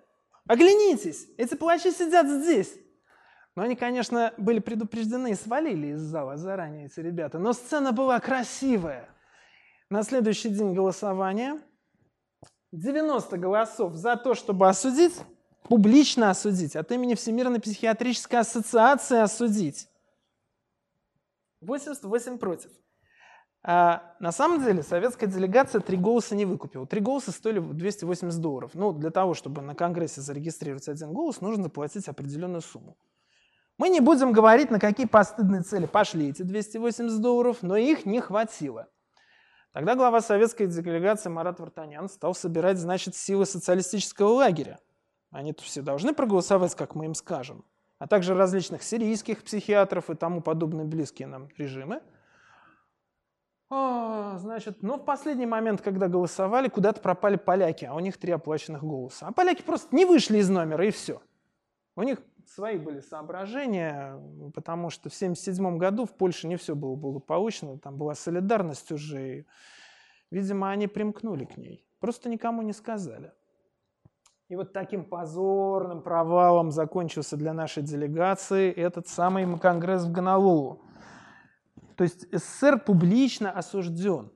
[0.46, 2.76] Оглянитесь, эти плачи сидят здесь.
[3.56, 7.38] Но они, конечно, были предупреждены и свалили из зала заранее, эти ребята.
[7.38, 9.08] Но сцена была красивая.
[9.88, 11.60] На следующий день голосования
[12.72, 15.14] 90 голосов за то, чтобы осудить,
[15.64, 19.88] публично осудить, от имени Всемирной психиатрической ассоциации осудить.
[21.60, 22.70] 88 против.
[23.62, 26.86] А на самом деле советская делегация три голоса не выкупила.
[26.86, 28.70] Три голоса стоили 280 долларов.
[28.74, 32.96] Ну, для того, чтобы на Конгрессе зарегистрировать один голос, нужно заплатить определенную сумму.
[33.76, 38.20] Мы не будем говорить, на какие постыдные цели пошли эти 280 долларов, но их не
[38.20, 38.88] хватило.
[39.72, 44.80] Тогда глава советской делегации Марат Вартанян стал собирать, значит, силы социалистического лагеря.
[45.30, 47.64] Они-то все должны проголосовать, как мы им скажем.
[47.98, 52.02] А также различных сирийских психиатров и тому подобные близкие нам режимы.
[53.68, 58.32] О, значит, но в последний момент, когда голосовали, куда-то пропали поляки, а у них три
[58.32, 59.28] оплаченных голоса.
[59.28, 61.22] А поляки просто не вышли из номера, и все.
[61.94, 62.18] У них
[62.54, 64.20] свои были соображения,
[64.54, 69.38] потому что в 1977 году в Польше не все было благополучно, там была солидарность уже,
[69.38, 69.46] и,
[70.30, 73.32] видимо, они примкнули к ней, просто никому не сказали.
[74.48, 80.82] И вот таким позорным провалом закончился для нашей делегации этот самый конгресс в Гонолулу.
[81.94, 84.32] То есть СССР публично осужден.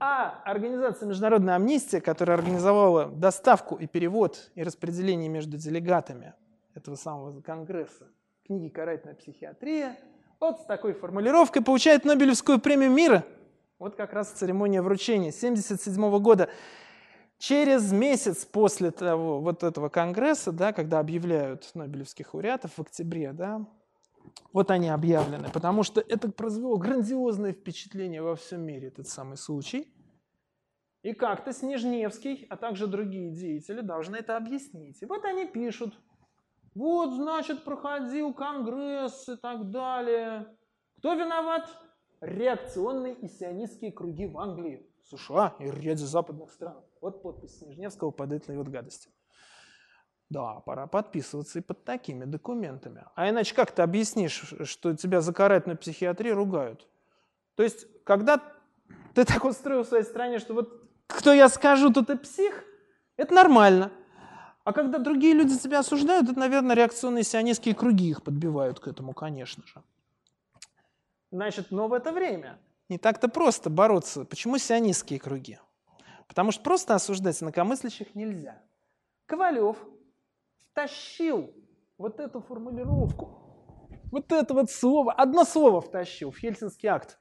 [0.00, 6.34] А организация «Международная амнистия», которая организовала доставку и перевод и распределение между делегатами
[6.74, 8.08] этого самого конгресса
[8.44, 9.96] книги «Карательная психиатрия»,
[10.40, 13.24] вот с такой формулировкой получает Нобелевскую премию мира.
[13.78, 16.48] Вот как раз церемония вручения 1977 года.
[17.38, 23.66] Через месяц после того, вот этого конгресса, да, когда объявляют Нобелевских лауреатов в октябре, да,
[24.52, 29.92] вот они объявлены, потому что это произвело грандиозное впечатление во всем мире, этот самый случай.
[31.02, 35.00] И как-то Снежневский, а также другие деятели должны это объяснить.
[35.00, 35.98] И вот они пишут
[36.74, 40.46] вот, значит, проходил конгресс и так далее.
[40.98, 41.68] Кто виноват?
[42.20, 46.76] Реакционные и сионистские круги в Англии, США и ряде западных стран.
[47.00, 49.10] Вот подпись Снежневского под этой вот гадостью.
[50.28, 53.04] Да, пора подписываться и под такими документами.
[53.16, 56.86] А иначе как ты объяснишь, что тебя за карательную психиатрию ругают?
[57.56, 58.40] То есть, когда
[59.14, 62.64] ты так устроил в своей стране, что вот кто я скажу, то ты псих,
[63.16, 63.90] это нормально.
[64.70, 69.14] А когда другие люди тебя осуждают, это, наверное, реакционные сионистские круги их подбивают к этому,
[69.14, 69.82] конечно же.
[71.32, 72.56] Значит, но в это время
[72.88, 74.24] не так-то просто бороться.
[74.24, 75.58] Почему сионистские круги?
[76.28, 78.62] Потому что просто осуждать инакомыслящих нельзя.
[79.26, 79.76] Ковалев
[80.70, 81.52] втащил
[81.98, 87.18] вот эту формулировку, вот это вот слово, одно слово втащил в Хельсинский акт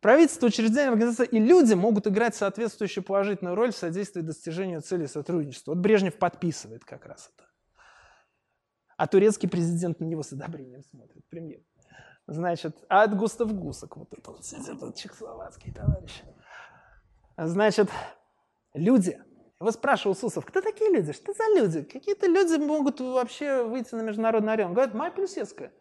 [0.00, 5.72] Правительство, учреждения, организации и люди могут играть соответствующую положительную роль в содействии достижению цели сотрудничества.
[5.72, 7.48] Вот Брежнев подписывает как раз это.
[8.96, 11.60] А турецкий президент на него с одобрением смотрит, премьер.
[12.28, 16.22] Значит, а от Густав Гусак, вот это вот сидит, этот чехословацкий товарищ.
[17.36, 17.88] Значит,
[18.74, 19.18] люди.
[19.60, 21.82] Его спрашивал Сусов, кто такие люди, что за люди?
[21.82, 24.72] Какие-то люди могут вообще выйти на международную арену.
[24.72, 25.72] Говорят, Майя Плюсецкая.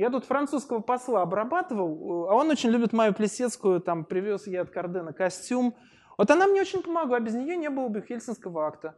[0.00, 4.70] Я тут французского посла обрабатывал, а он очень любит мою Плесецкую, там привез я от
[4.70, 5.76] Кардена костюм,
[6.16, 8.96] Вот она мне очень помогла, без нее не было бы Хельсинского акта.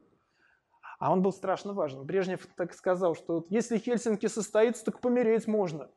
[1.00, 2.04] А он был страшно важен.
[2.04, 5.90] Брежнев так сказал, что если Хельсинки состоится, так помереть можно.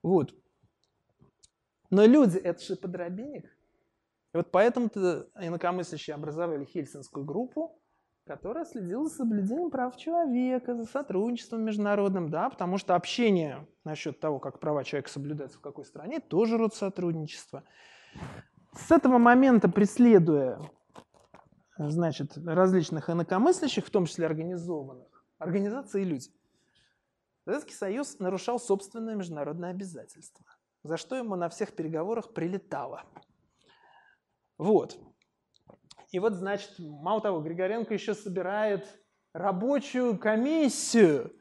[0.00, 0.32] Вот.
[1.90, 3.46] Но люди– это же подробинник.
[4.32, 7.79] И вот поэтому-то инакомыслящие образовали Хельсинскую группу,
[8.30, 14.38] которая следила за соблюдением прав человека, за сотрудничеством международным, да, потому что общение насчет того,
[14.38, 17.64] как права человека соблюдаются в какой стране, тоже род сотрудничества.
[18.72, 20.60] С этого момента, преследуя
[21.76, 26.30] значит, различных инакомыслящих, в том числе организованных, организации и люди,
[27.44, 30.46] Советский Союз нарушал собственные международные обязательства,
[30.84, 33.02] за что ему на всех переговорах прилетало.
[34.56, 35.00] Вот.
[36.10, 38.86] И вот, значит, мало того, Григоренко еще собирает
[39.32, 41.32] рабочую комиссию,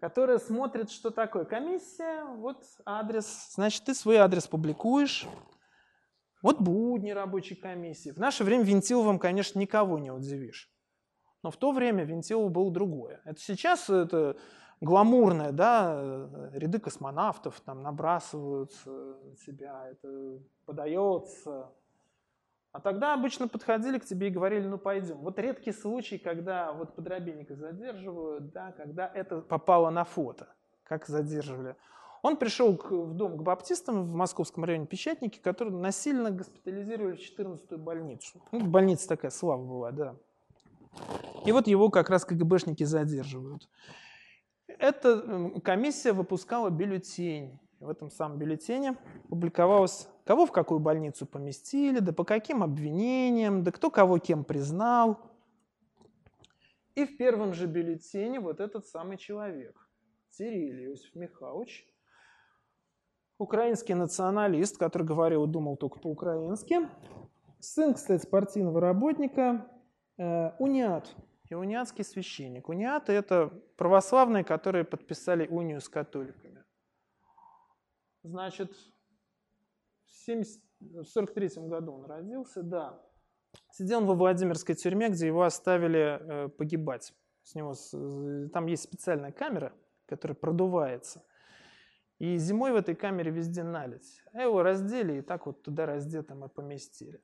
[0.00, 1.44] которая смотрит, что такое.
[1.44, 5.26] Комиссия, вот адрес, значит, ты свой адрес публикуешь.
[6.42, 8.10] Вот будни рабочей комиссии.
[8.10, 10.72] В наше время Винтиловым, конечно, никого не удивишь.
[11.42, 13.20] Но в то время Винтилов был другое.
[13.24, 14.36] Это сейчас это
[14.80, 21.72] гламурное, да, ряды космонавтов там набрасываются на себя, это подается,
[22.72, 25.18] а тогда обычно подходили к тебе и говорили, ну пойдем.
[25.18, 30.48] Вот редкий случай, когда вот подробинника задерживают, да, когда это попало на фото,
[30.84, 31.76] как задерживали.
[32.22, 37.20] Он пришел к, в дом к баптистам в московском районе Печатники, которые насильно госпитализировали в
[37.20, 38.40] 14-ю больницу.
[38.52, 40.16] Ну, больница такая, слава была, да.
[41.44, 43.68] И вот его как раз КГБшники задерживают.
[44.66, 47.58] Эта комиссия выпускала бюллетень.
[47.82, 48.96] В этом самом бюллетене
[49.28, 55.18] публиковалось кого в какую больницу поместили, да по каким обвинениям, да кто кого кем признал.
[56.94, 59.88] И в первом же бюллетене вот этот самый человек,
[60.30, 61.84] Сириль Иосиф Михайлович,
[63.38, 66.88] украинский националист, который говорил думал только по-украински,
[67.58, 69.66] сын, кстати, партийного работника,
[70.18, 71.16] э, униат,
[71.50, 72.68] и униатский священник.
[72.68, 76.51] Униаты– это православные, которые подписали унию с католиками.
[78.22, 78.72] Значит,
[80.06, 83.02] в 1943 году он родился, да.
[83.70, 87.12] Сидел он во Владимирской тюрьме, где его оставили э, погибать.
[87.42, 87.74] С него,
[88.52, 89.72] там есть специальная камера,
[90.06, 91.24] которая продувается.
[92.18, 94.22] И зимой в этой камере везде налить.
[94.32, 97.20] А его раздели и так вот туда раздетым и поместили.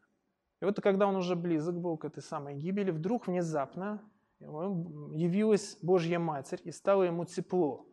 [0.60, 4.02] И вот когда он уже близок был к этой самой гибели, вдруг внезапно
[4.40, 7.86] явилась Божья Матерь и стало ему тепло.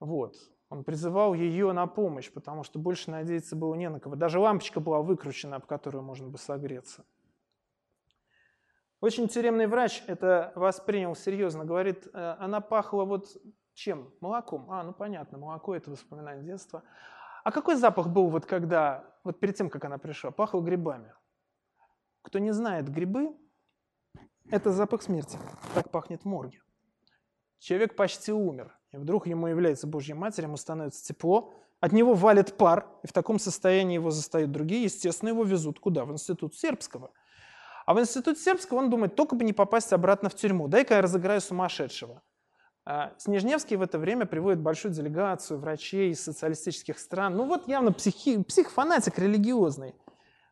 [0.00, 0.36] Вот.
[0.70, 4.16] Он призывал ее на помощь, потому что больше надеяться было не на кого.
[4.16, 7.04] Даже лампочка была выкручена, об которую можно бы согреться.
[9.00, 11.64] Очень тюремный врач это воспринял серьезно.
[11.64, 13.36] Говорит, «Э, она пахла вот
[13.78, 14.12] чем?
[14.20, 14.70] Молоком.
[14.70, 16.82] А, ну понятно, молоко– это воспоминание детства.
[17.44, 20.32] А какой запах был вот когда, вот перед тем, как она пришла?
[20.32, 21.14] Пахло грибами.
[22.22, 23.36] Кто не знает, грибы–
[24.50, 25.38] это запах смерти.
[25.74, 26.60] Так пахнет в морге.
[27.58, 28.77] Человек почти умер.
[28.92, 33.12] И вдруг ему является Божья Матерь, ему становится тепло, от него валит пар, и в
[33.12, 36.04] таком состоянии его застают другие, естественно, его везут куда?
[36.04, 37.12] В институт сербского.
[37.86, 41.02] А в институт сербского он думает, только бы не попасть обратно в тюрьму, дай-ка я
[41.02, 42.22] разыграю сумасшедшего.
[42.84, 47.36] А Снежневский в это время приводит большую делегацию врачей из социалистических стран.
[47.36, 49.94] Ну вот явно психи, психофанатик религиозный.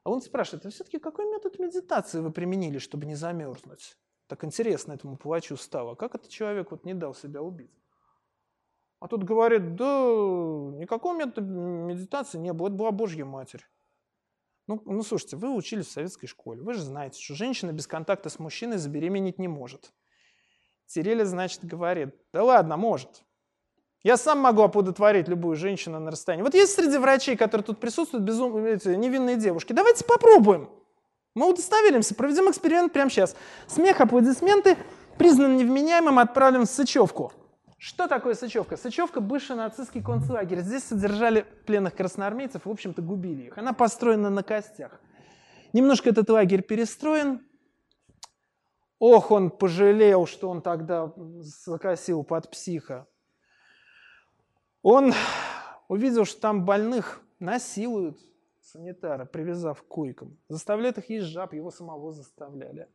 [0.05, 3.97] А он спрашивает, а все-таки какой метод медитации вы применили, чтобы не замерзнуть?
[4.27, 5.95] Так интересно этому плачу стало.
[5.95, 7.73] Как этот человек вот не дал себя убить?
[8.99, 13.67] А тут говорит, да никакого метода медитации не было, это была Божья Матерь.
[14.67, 18.31] Ну, ну, слушайте, вы учились в советской школе, вы же знаете, что женщина без контакта
[18.31, 19.93] с мужчиной забеременеть не может.
[20.87, 23.23] Тереля, значит, говорит, да ладно, может.
[24.03, 26.45] Я сам могу оплодотворить любую женщину на расстоянии.
[26.45, 28.65] Вот есть среди врачей, которые тут присутствуют, безум...
[28.65, 29.73] невинные девушки.
[29.73, 30.71] Давайте попробуем.
[31.35, 33.37] Мы удостоверимся, проведем эксперимент прямо сейчас.
[33.67, 34.79] Смех, аплодисменты,
[35.19, 37.33] признан невменяемым, отправлен в Сычевку.
[37.79, 38.77] Что такое Сычевка?
[38.77, 40.61] Сычевка– бывший нацистский концлагерь.
[40.61, 43.59] Здесь содержали пленных красноармейцев в общем-то, губили их.
[43.59, 45.01] Она построена на костях.
[45.73, 47.47] Немножко этот лагерь перестроен.
[48.99, 53.07] Ох, он пожалел, что он тогда закосил под психа.
[54.83, 55.13] Он
[55.89, 58.19] увидел, что там больных насилуют
[58.63, 60.39] санитара, привязав к койкам.
[60.49, 62.89] Заставляют их есть жаб, его самого заставляли.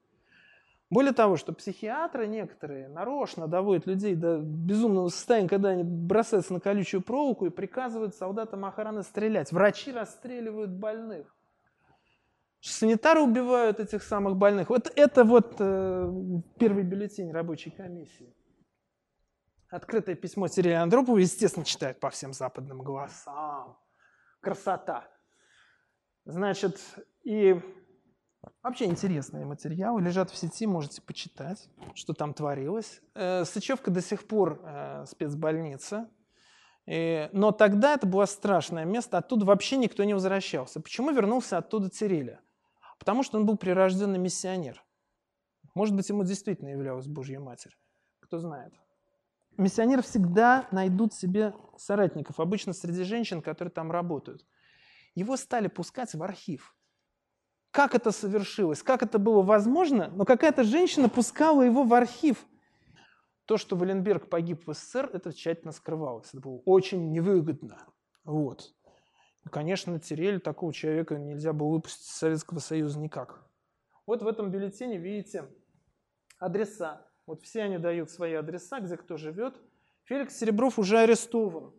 [0.91, 6.59] Более того, что психиатры некоторые нарочно доводят людей до безумного состояния, когда они бросаются на
[6.59, 9.53] колючую проволоку и приказывают солдатам охраны стрелять.
[9.53, 11.33] Врачи расстреливают больных.
[12.59, 14.69] Санитары убивают этих самых больных.
[14.69, 16.13] Вот это вот э,
[16.59, 18.35] первый бюллетень рабочей комиссии.
[19.69, 23.79] Открытое письмо Сергея Андропова, естественно, читают по всем западным голосам.
[24.41, 25.07] Красота.
[26.25, 26.81] Значит,
[27.23, 27.61] и
[28.63, 33.01] Вообще интересные материалы, лежат в сети, можете почитать, что там творилось.
[33.13, 36.09] Э, Сычевка до сих пор э, спецбольница,
[36.87, 40.81] и, но тогда это было страшное место, оттуда вообще никто не возвращался.
[40.81, 42.41] Почему вернулся оттуда Цереля?
[42.97, 44.83] Потому что он был прирожденный миссионер.
[45.75, 47.77] Может быть, ему действительно являлась Божья Матерь.
[48.19, 48.73] Кто знает.
[49.57, 54.45] Миссионеры всегда найдут себе соратников, обычно среди женщин, которые там работают.
[55.13, 56.75] Его стали пускать в архив.
[57.71, 58.83] Как это совершилось?
[58.83, 60.09] Как это было возможно?
[60.13, 62.45] Но какая-то женщина пускала его в архив.
[63.45, 66.27] То, что Валенберг погиб в СССР, это тщательно скрывалось.
[66.33, 67.77] Это было очень невыгодно.
[68.25, 68.73] Вот.
[69.45, 73.41] И, конечно, Терель такого человека нельзя было выпустить из Советского Союза никак.
[74.05, 75.45] Вот в этом бюллетене видите
[76.39, 77.07] адреса.
[77.25, 79.55] Вот все они дают свои адреса, где кто живет.
[80.03, 81.73] Феликс Серебров уже арестован.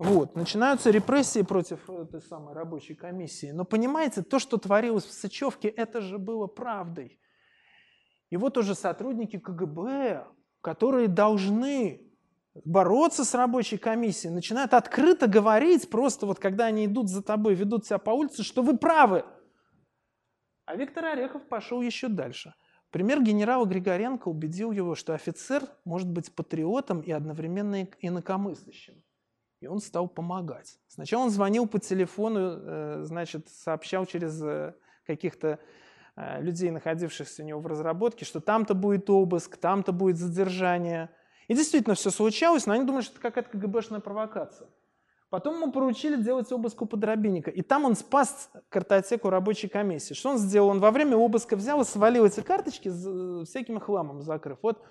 [0.00, 3.50] Вот, начинаются репрессии против этой самой рабочей комиссии.
[3.50, 7.20] Но понимаете, то, что творилось в Сычевке, это же было правдой.
[8.30, 10.26] И вот уже сотрудники КГБ,
[10.62, 12.00] которые должны
[12.64, 17.84] бороться с рабочей комиссией, начинают открыто говорить, просто вот когда они идут за тобой, ведут
[17.84, 19.26] себя по улице, что вы правы.
[20.64, 22.54] А Виктор Орехов пошел еще дальше.
[22.90, 28.94] Пример генерала Григоренко убедил его, что офицер может быть патриотом и одновременно инакомыслящим.
[29.60, 30.78] И он стал помогать.
[30.88, 34.74] Сначала он звонил по телефону, э, значит, сообщал через э,
[35.06, 35.58] каких-то
[36.16, 41.10] э, людей, находившихся у него в разработке, что там-то будет обыск, там-то будет задержание.
[41.48, 44.68] И действительно все случалось, но они думали, что это какая-то КГБшная провокация.
[45.28, 47.50] Потом ему поручили делать обыск у подробинника.
[47.50, 50.14] И там он спас картотеку рабочей комиссии.
[50.14, 50.70] Что он сделал?
[50.70, 54.58] Он во время обыска взял и свалил эти карточки с всяким хламом закрыв.
[54.62, 54.82] Вот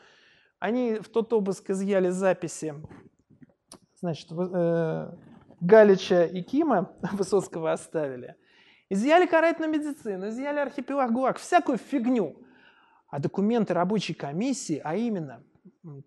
[0.60, 2.76] они в тот обыск изъяли записи
[4.00, 5.12] значит, э,
[5.62, 8.36] Галича и Кима Высоцкого оставили.
[8.90, 12.36] Изъяли карательную медицину, изъяли архипелаг ГУАГ, всякую фигню.
[13.08, 15.44] А документы рабочей комиссии, а именно,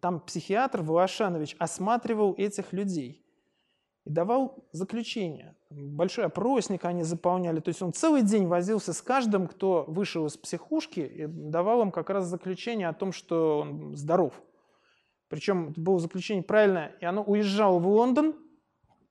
[0.01, 3.25] там психиатр Волошанович осматривал этих людей
[4.05, 5.57] и давал заключение.
[5.71, 7.61] Большой опросник они заполняли.
[7.61, 11.91] То есть он целый день возился с каждым, кто вышел из психушки, и давал им
[11.91, 14.35] как раз заключение о том, что он здоров.
[15.33, 18.37] Причем это было заключение правильное, и оно уезжало в Лондон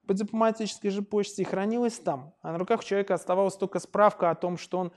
[0.06, 2.36] по дипломатической же почте и хранилось там.
[2.44, 4.94] А на руках у человека оставалась только справка о том, что он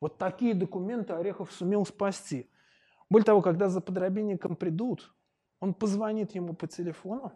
[0.00, 2.50] вот такие документы Орехов сумел спасти.
[3.08, 5.14] Более того, когда за подробинником придут,
[5.60, 7.32] он позвонит ему по телефону,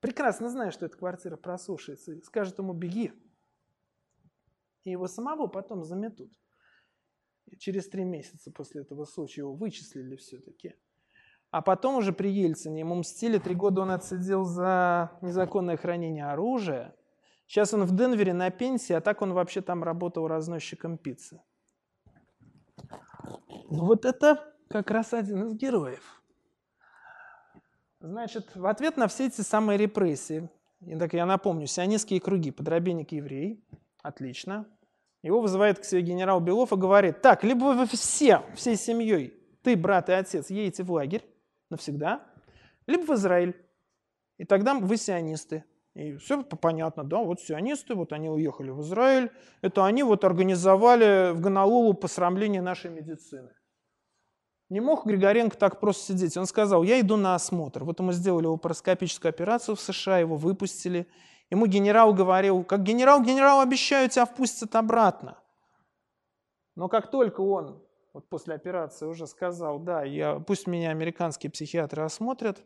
[0.00, 3.12] прекрасно зная, что эта квартира просушится, и скажет ему «беги».
[4.84, 6.32] И его самого потом заметут.
[7.44, 10.76] И через три месяца после этого случая его вычислили все-таки.
[11.54, 13.38] А потом уже при Ельцине ему мстили.
[13.38, 16.96] Три года он отсидел за незаконное хранение оружия.
[17.46, 21.40] Сейчас он в Денвере на пенсии, а так он вообще там работал разносчиком пиццы.
[23.70, 26.20] Ну вот это как раз один из героев.
[28.00, 30.50] Значит, в ответ на все эти самые репрессии,
[30.80, 33.64] и так я напомню, сионистские круги, подробенник еврей,
[34.02, 34.66] отлично.
[35.22, 39.76] Его вызывает к себе генерал Белов и говорит, так, либо вы все, всей семьей, ты,
[39.76, 41.24] брат и отец, едете в лагерь,
[41.74, 42.24] навсегда,
[42.86, 43.54] либо в Израиль.
[44.38, 45.64] И тогда вы сионисты.
[45.94, 49.30] И все понятно, да, вот сионисты, вот они уехали в Израиль,
[49.62, 53.50] это они вот организовали в Гонолулу посрамление нашей медицины.
[54.70, 56.36] Не мог Григоренко так просто сидеть.
[56.36, 57.84] Он сказал, я иду на осмотр.
[57.84, 61.06] Вот ему сделали лапароскопическую операцию в США, его выпустили.
[61.50, 65.38] Ему генерал говорил, как генерал, генерал, обещаю, тебя впустят обратно.
[66.74, 67.84] Но как только он
[68.14, 72.64] вот после операции уже сказал, да, я, пусть меня американские психиатры осмотрят,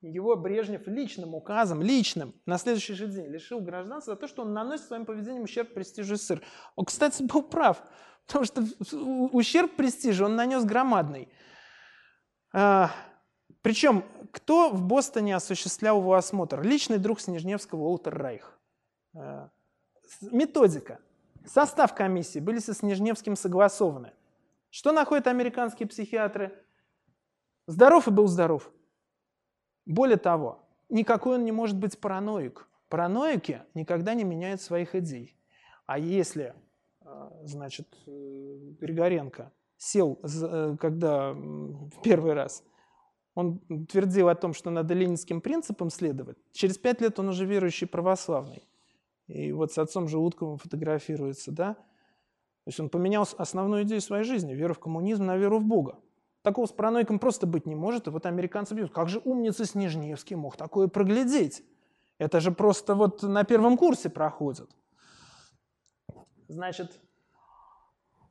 [0.00, 4.52] его Брежнев личным указом, личным, на следующий же день лишил гражданства за то, что он
[4.52, 6.40] наносит своим поведением ущерб престижу СССР.
[6.76, 7.82] Он, кстати, был прав,
[8.26, 8.62] потому что
[9.32, 11.28] ущерб престижу он нанес громадный.
[12.54, 12.92] А,
[13.62, 16.62] причем, кто в Бостоне осуществлял его осмотр?
[16.62, 18.56] Личный друг Снежневского Уолтер Райх.
[19.16, 19.50] А,
[20.20, 21.00] методика.
[21.46, 24.12] Состав комиссии были со Снежневским согласованы.
[24.70, 26.52] Что находят американские психиатры?
[27.66, 28.70] Здоров и был здоров.
[29.86, 32.68] Более того, никакой он не может быть параноик.
[32.88, 35.36] Параноики никогда не меняют своих идей.
[35.86, 36.54] А если,
[37.04, 42.64] э, значит, Григоренко сел, э, когда в первый раз,
[43.34, 47.86] он твердил о том, что надо ленинским принципам следовать, через пять лет он уже верующий
[47.86, 48.66] православный.
[49.26, 51.74] И вот с отцом Желудковым фотографируется, да?
[51.74, 55.98] То есть он поменял основную идею своей жизни, веру в коммунизм на веру в Бога.
[56.42, 58.06] Такого с параноиком просто быть не может.
[58.06, 58.92] И вот американцы бьют.
[58.92, 61.64] Как же умница Снежневский мог такое проглядеть?
[62.18, 64.70] Это же просто вот на первом курсе проходит.
[66.48, 67.00] Значит,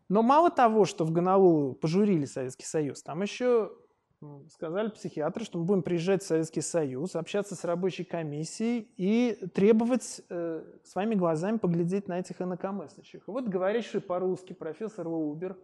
[0.08, 3.72] Но мало того, что в Гонолулу пожурили Советский Союз, там еще
[4.50, 10.22] сказали психиатры, что мы будем приезжать в Советский Союз, общаться с рабочей комиссией и требовать
[10.30, 13.28] э, своими глазами поглядеть на этих инакомыслящих.
[13.28, 15.58] вот говорящий по-русски профессор Лубер,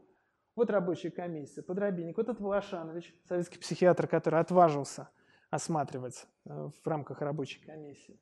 [0.56, 5.10] вот рабочая комиссия, подробинник, вот этот Волошанович, советский психиатр, который отважился
[5.50, 8.20] осматривать э, в рамках рабочей комиссии.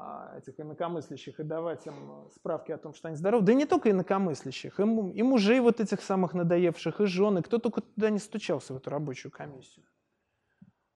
[0.00, 3.44] А, этих инакомыслящих и давать им э, справки о том, что они здоровы.
[3.44, 7.58] Да и не только инакомыслящих, им, и мужей вот этих самых надоевших, и жены, кто
[7.58, 9.84] только туда не стучался, в эту рабочую комиссию.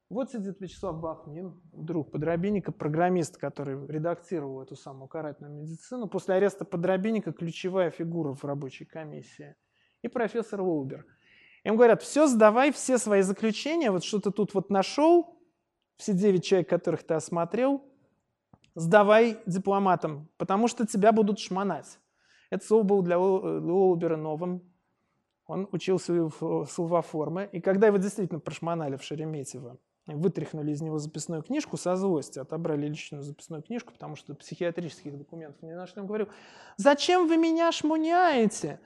[0.09, 6.07] Вот сидит Вячеслав Бахнин, друг Подробинника, программист, который редактировал эту самую карательную медицину.
[6.07, 9.57] После ареста Подробинника ключевая фигура в рабочей комиссии.
[10.03, 11.07] И профессор Лоубер.
[11.65, 15.41] Им говорят, все, сдавай все свои заключения, вот что ты тут вот нашел,
[15.97, 17.85] все девять человек, которых ты осмотрел,
[18.75, 21.99] сдавай дипломатам, потому что тебя будут шмонать.
[22.51, 24.63] Это слово было для Лоубера новым.
[25.47, 27.49] Он учился в словоформе.
[27.53, 32.87] И когда его действительно прошмонали в Шереметьево, вытряхнули из него записную книжку со злости, отобрали
[32.87, 36.01] личную записную книжку, потому что психиатрических документов не нашли.
[36.01, 36.29] Он говорил,
[36.77, 38.81] зачем вы меня шмуняете?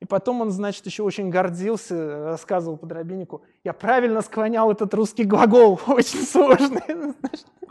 [0.00, 5.78] И потом он, значит, еще очень гордился, рассказывал подробиннику, я правильно склонял этот русский глагол,
[5.86, 7.14] очень сложный.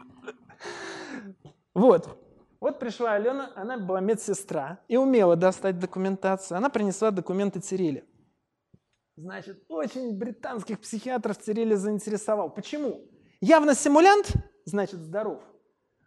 [1.73, 2.17] Вот.
[2.59, 6.57] Вот пришла Алена, она была медсестра и умела достать документацию.
[6.57, 8.05] Она принесла документы Цириле.
[9.15, 12.49] Значит, очень британских психиатров Цириле заинтересовал.
[12.49, 13.07] Почему?
[13.39, 14.31] Явно симулянт,
[14.65, 15.41] значит, здоров.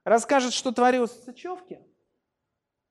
[0.05, 1.81] Расскажет, что творилось в Сычевке.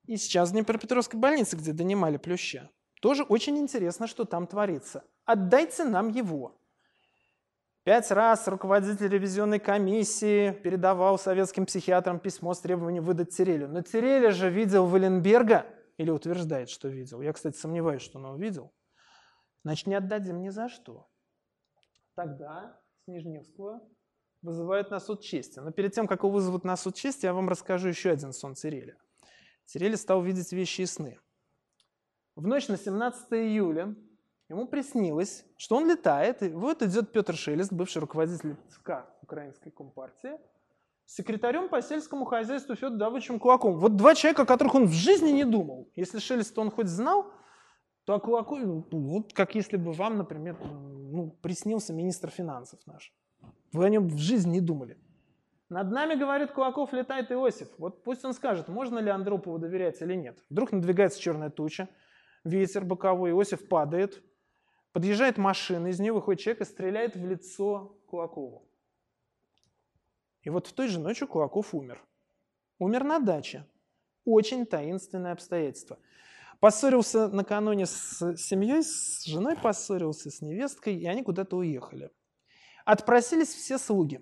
[0.06, 2.70] И сейчас в Днепропетровской больнице, где донимали плюща.
[3.02, 5.04] Тоже очень интересно, что там творится.
[5.26, 6.58] Отдайте нам его.
[7.84, 13.68] Пять раз руководитель ревизионной комиссии передавал советским психиатрам письмо с требованием выдать Цирелю.
[13.68, 15.66] Но Циреля же видел Валенберга,
[15.98, 17.22] или утверждает, что видел.
[17.22, 18.74] Я, кстати, сомневаюсь, что он его видел.
[19.64, 21.10] Значит, не отдадим ни за что.
[22.16, 23.82] Тогда Снежневского
[24.42, 25.60] вызывают на суд чести.
[25.60, 28.56] Но перед тем, как его вызовут на суд чести, я вам расскажу еще один сон
[28.56, 28.98] Циреля.
[29.66, 31.20] Цирель стал видеть вещи и сны.
[32.36, 33.96] В ночь на 17 июля
[34.50, 40.38] Ему приснилось, что он летает, и вот идет Петр Шелест, бывший руководитель ЦК Украинской Компартии,
[41.06, 43.80] с секретарем по сельскому хозяйству Федором Давыдовичем Кулаковым.
[43.80, 45.90] Вот два человека, о которых он в жизни не думал.
[45.96, 47.32] Если Шелест он хоть знал,
[48.06, 53.14] то о Кулакове, ну, вот как если бы вам, например, ну, приснился министр финансов наш.
[53.72, 54.98] Вы о нем в жизни не думали.
[55.70, 57.70] Над нами, говорит Кулаков, летает Иосиф.
[57.78, 60.38] Вот пусть он скажет, можно ли Андропову доверять или нет.
[60.50, 61.88] Вдруг надвигается черная туча,
[62.44, 64.22] ветер боковой, Иосиф падает,
[64.94, 68.70] Подъезжает машина, из нее выходит человек и стреляет в лицо Кулакову.
[70.44, 72.06] И вот в той же ночью Кулаков умер.
[72.78, 73.66] Умер на даче.
[74.24, 75.98] Очень таинственное обстоятельство.
[76.60, 82.12] Поссорился накануне с семьей, с женой поссорился, с невесткой, и они куда-то уехали.
[82.86, 84.22] Отпросились все слуги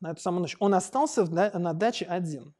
[0.00, 0.56] на эту самую ночь.
[0.60, 2.54] Он остался на даче один.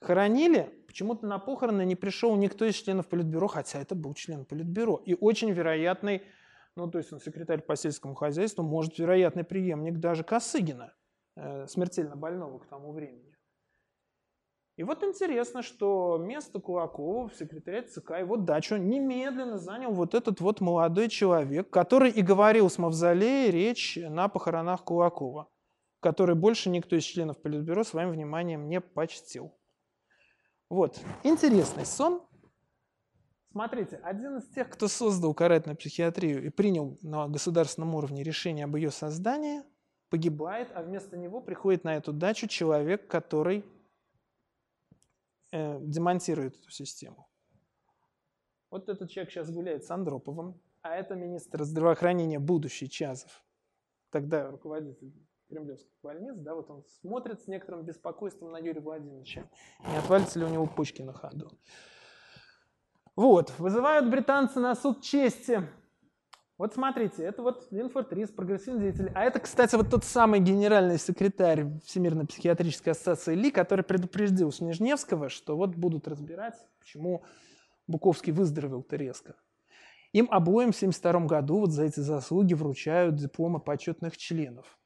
[0.00, 5.02] Хоронили, почему-то на похороны не пришел никто из членов Политбюро, хотя это был член Политбюро.
[5.06, 6.22] И очень вероятный
[6.76, 10.94] ну, то есть он секретарь по сельскому хозяйству, может, вероятный преемник даже Косыгина,
[11.36, 13.32] э, смертельно больного к тому времени.
[14.76, 20.40] И вот интересно, что место Кулакова в секретариате ЦК, его дачу немедленно занял вот этот
[20.40, 25.50] вот молодой человек, который и говорил с Мавзолея речь на похоронах Кулакова,
[26.00, 29.54] который больше никто из членов Политбюро своим вниманием не почтил.
[30.70, 32.22] Вот, интересный сон,
[33.52, 38.76] Смотрите, один из тех, кто создал карательную психиатрию и принял на государственном уровне решение об
[38.76, 39.62] ее создании,
[40.08, 43.62] погибает, а вместо него приходит на эту дачу человек, который
[45.52, 47.28] э, демонтирует эту систему.
[48.70, 53.44] Вот этот человек сейчас гуляет с Андроповым, а это министр здравоохранения будущий Чазов,
[54.08, 55.12] тогда руководитель
[55.50, 59.44] кремлевских больниц, да, вот он смотрит с некоторым беспокойством на Юрия Владимировича,
[59.86, 61.50] не отвалится ли у него почки на ходу.
[63.14, 65.62] Вот, вызывают британцы на суд чести.
[66.56, 69.10] Вот смотрите, это вот Линфорд Рис, прогрессивный деятель.
[69.14, 75.28] А это, кстати, вот тот самый генеральный секретарь Всемирной психиатрической ассоциации Ли, который предупредил Снежневского,
[75.28, 77.24] что вот будут разбирать, почему
[77.86, 79.34] Буковский выздоровел-то резко.
[80.12, 84.78] Им обоим в 1972 году вот за эти заслуги вручают дипломы почетных членов.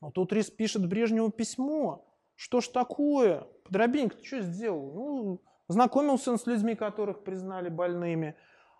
[0.00, 2.04] Но тут Рис пишет Брежневу письмо.
[2.34, 3.46] Что ж такое?
[3.64, 4.92] Подробенько ты что сделал?
[4.94, 8.36] Ну, знакомился он с людьми, которых признали больными,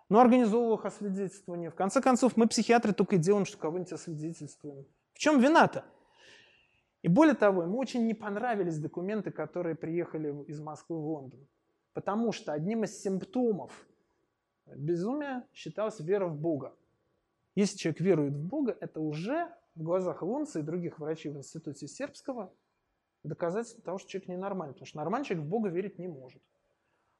[0.09, 1.71] но организовывал их освидетельствование.
[1.71, 4.85] В конце концов, мы, психиатры, только и делаем, что кого-нибудь освидетельствуем.
[5.13, 5.85] В чем вина-то?
[7.01, 11.47] И более того, ему очень не понравились документы, которые приехали из Москвы в Лондон.
[11.93, 13.71] Потому что одним из симптомов
[14.65, 16.75] Безумие считалось вера в Бога.
[17.53, 21.87] Если человек верует в Бога, это уже в глазах Лунца и других врачей в институте
[21.87, 22.51] сербского
[23.23, 26.41] доказательство того, что человек ненормальный, потому что нормальный человек в Бога верить не может.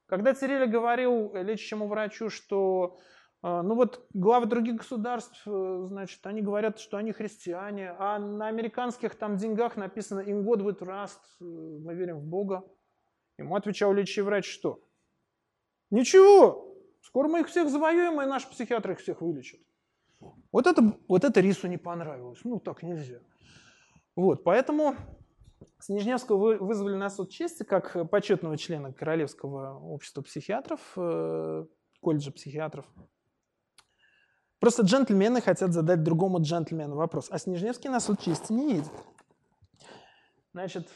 [0.08, 2.98] Когда Цирилля говорил лечащему врачу, что
[3.42, 8.48] э, ну вот главы других государств, э, значит, они говорят, что они христиане, а на
[8.48, 12.64] американских там деньгах написано «In God we trust», э, мы верим в Бога.
[13.38, 14.80] Ему отвечал лечащий врач, что?
[15.90, 19.60] Ничего, скоро мы их всех завоюем, и наши психиатры их всех вылечат.
[20.52, 22.40] Вот это, вот это Рису не понравилось.
[22.44, 23.20] Ну, так нельзя.
[24.16, 24.96] Вот, поэтому
[25.86, 31.66] Снежневского вызвали на суд чести как почетного члена Королевского общества психиатров, э,
[32.02, 32.88] колледжа психиатров.
[34.60, 38.92] Просто джентльмены хотят задать другому джентльмену вопрос, а Снежневский на суд чести не едет.
[40.54, 40.90] Значит,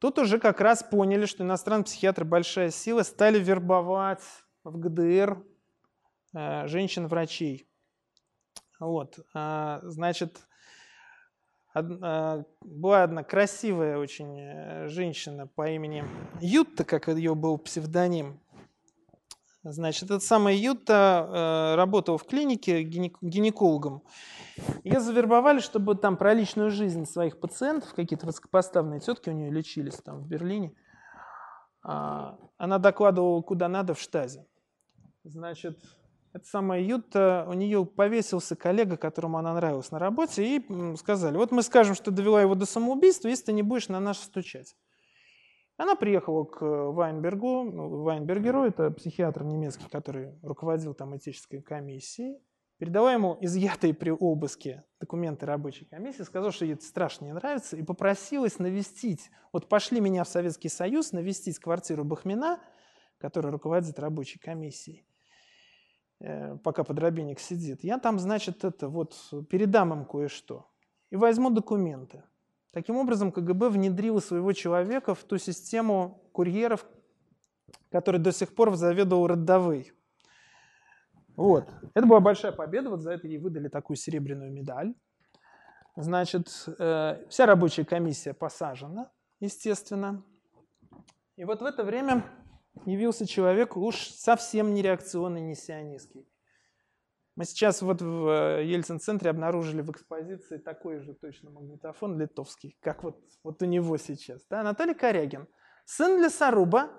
[0.00, 4.24] тут уже как раз поняли, что иностранные психиатры большая сила, стали вербовать
[4.64, 5.40] в ГДР
[6.34, 7.70] э, женщин-врачей.
[8.80, 10.40] Вот, а, значит,
[11.74, 16.04] Одна, была одна красивая очень э, женщина по имени
[16.40, 18.40] Ютта, как ее был псевдоним.
[19.64, 24.04] Значит, эта самая Ютта э, работала в клинике гинекологом.
[24.84, 29.96] Ее завербовали, чтобы там про личную жизнь своих пациентов, какие-то высокопоставленные тетки у нее лечились
[29.96, 30.72] там в Берлине.
[31.82, 34.46] А, она докладывала куда надо в штазе.
[35.24, 35.82] Значит,
[36.34, 41.52] эта самая Юта, у нее повесился коллега, которому она нравилась на работе, и сказали, вот
[41.52, 44.76] мы скажем, что довела его до самоубийства, если ты не будешь на нас стучать.
[45.76, 52.40] Она приехала к Вайнбергу, ну, Вайнбергеру, это психиатр немецкий, который руководил там этической комиссией,
[52.78, 57.76] передала ему изъятые при обыске документы рабочей комиссии, сказала, что ей это страшно не нравится,
[57.76, 62.60] и попросилась навестить, вот пошли меня в Советский Союз навестить квартиру Бахмина,
[63.18, 65.06] который руководит рабочей комиссией.
[66.26, 69.14] Э, пока подробинник сидит, я там, значит, это вот
[69.50, 70.66] передам им кое-что
[71.10, 72.22] и возьму документы.
[72.70, 76.86] Таким образом, КГБ внедрил своего человека в ту систему курьеров,
[77.90, 79.92] который до сих пор заведовал родовой.
[81.36, 81.68] Вот.
[81.92, 84.94] Это была большая победа, вот за это ей выдали такую серебряную медаль.
[85.94, 86.48] Значит,
[86.78, 89.10] э, вся рабочая комиссия посажена,
[89.40, 90.24] естественно.
[91.36, 92.24] И вот в это время
[92.86, 96.28] явился человек уж совсем не реакционный, не сионистский.
[97.36, 103.02] Мы сейчас вот в э, Ельцин-центре обнаружили в экспозиции такой же точно магнитофон литовский, как
[103.02, 104.46] вот, вот у него сейчас.
[104.48, 104.60] Да?
[104.60, 105.48] Анатолий Корягин,
[105.84, 106.90] сын лесоруба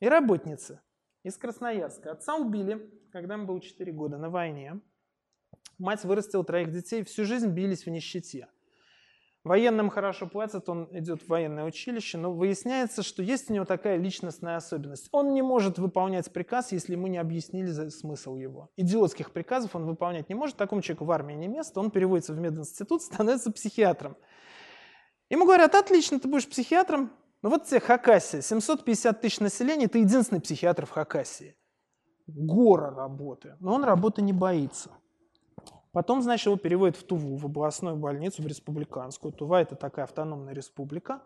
[0.00, 0.80] и работницы
[1.22, 2.12] из Красноярска.
[2.12, 4.80] Отца убили, когда ему было 4 года, на войне.
[5.76, 8.48] Мать вырастила троих детей, всю жизнь бились в нищете.
[9.42, 13.96] Военным хорошо платят, он идет в военное училище, но выясняется, что есть у него такая
[13.96, 15.08] личностная особенность.
[15.12, 18.70] Он не может выполнять приказ, если ему не объяснили смысл его.
[18.76, 22.38] Идиотских приказов он выполнять не может, такому человеку в армии не место, он переводится в
[22.38, 24.18] мединститут, становится психиатром.
[25.30, 27.10] Ему говорят, отлично, ты будешь психиатром,
[27.40, 31.56] но вот тебе Хакасия, 750 тысяч населения, ты единственный психиатр в Хакасии.
[32.26, 34.90] Гора работы, но он работы не боится.
[35.92, 39.32] Потом, значит, его переводят в Туву, в областную больницу, в республиканскую.
[39.32, 41.22] Тува– это такая автономная республика.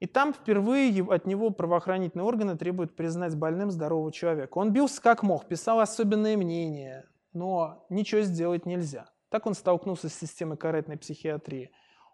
[0.00, 4.58] И там впервые от него правоохранительные органы требуют признать больным здорового человека.
[4.58, 9.08] Он бился как мог, писал особенные мнения, но ничего сделать нельзя.
[9.28, 11.70] Так он столкнулся с системой карательной психиатрии.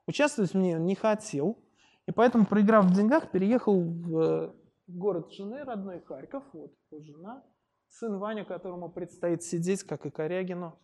[0.06, 1.58] Участвовать в ней он не хотел,
[2.06, 4.54] и поэтому, проиграв в деньгах, переехал в
[4.86, 7.42] город жены, родной Харьков, вот его жена,
[7.88, 10.78] сын Ваня, которому предстоит сидеть, как и Корягину,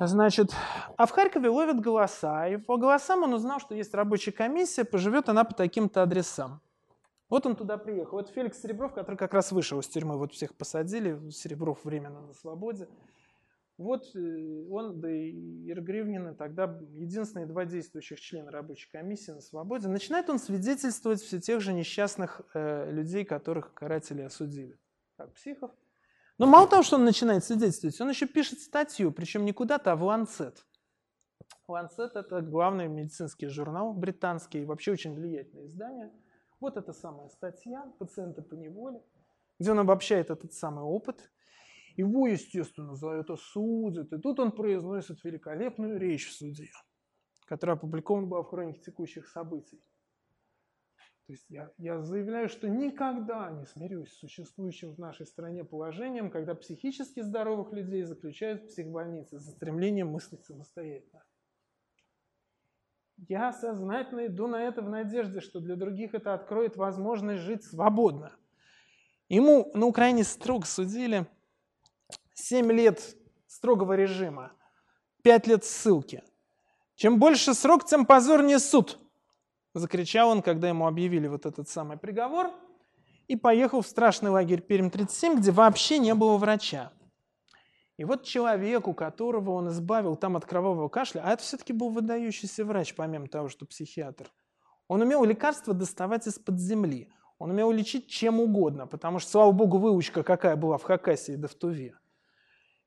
[0.00, 0.52] Значит,
[0.96, 5.28] а в Харькове ловят голоса, и по голосам он узнал, что есть рабочая комиссия, поживет
[5.28, 6.60] она по таким-то адресам.
[7.28, 8.20] Вот он туда приехал.
[8.20, 12.34] Это Феликс Серебров, который как раз вышел из тюрьмы, вот всех посадили, Серебров временно на
[12.34, 12.88] свободе.
[13.78, 19.42] Вот э, он, да и Ира Гривнина, тогда единственные два действующих члена рабочей комиссии на
[19.42, 19.88] свободе.
[19.88, 24.78] Начинает он свидетельствовать все тех же несчастных э, людей, которых каратели осудили.
[25.18, 25.72] Как психов,
[26.38, 29.96] но мало того, что он начинает свидетельствовать, он еще пишет статью, причем не куда-то, а
[29.96, 30.56] в Lancet.
[31.68, 36.12] Lancet– это главный медицинский журнал британский, вообще очень влиятельное издание.
[36.60, 39.02] Вот эта самая статья «Пациенты по неволе»,
[39.58, 41.30] где он обобщает этот самый опыт.
[41.96, 44.12] Его, естественно, за это судят.
[44.12, 46.70] И тут он произносит великолепную речь в суде,
[47.46, 49.82] которая опубликована была в хронике текущих событий.
[51.26, 56.30] То есть я, я заявляю, что никогда не смирюсь с существующим в нашей стране положением,
[56.30, 61.24] когда психически здоровых людей заключают в психбольнице за стремлением мыслить самостоятельно.
[63.28, 68.30] Я сознательно иду на это в надежде, что для других это откроет возможность жить свободно.
[69.28, 71.26] Ему на Украине строго судили
[72.34, 73.16] 7 лет
[73.48, 74.52] строгого режима,
[75.22, 76.22] 5 лет ссылки.
[76.94, 79.00] Чем больше срок, тем позорнее суд,
[79.78, 82.50] закричал он, когда ему объявили вот этот самый приговор,
[83.28, 86.92] и поехал в страшный лагерь Пермь-37, где вообще не было врача.
[87.96, 91.88] И вот человек, у которого он избавил там от кровавого кашля, а это все-таки был
[91.88, 94.30] выдающийся врач, помимо того, что психиатр,
[94.86, 97.10] он умел лекарства доставать из-под земли.
[97.38, 101.48] Он умел лечить чем угодно, потому что, слава богу, выучка какая была в Хакасии да
[101.48, 101.98] в Туве.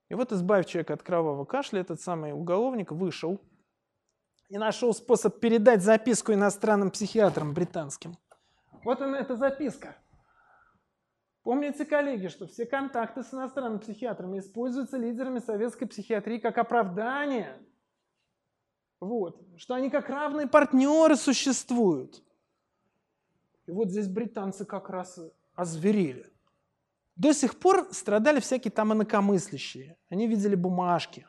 [0.10, 3.40] И вот, избавив человека от кровавого кашля, этот самый уголовник вышел
[4.50, 8.18] и нашел способ передать записку иностранным психиатрам британским.
[8.84, 9.96] Вот она, эта записка.
[11.44, 17.58] Помните, коллеги, что все контакты с иностранными психиатрами используются лидерами советской психиатрии как оправдание.
[19.00, 19.42] Вот.
[19.58, 22.22] Что они как равные партнеры существуют.
[23.68, 25.20] И вот здесь британцы как раз
[25.56, 26.26] озверели.
[27.16, 29.98] До сих пор страдали всякие там инакомыслящие.
[30.10, 31.26] Они видели бумажки.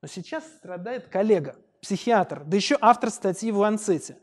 [0.00, 4.18] Но сейчас страдает коллега, психиатр, да еще автор статьи в Ланцете.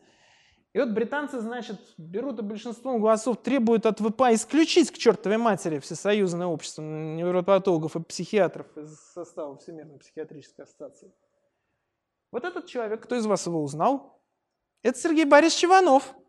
[0.74, 5.80] И вот британцы, значит, берут и большинством голосов требуют от ВПА исключить к чертовой матери
[5.80, 11.14] Всесоюзное общество невропатологов и психиатров из состава Всемирной психиатрической ассоциации.
[12.32, 14.22] Вот этот человек, кто из вас его узнал?
[14.84, 16.14] Это Сергей Борисович Иванов–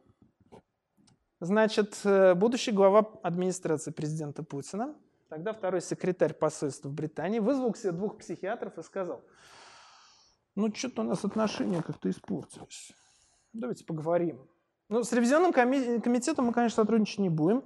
[1.40, 4.96] Значит, э, будущий глава администрации президента Путина,
[5.28, 9.22] тогда второй секретарь посольства в Британии, вызвал к себе двух психиатров и сказал,
[10.56, 12.92] ну, что-то у нас отношения как-то испортились.
[13.52, 14.40] Давайте поговорим.
[14.88, 17.62] Ну, с ревизионным комитетом мы, конечно, сотрудничать не будем.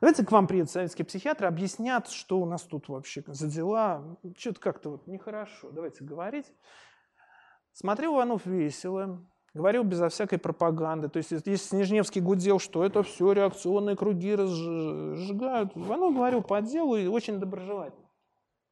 [0.00, 4.18] Давайте к вам приедут советские психиатры, объяснят, что у нас тут вообще за дела.
[4.36, 5.70] Что-то как-то вот нехорошо.
[5.70, 6.46] Давайте говорить.
[7.72, 11.08] Смотрел Иванов весело, Говорил безо всякой пропаганды.
[11.08, 16.96] То есть, если Снежневский гудел, что это все реакционные круги разжигают, Иванов говорил по делу
[16.96, 18.06] и очень доброжелательно.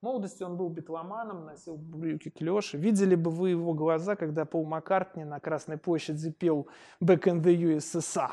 [0.00, 2.76] В молодости он был битломаном, носил брюки клеши.
[2.76, 6.68] Видели бы вы его глаза, когда Пол Маккартни на Красной площади пел
[7.02, 8.30] «Back in the USSR».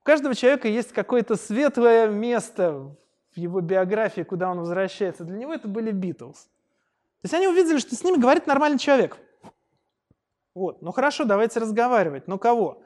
[0.00, 2.96] У каждого человека есть какое-то светлое место
[3.32, 5.24] в его биографии, куда он возвращается.
[5.24, 6.44] Для него это были Битлз.
[6.44, 9.18] То есть они увидели, что с ними говорит нормальный человек–
[10.54, 10.82] вот.
[10.82, 12.26] Ну хорошо, давайте разговаривать.
[12.26, 12.82] Но кого?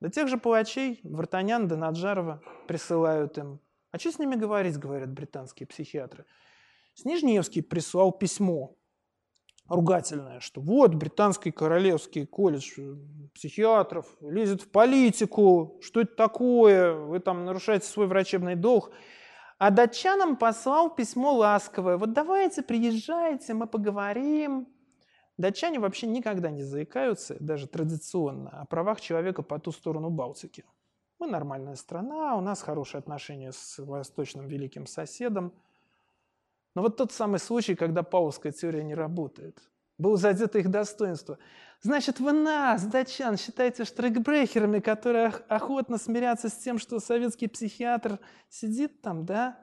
[0.00, 3.60] Да тех же палачей, Вартанян да Наджарова присылают им.
[3.90, 6.24] А что с ними говорить, говорят британские психиатры.
[6.94, 8.76] Снежневский прислал письмо
[9.68, 12.78] ругательное, что вот британский королевский колледж
[13.34, 18.90] психиатров лезет в политику, что это такое, вы там нарушаете свой врачебный долг.
[19.58, 24.68] А датчанам послал письмо ласковое, вот давайте приезжайте, мы поговорим,
[25.36, 30.64] Датчане вообще никогда не заикаются, даже традиционно, о правах человека по ту сторону Балтики.
[31.18, 35.52] Мы нормальная страна, у нас хорошие отношения с восточным великим соседом.
[36.74, 39.58] Но вот тот самый случай, когда паулская теория не работает,
[39.96, 41.38] было задето их достоинство.
[41.80, 48.18] Значит, вы нас, датчан, считаете штрейкбрехерами, которые охотно смирятся с тем, что советский психиатр
[48.48, 49.58] сидит там, да?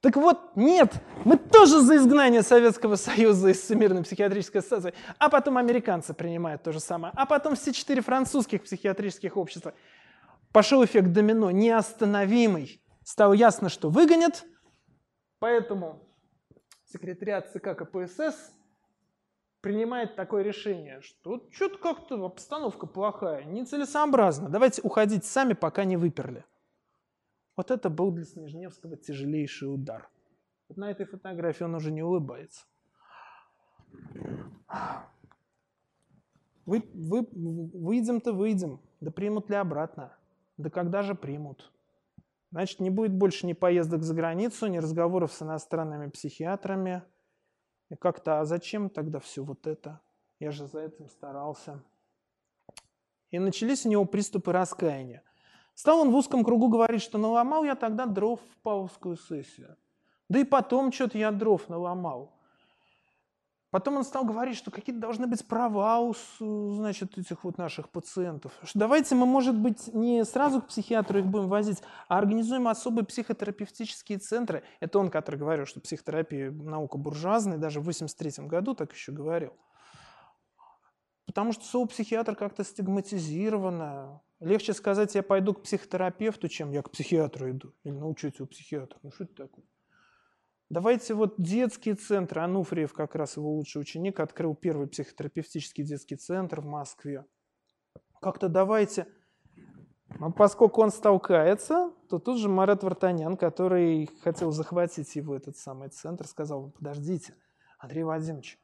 [0.00, 0.92] Так вот, нет,
[1.24, 6.72] мы тоже за изгнание Советского Союза из Всемирной психиатрической ассоциации, а потом американцы принимают то
[6.72, 9.74] же самое, а потом все четыре французских психиатрических общества.
[10.52, 12.82] Пошел эффект домино, неостановимый.
[13.04, 14.44] Стало ясно, что выгонят,
[15.38, 16.00] поэтому
[16.92, 18.52] секретариат ЦК КПСС
[19.60, 26.44] принимает такое решение, что что-то как-то обстановка плохая, нецелесообразно, давайте уходить сами, пока не выперли.
[27.56, 30.08] Вот это был для Снежневского тяжелейший удар.
[30.68, 32.64] Вот на этой фотографии он уже не улыбается.
[36.64, 40.16] Вы, вы, выйдем-то выйдем, да примут ли обратно?
[40.56, 41.70] Да когда же примут?
[42.52, 47.02] Значит, не будет больше ни поездок за границу, ни разговоров с иностранными психиатрами.
[47.88, 50.00] И как-то, а зачем тогда все вот это?
[50.38, 51.82] Я же за этим старался.
[53.30, 55.22] И начались у него приступы раскаяния.
[55.74, 59.78] Стал он в узком кругу говорить, что наломал я тогда дров в павловскую сессию.
[60.28, 62.38] Да и потом что-то я дров наломал.
[63.72, 68.52] Потом он стал говорить, что какие-то должны быть права у значит, этих вот наших пациентов.
[68.62, 73.06] Что давайте мы, может быть, не сразу к психиатру их будем возить, а организуем особые
[73.06, 74.62] психотерапевтические центры.
[74.80, 79.54] Это он, который говорил, что психотерапия наука буржуазная, даже в 83 году так еще говорил.
[81.24, 84.20] Потому что слово психиатр как-то стигматизировано.
[84.40, 87.72] Легче сказать, я пойду к психотерапевту, чем я к психиатру иду.
[87.84, 88.98] Или научусь у психиатра.
[89.02, 89.64] Ну что это такое?
[90.72, 92.40] Давайте вот детские центры.
[92.40, 97.26] Ануфриев, как раз его лучший ученик, открыл первый психотерапевтический детский центр в Москве.
[98.22, 99.06] Как-то давайте
[100.18, 105.90] Но поскольку он столкается, то тут же Марат Вартанян, который хотел захватить его этот самый
[105.90, 107.34] центр, сказал, подождите,
[107.78, 108.58] Андрей Владимирович,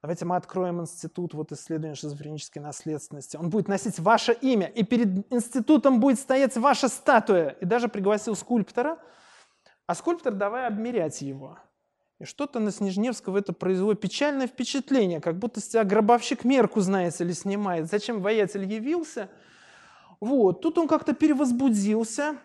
[0.00, 3.36] давайте мы откроем институт вот исследования шизофренической наследственности.
[3.36, 7.48] Он будет носить ваше имя, и перед институтом будет стоять ваша статуя.
[7.48, 8.96] И даже пригласил скульптора,
[9.88, 11.58] а скульптор давай обмерять его.
[12.18, 17.24] И что-то на Снежневского это произвело печальное впечатление, как будто с тебя гробовщик мерку, знаете
[17.24, 17.86] ли, снимает.
[17.86, 19.30] Зачем воятель явился?
[20.20, 22.36] Вот, тут он как-то перевозбудился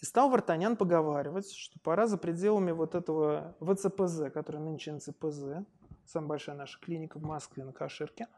[0.00, 5.66] и стал Вартанян поговаривать, что пора за пределами вот этого ВЦПЗ, который нынче НЦПЗ,
[6.06, 8.28] самая большая наша клиника в Москве на Каширке,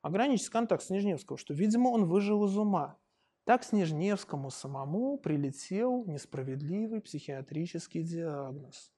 [0.00, 2.98] ограничить контакт Снежневского, что, видимо, он выжил из ума.
[3.44, 8.92] Так Снежневскому самому прилетел несправедливый психиатрический диагноз.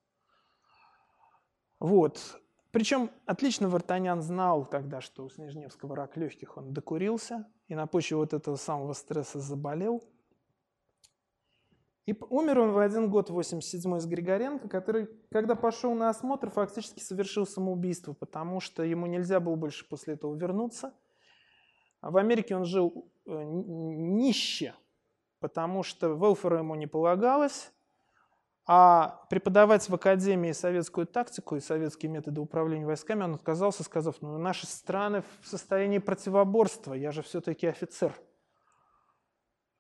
[1.81, 2.41] Вот.
[2.71, 8.17] Причем отлично Вартанян знал тогда, что у Снежневского рак легких, он докурился и на почве
[8.19, 10.03] вот этого самого стресса заболел.
[12.05, 17.01] И умер он в один год, 87-й, с Григоренко, который, когда пошел на осмотр, фактически
[17.01, 20.93] совершил самоубийство, потому что ему нельзя было больше после этого вернуться.
[22.03, 24.75] В Америке он жил нище,
[25.41, 27.73] потому что велфера ему не полагалось,
[28.67, 34.39] а преподавать в академии советскую тактику и советские методы управления войсками он отказался, сказав, ну
[34.39, 38.15] наши страны в состоянии противоборства, я же все-таки офицер.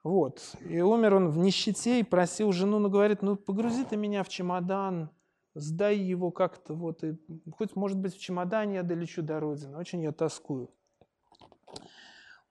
[0.02, 0.54] Вот.
[0.60, 4.28] И умер он в нищете и просил жену, ну говорит, ну погрузи ты меня в
[4.28, 5.08] чемодан,
[5.54, 7.16] сдай его как-то, вот, и
[7.56, 10.70] хоть, может быть, в чемодане я долечу до родины, очень я тоскую.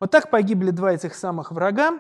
[0.03, 1.97] Вот так погибли два этих самых врага,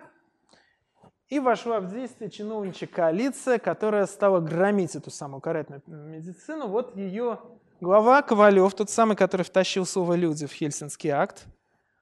[1.29, 6.67] и вошла в действие чиновничья коалиция, которая стала громить эту самую карательную медицину.
[6.67, 7.39] Вот ее
[7.79, 11.45] глава Ковалев, тот самый, который втащил слово «люди» в Хельсинский акт,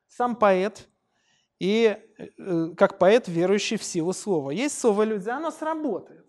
[0.07, 0.89] сам поэт,
[1.59, 4.49] и э, как поэт, верующий в силу слова.
[4.49, 6.25] Есть слово «люди», оно сработает.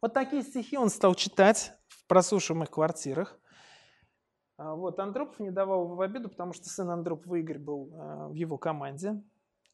[0.00, 3.38] Вот такие стихи он стал читать в просушиваемых квартирах.
[4.64, 8.28] А вот Андропов не давал его в обиду, потому что сын Андропова Игорь был э,
[8.28, 9.20] в его команде.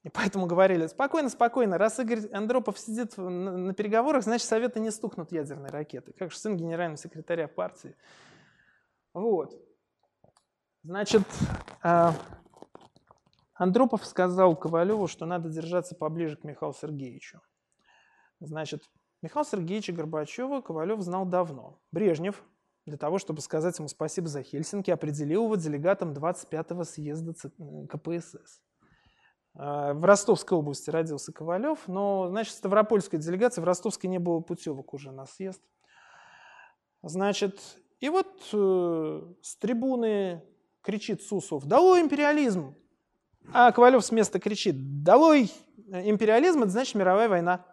[0.03, 5.31] И поэтому говорили, спокойно, спокойно, раз Игорь Андропов сидит на, переговорах, значит, Советы не стукнут
[5.31, 7.95] ядерной ракеты, как же сын генерального секретаря партии.
[9.13, 9.61] Вот.
[10.85, 11.23] Значит,
[11.85, 12.11] э,
[13.53, 17.43] Андропов сказал Ковалеву, что надо держаться поближе к Михаилу Сергеевичу.
[18.41, 18.89] Значит,
[19.21, 21.79] Михаила Сергеевича Горбачева Ковалев знал давно.
[21.93, 22.43] Брежнев,
[22.89, 27.35] для того, чтобы сказать ему спасибо за Хельсинки, определил его делегатом 25-го съезда
[27.89, 28.61] КПСС.
[29.55, 34.95] А, в Ростовской области родился Ковалев, но, значит, Ставропольская делегация, в Ростовской не было путевок
[34.95, 35.61] уже на съезд.
[37.03, 37.61] Значит,
[38.01, 40.43] и вот э, с трибуны
[40.83, 42.75] кричит Сусов, долой империализм!
[43.53, 45.51] А Ковалев с места кричит, долой
[45.89, 47.65] империализм, это значит мировая война.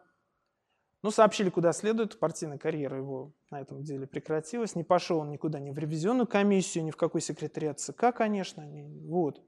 [1.06, 5.60] Ну, сообщили, куда следует, партийная карьера его на этом деле прекратилась, не пошел он никуда,
[5.60, 8.66] ни в ревизионную комиссию, ни в какой секретариат ЦК, конечно,
[9.08, 9.40] вот.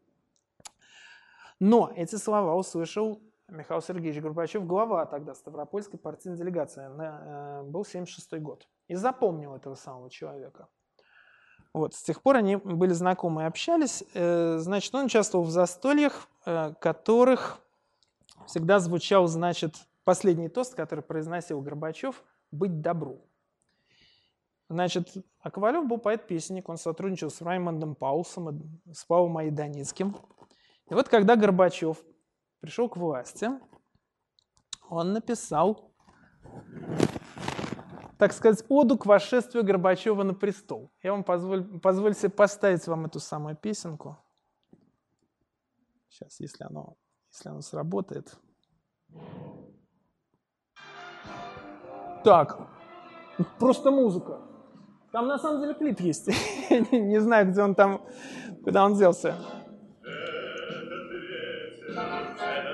[1.59, 6.91] Но эти слова услышал Михаил Сергеевич Горбачев, глава тогда Ставропольской партийной делегации.
[6.95, 8.67] Э, был 76 год.
[8.87, 10.67] И запомнил этого самого человека.
[11.73, 14.03] Вот, с тех пор они были знакомы и общались.
[14.13, 17.57] Э, значит, он участвовал в застольях, э, которых
[18.45, 19.73] всегда звучал, значит,
[20.07, 23.29] последний тост, который произносил Горбачев «Быть добру».
[24.69, 30.15] Значит, а Ковалев был поэт-песенник, он сотрудничал с Раймондом Паулсом, с Павлом Айданицким.
[30.89, 32.01] И вот когда Горбачев
[32.61, 33.49] пришел к власти,
[34.89, 35.91] он написал,
[38.17, 40.89] так сказать, оду к восшествию Горбачева на престол.
[41.03, 44.17] Я вам позволю себе поставить вам эту самую песенку.
[46.07, 46.95] Сейчас, если оно,
[47.29, 48.37] если оно сработает.
[52.27, 52.57] Так,
[53.57, 54.41] просто музыка.
[55.13, 56.27] Там на самом деле клип есть.
[56.91, 58.01] Не знаю, где он там,
[58.65, 59.33] куда он делся.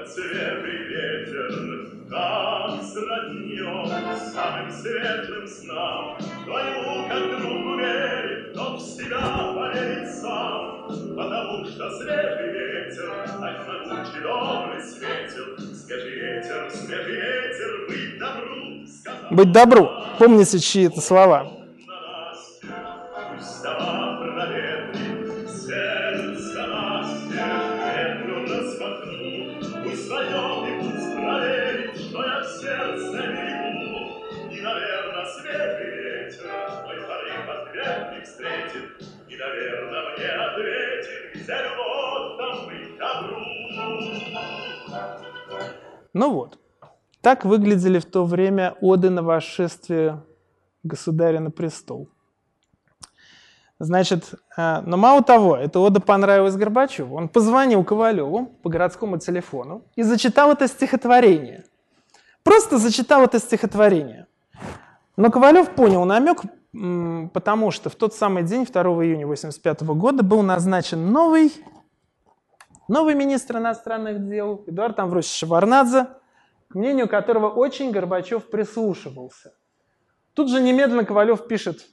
[0.07, 1.51] свежий ветер,
[7.09, 7.32] как
[11.65, 15.75] что свежий ветер, так могучий добрый светил.
[15.75, 19.31] Скажи ветер, свежий ветер, быть добру, сказал.
[19.31, 19.91] Быть добру.
[20.19, 21.62] Помните, чьи это слова?
[46.13, 46.59] Ну вот,
[47.21, 50.23] так выглядели в то время оды на восшествие
[50.83, 52.09] государя на престол.
[53.79, 57.15] Значит, э, но мало того, эта ода понравилась Горбачеву.
[57.15, 61.65] Он позвонил Ковалеву по городскому телефону и зачитал это стихотворение.
[62.43, 64.27] Просто зачитал это стихотворение.
[65.17, 66.41] Но Ковалев понял намек,
[67.33, 71.51] потому что в тот самый день, 2 июня 1985 года, был назначен новый,
[72.87, 76.07] новый министр иностранных дел Эдуард Амвросович Шеварнадзе,
[76.67, 79.53] к мнению которого очень Горбачев прислушивался.
[80.33, 81.87] Тут же немедленно Ковалев пишет,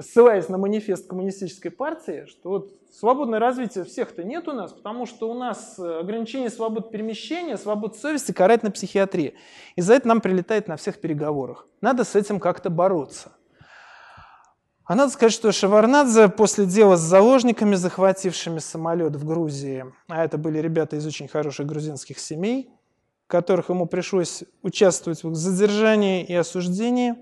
[0.00, 5.30] ссылаясь на манифест коммунистической партии, что вот свободное развитие всех-то нет у нас, потому что
[5.30, 9.34] у нас э, ограничение свобод перемещения, свобод совести карает на психиатрии.
[9.74, 11.68] И за это нам прилетает на всех переговорах.
[11.80, 13.35] Надо с этим как-то бороться.
[14.86, 20.38] А надо сказать, что Шеварнадзе после дела с заложниками, захватившими самолет в Грузии, а это
[20.38, 22.70] были ребята из очень хороших грузинских семей,
[23.26, 27.16] которых ему пришлось участвовать в задержании и осуждении,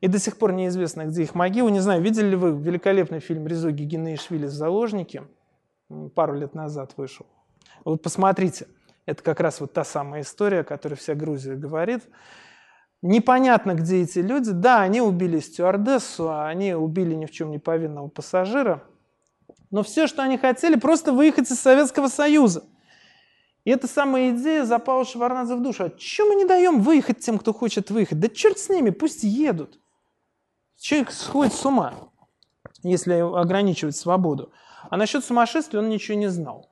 [0.00, 1.70] и до сих пор неизвестно, где их могилы.
[1.70, 5.22] Не знаю, видели ли вы великолепный фильм Резо Гигинеишвили «Заложники»?
[6.16, 7.26] Пару лет назад вышел.
[7.84, 8.66] Вот посмотрите,
[9.06, 12.02] это как раз вот та самая история, о которой вся Грузия говорит.
[13.02, 14.50] Непонятно, где эти люди.
[14.50, 18.82] Да, они убили стюардессу, а они убили ни в чем не повинного пассажира.
[19.70, 22.64] Но все, что они хотели, просто выехать из Советского Союза.
[23.64, 25.84] И эта самая идея запала Шеварнадзе в душу.
[25.84, 28.18] А чем мы не даем выехать тем, кто хочет выехать?
[28.18, 29.78] Да черт с ними, пусть едут.
[30.78, 31.92] Человек сходит с ума,
[32.82, 34.52] если ограничивать свободу.
[34.90, 36.67] А насчет сумасшествия он ничего не знал.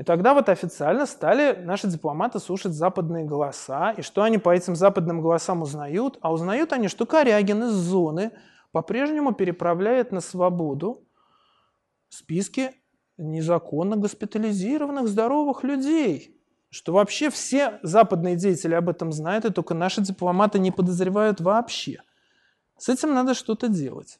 [0.00, 3.90] И тогда вот официально стали наши дипломаты слушать западные голоса.
[3.98, 6.16] И что они по этим западным голосам узнают?
[6.22, 8.30] А узнают они, что Корягин из зоны
[8.72, 11.06] по-прежнему переправляет на свободу
[12.08, 12.70] списки
[13.18, 16.34] незаконно госпитализированных здоровых людей.
[16.70, 22.02] Что вообще все западные деятели об этом знают, и только наши дипломаты не подозревают вообще.
[22.78, 24.18] С этим надо что-то делать.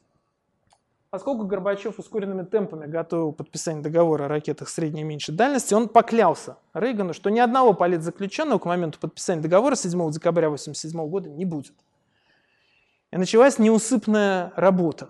[1.11, 6.55] Поскольку Горбачев ускоренными темпами готовил подписание договора о ракетах средней и меньшей дальности, он поклялся
[6.73, 11.73] Рейгану, что ни одного политзаключенного к моменту подписания договора 7 декабря 1987 года не будет.
[13.11, 15.09] И началась неусыпная работа.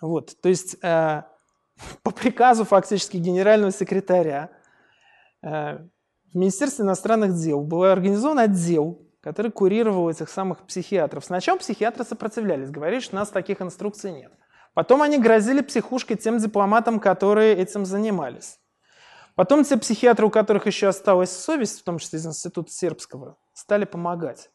[0.00, 1.22] Вот, то есть э,
[2.02, 4.48] по приказу фактически генерального секретаря
[5.42, 5.80] э,
[6.32, 11.26] в Министерстве иностранных дел был организован отдел, который курировал этих самых психиатров.
[11.26, 14.32] Сначала психиатры сопротивлялись, говорили, что у нас таких инструкций нет.
[14.74, 18.58] Потом они грозили психушкой тем дипломатам, которые этим занимались.
[19.34, 23.84] Потом те психиатры, у которых еще осталась совесть, в том числе из Института Сербского, стали
[23.84, 24.50] помогать.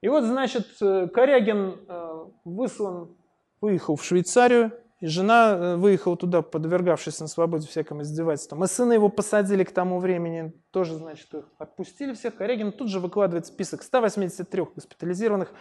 [0.00, 3.16] И вот, значит, э, Корягин э, выслан,
[3.60, 8.64] выехал в Швейцарию, и жена э, выехала туда, подвергавшись на свободе всяким издевательствам.
[8.64, 12.36] И сына его посадили к тому времени, тоже, значит, их отпустили всех.
[12.36, 15.52] Корягин тут же выкладывает список 183 госпитализированных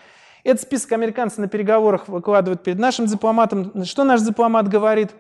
[0.44, 3.84] этот список американцы на переговорах выкладывают перед нашим дипломатом.
[3.86, 5.12] Что наш дипломат говорит?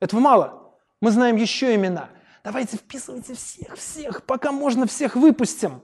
[0.00, 0.72] Этого мало.
[1.00, 2.08] Мы знаем еще имена.
[2.44, 5.82] Давайте вписывайте всех, всех, пока можно всех выпустим.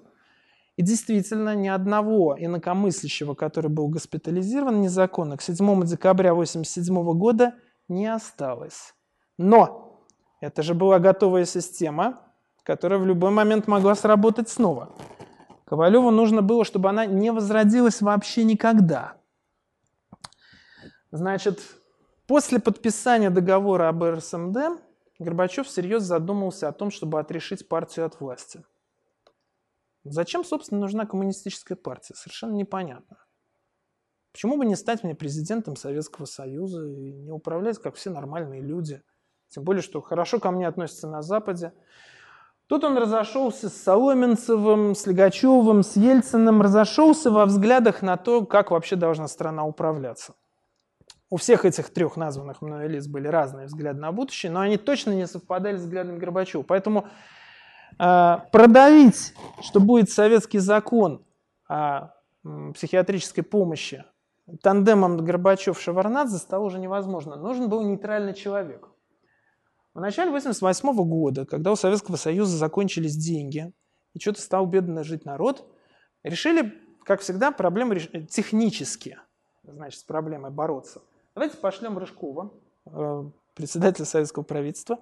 [0.76, 7.54] И действительно, ни одного инакомыслящего, который был госпитализирован незаконно, к 7 декабря 1987 года
[7.88, 8.94] не осталось.
[9.38, 10.04] Но
[10.40, 12.20] это же была готовая система,
[12.64, 14.90] которая в любой момент могла сработать снова.
[15.64, 19.16] Ковалеву нужно было, чтобы она не возродилась вообще никогда.
[21.10, 21.60] Значит,
[22.26, 24.80] после подписания договора об РСМД
[25.18, 28.64] Горбачев всерьез задумался о том, чтобы отрешить партию от власти.
[30.02, 32.14] Зачем, собственно, нужна коммунистическая партия?
[32.14, 33.16] Совершенно непонятно.
[34.32, 39.00] Почему бы не стать мне президентом Советского Союза и не управлять, как все нормальные люди?
[39.48, 41.72] Тем более, что хорошо ко мне относятся на Западе.
[42.66, 48.70] Тут он разошелся с Соломенцевым, с Легачевым, с Ельциным, разошелся во взглядах на то, как
[48.70, 50.34] вообще должна страна управляться.
[51.28, 55.10] У всех этих трех названных мной лиц были разные взгляды на будущее, но они точно
[55.10, 56.62] не совпадали с взглядами Горбачева.
[56.62, 57.06] Поэтому
[57.98, 61.22] э, продавить, что будет советский закон
[61.68, 62.12] о
[62.74, 64.04] психиатрической помощи
[64.62, 67.36] тандемом Горбачев-Шеварнадзе стало уже невозможно.
[67.36, 68.88] Нужен был нейтральный человек.
[69.94, 73.72] В начале 1988 года, когда у Советского Союза закончились деньги,
[74.12, 75.64] и что-то стал бедно жить народ,
[76.24, 78.10] решили, как всегда, проблемы реш...
[78.28, 79.18] технически,
[79.62, 81.00] значит, с проблемой бороться.
[81.36, 82.52] Давайте пошлем Рыжкова,
[82.86, 84.98] э, председателя советского правительства,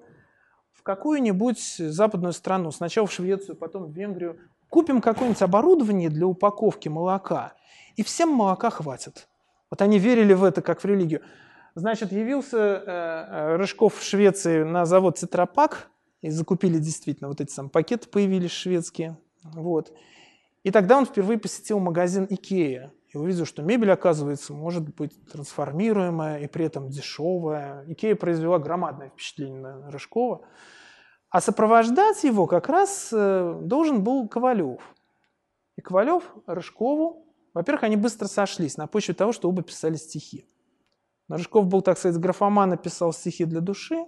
[0.75, 4.39] в какую-нибудь западную страну, сначала в Швецию, потом в Венгрию,
[4.69, 7.55] купим какое-нибудь оборудование для упаковки молока,
[7.97, 9.27] и всем молока хватит.
[9.71, 11.23] Вот они верили в это как в религию.
[11.75, 15.89] Значит, явился э, э, Рыжков в Швеции на завод Цитрапак,
[16.21, 19.93] и закупили действительно вот эти самые пакеты появились шведские, Вот.
[20.63, 26.39] И тогда он впервые посетил магазин Икея и увидел, что мебель, оказывается, может быть трансформируемая
[26.41, 27.85] и при этом дешевая.
[27.89, 30.47] Икея произвела громадное впечатление на Рыжкова.
[31.31, 34.81] А сопровождать его как раз э, должен был Ковалев.
[35.77, 40.47] И Ковалев Рыжкову, во-первых, они быстро сошлись на почве того, что оба писали стихи.
[41.33, 44.05] Но Рыжков был, так сказать, графоман, написал стихи для души,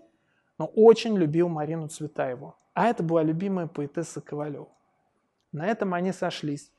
[0.59, 2.55] но очень любил Марину Цветаеву.
[2.75, 4.69] А это была любимая поэтесса Ковалева.
[5.51, 6.71] На этом они сошлись.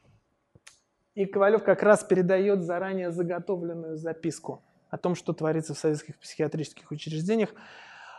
[1.15, 4.61] И Ковалев как раз передает заранее заготовленную записку
[4.91, 7.49] о том, что творится в советских психиатрических учреждениях.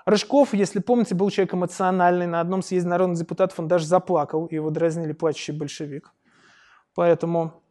[0.05, 2.27] Рыжков, если помните, был человек эмоциональный.
[2.27, 6.13] На одном съезде народных депутатов он даже заплакал, его дразнили плачущий большевик.
[6.97, 7.63] Поэтому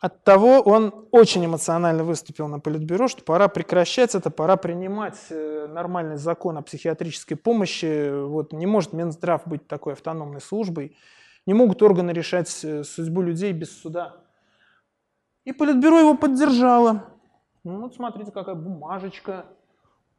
[0.00, 5.66] от того он очень эмоционально выступил на Политбюро, что пора прекращать это, пора принимать э,
[5.68, 8.10] нормальный закон о психиатрической помощи.
[8.24, 10.96] Вот, не может Минздрав быть такой автономной службой.
[11.44, 14.16] Не могут органы решать э, судьбу людей без суда.
[15.44, 17.04] И Политбюро его поддержало.
[17.62, 19.44] Ну, вот смотрите, какая бумажечка.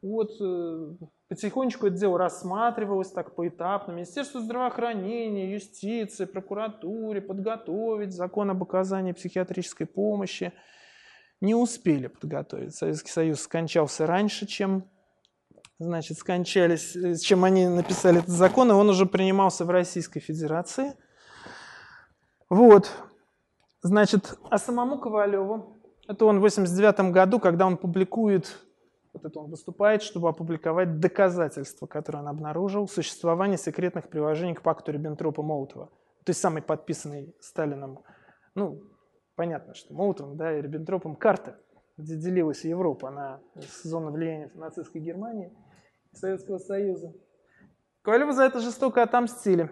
[0.01, 0.95] Вот э,
[1.29, 3.91] потихонечку это дело рассматривалось так поэтапно.
[3.91, 10.53] Министерство здравоохранения, юстиции, прокуратуре подготовить закон об оказании психиатрической помощи.
[11.39, 12.75] Не успели подготовить.
[12.75, 14.89] Советский Союз скончался раньше, чем
[15.77, 20.93] значит, скончались, э, чем они написали этот закон, и он уже принимался в Российской Федерации.
[22.49, 22.91] Вот.
[23.83, 28.57] Значит, а самому Ковалеву, это он в 89 году, когда он публикует
[29.13, 34.91] вот это он выступает, чтобы опубликовать доказательства, которые он обнаружил, существования секретных приложений к пакту
[34.91, 35.87] Риббентропа-Молотова.
[36.23, 38.03] То есть самый подписанный Сталином,
[38.55, 38.83] ну,
[39.35, 41.59] понятно, что Молотовым да, и Риббентропом карта,
[41.97, 43.41] где делилась Европа на
[43.83, 45.51] зону влияния нацистской Германии
[46.13, 47.13] и Советского Союза.
[48.03, 49.71] Ковалеву за это жестоко отомстили.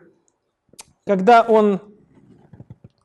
[1.06, 1.82] Когда он,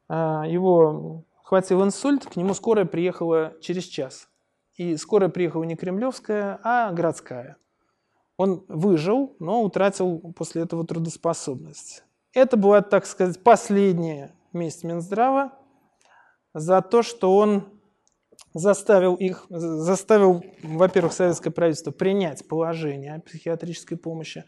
[0.08, 4.28] а, его хватил инсульт, к нему скорая приехала через час–
[4.76, 7.56] и скорая приехала не кремлевская, а городская.
[8.36, 12.02] Он выжил, но утратил после этого трудоспособность.
[12.32, 15.52] Это была, так сказать, последняя месть Минздрава
[16.52, 17.68] за то, что он
[18.52, 24.44] заставил их, заставил, во-первых, советское правительство принять положение о психиатрической помощи,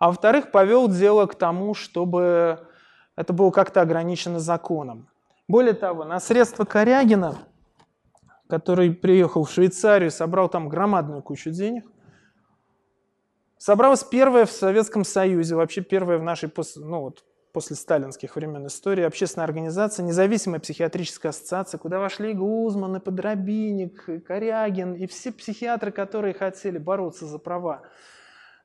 [0.00, 2.66] а во-вторых, повел дело к тому, чтобы
[3.14, 5.08] это было как-то ограничено законом.
[5.46, 7.38] Более того, на средства Корягина–
[8.50, 11.86] который приехал в Швейцарию, собрал там громадную кучу денег.
[13.56, 19.04] Собралась первая в Советском Союзе, вообще первая в нашей ну вот, после сталинских времен истории
[19.04, 25.32] общественная организация, независимая психиатрическая ассоциация, куда вошли и Гузман, и Подробинник, и Корягин, и все
[25.32, 27.82] психиатры, которые хотели бороться за права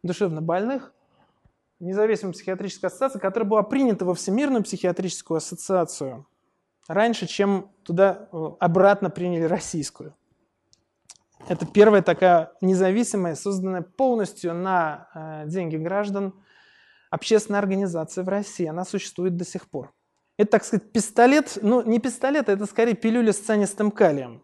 [0.04, 0.94] душевно больных.
[1.80, 6.26] Независимая психиатрическая ассоциация, которая была принята во Всемирную психиатрическую ассоциацию–
[6.88, 10.16] раньше, чем туда э, обратно приняли российскую.
[11.48, 16.34] Это первая такая независимая, созданная полностью на э, деньги граждан
[17.12, 18.66] общественная организация в России.
[18.66, 19.94] Она существует до сих пор.
[20.38, 24.44] Это, так сказать, пистолет, ну не пистолет, это скорее пилюля с цианистым калием.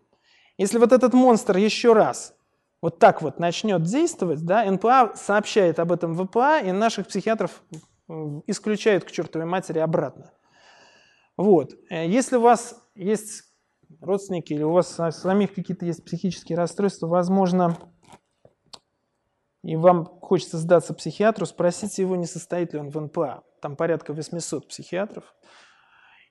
[0.58, 2.36] Если вот этот монстр еще раз
[2.82, 7.64] вот так вот начнет действовать, да, НПА сообщает об этом ВПА, и наших психиатров
[8.48, 10.32] исключают к чертовой матери обратно.
[11.42, 11.74] Вот.
[11.90, 13.44] Э, если у вас есть
[14.00, 17.78] родственники или у вас самих какие-то есть психические расстройства, возможно,
[19.64, 23.44] и вам хочется сдаться психиатру, спросите его, не состоит ли он в НПА.
[23.60, 25.24] Там порядка 800 психиатров.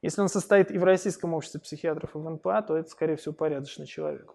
[0.01, 3.35] Если он состоит и в Российском обществе психиатров, и в НПА, то это, скорее всего,
[3.35, 4.33] порядочный человек.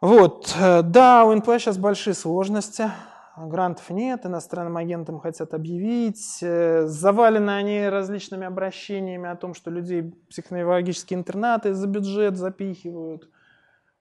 [0.00, 2.90] Вот, э, да, у НПА сейчас большие сложности
[3.36, 6.38] грантов нет, иностранным агентам хотят объявить.
[6.42, 13.28] Э, завалены они различными обращениями о том, что людей психоневрологические интернаты за бюджет запихивают.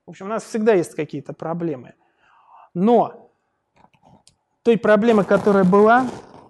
[0.06, 1.94] В общем, у нас всегда есть какие-то проблемы.
[2.74, 3.32] Но
[4.64, 6.10] той проблемы, которая была,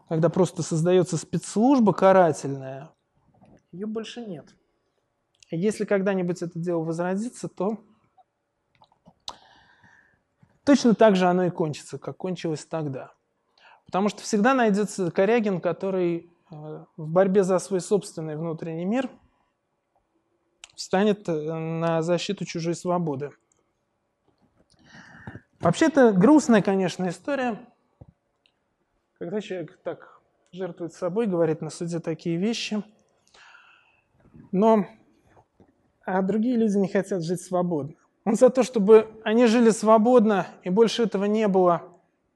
[0.09, 2.91] когда просто создается спецслужба карательная,
[3.71, 4.47] ее больше нет.
[5.49, 7.77] Если когда-нибудь это дело возродится, то
[10.71, 13.11] Точно так же оно и кончится, как кончилось тогда.
[13.85, 16.55] Потому что всегда найдется Корягин, который э,
[16.95, 19.09] в борьбе за свой собственный внутренний мир
[20.73, 23.31] встанет э, на защиту чужой свободы.
[25.59, 27.59] Вообще это грустная, конечно, история,
[29.19, 30.21] когда человек так
[30.53, 32.81] жертвует собой, говорит на суде такие вещи,
[34.53, 34.85] но
[36.05, 37.95] а другие люди не хотят жить свободно.
[38.23, 41.83] Он за то, чтобы они жили свободно и больше этого не было,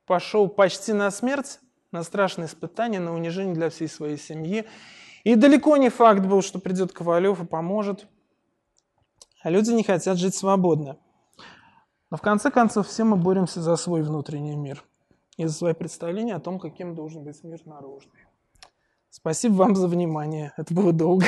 [0.05, 1.59] пошел почти на смерть,
[1.91, 4.65] на страшные испытания, на унижение для всей своей семьи.
[5.23, 8.07] И далеко не факт был, что придет Ковалев и поможет.
[9.43, 10.97] А люди не хотят жить свободно.
[12.09, 14.83] Но в конце концов все мы боремся за свой внутренний мир
[15.37, 18.25] и за свои представления о том, каким должен быть мир наружный.
[19.09, 20.53] Спасибо вам за внимание.
[20.57, 21.25] Это было долго.